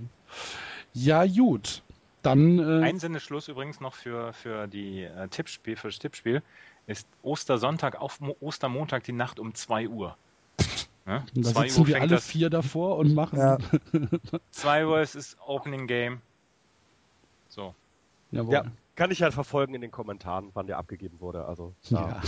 [0.93, 1.81] Ja, gut.
[2.21, 2.59] Dann.
[2.59, 6.43] Äh, Ein Sinneschluss übrigens noch für, für die äh, Tippspiel, für das Tippspiel
[6.89, 10.17] ist Ostersonntag auf Mo Ostermontag die Nacht um 2 Uhr.
[11.05, 11.23] Ja?
[11.33, 13.37] Da sitzen Uhr wir alle vier davor und machen.
[13.37, 13.57] Ja.
[14.51, 16.21] 2 Uhr ist das Opening Game.
[17.47, 17.75] So.
[18.31, 18.53] Jawohl.
[18.53, 21.45] Ja, kann ich halt verfolgen in den Kommentaren, wann der abgegeben wurde.
[21.45, 22.21] Also ja.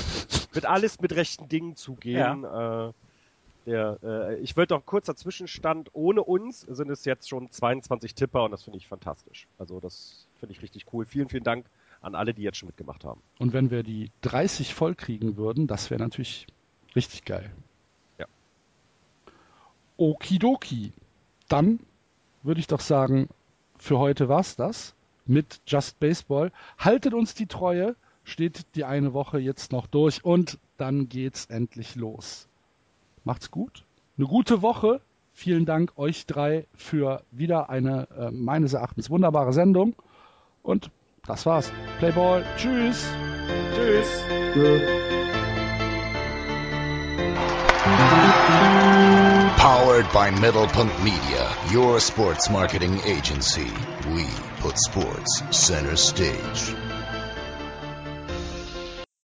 [0.53, 2.43] wird alles mit rechten Dingen zugehen.
[2.43, 2.89] Ja.
[2.89, 2.93] Äh,
[3.65, 5.89] der, äh, ich würde noch kurzer Zwischenstand.
[5.93, 9.47] Ohne uns sind es jetzt schon 22 Tipper und das finde ich fantastisch.
[9.57, 11.05] Also das finde ich richtig cool.
[11.05, 11.65] Vielen, vielen Dank
[12.01, 13.21] an alle, die jetzt schon mitgemacht haben.
[13.39, 16.47] Und wenn wir die 30 voll kriegen würden, das wäre natürlich
[16.95, 17.51] richtig geil.
[18.17, 18.25] Ja.
[19.97, 20.93] Okidoki.
[21.47, 21.79] Dann
[22.43, 23.29] würde ich doch sagen,
[23.77, 24.95] für heute war's das
[25.25, 26.51] mit Just Baseball.
[26.77, 31.95] Haltet uns die Treue, steht die eine Woche jetzt noch durch und dann geht's endlich
[31.95, 32.47] los.
[33.23, 33.85] Macht's gut.
[34.17, 35.01] Eine gute Woche.
[35.33, 39.95] Vielen Dank euch drei für wieder eine äh, meines Erachtens wunderbare Sendung.
[40.63, 40.91] Und
[41.27, 41.71] das war's.
[41.99, 42.43] Playball.
[42.57, 43.05] Tschüss.
[43.73, 44.07] Tschüss.
[49.57, 53.71] Powered by Middlepunkt Media, your sports marketing agency.
[54.13, 54.25] We
[54.59, 56.90] put sports center stage.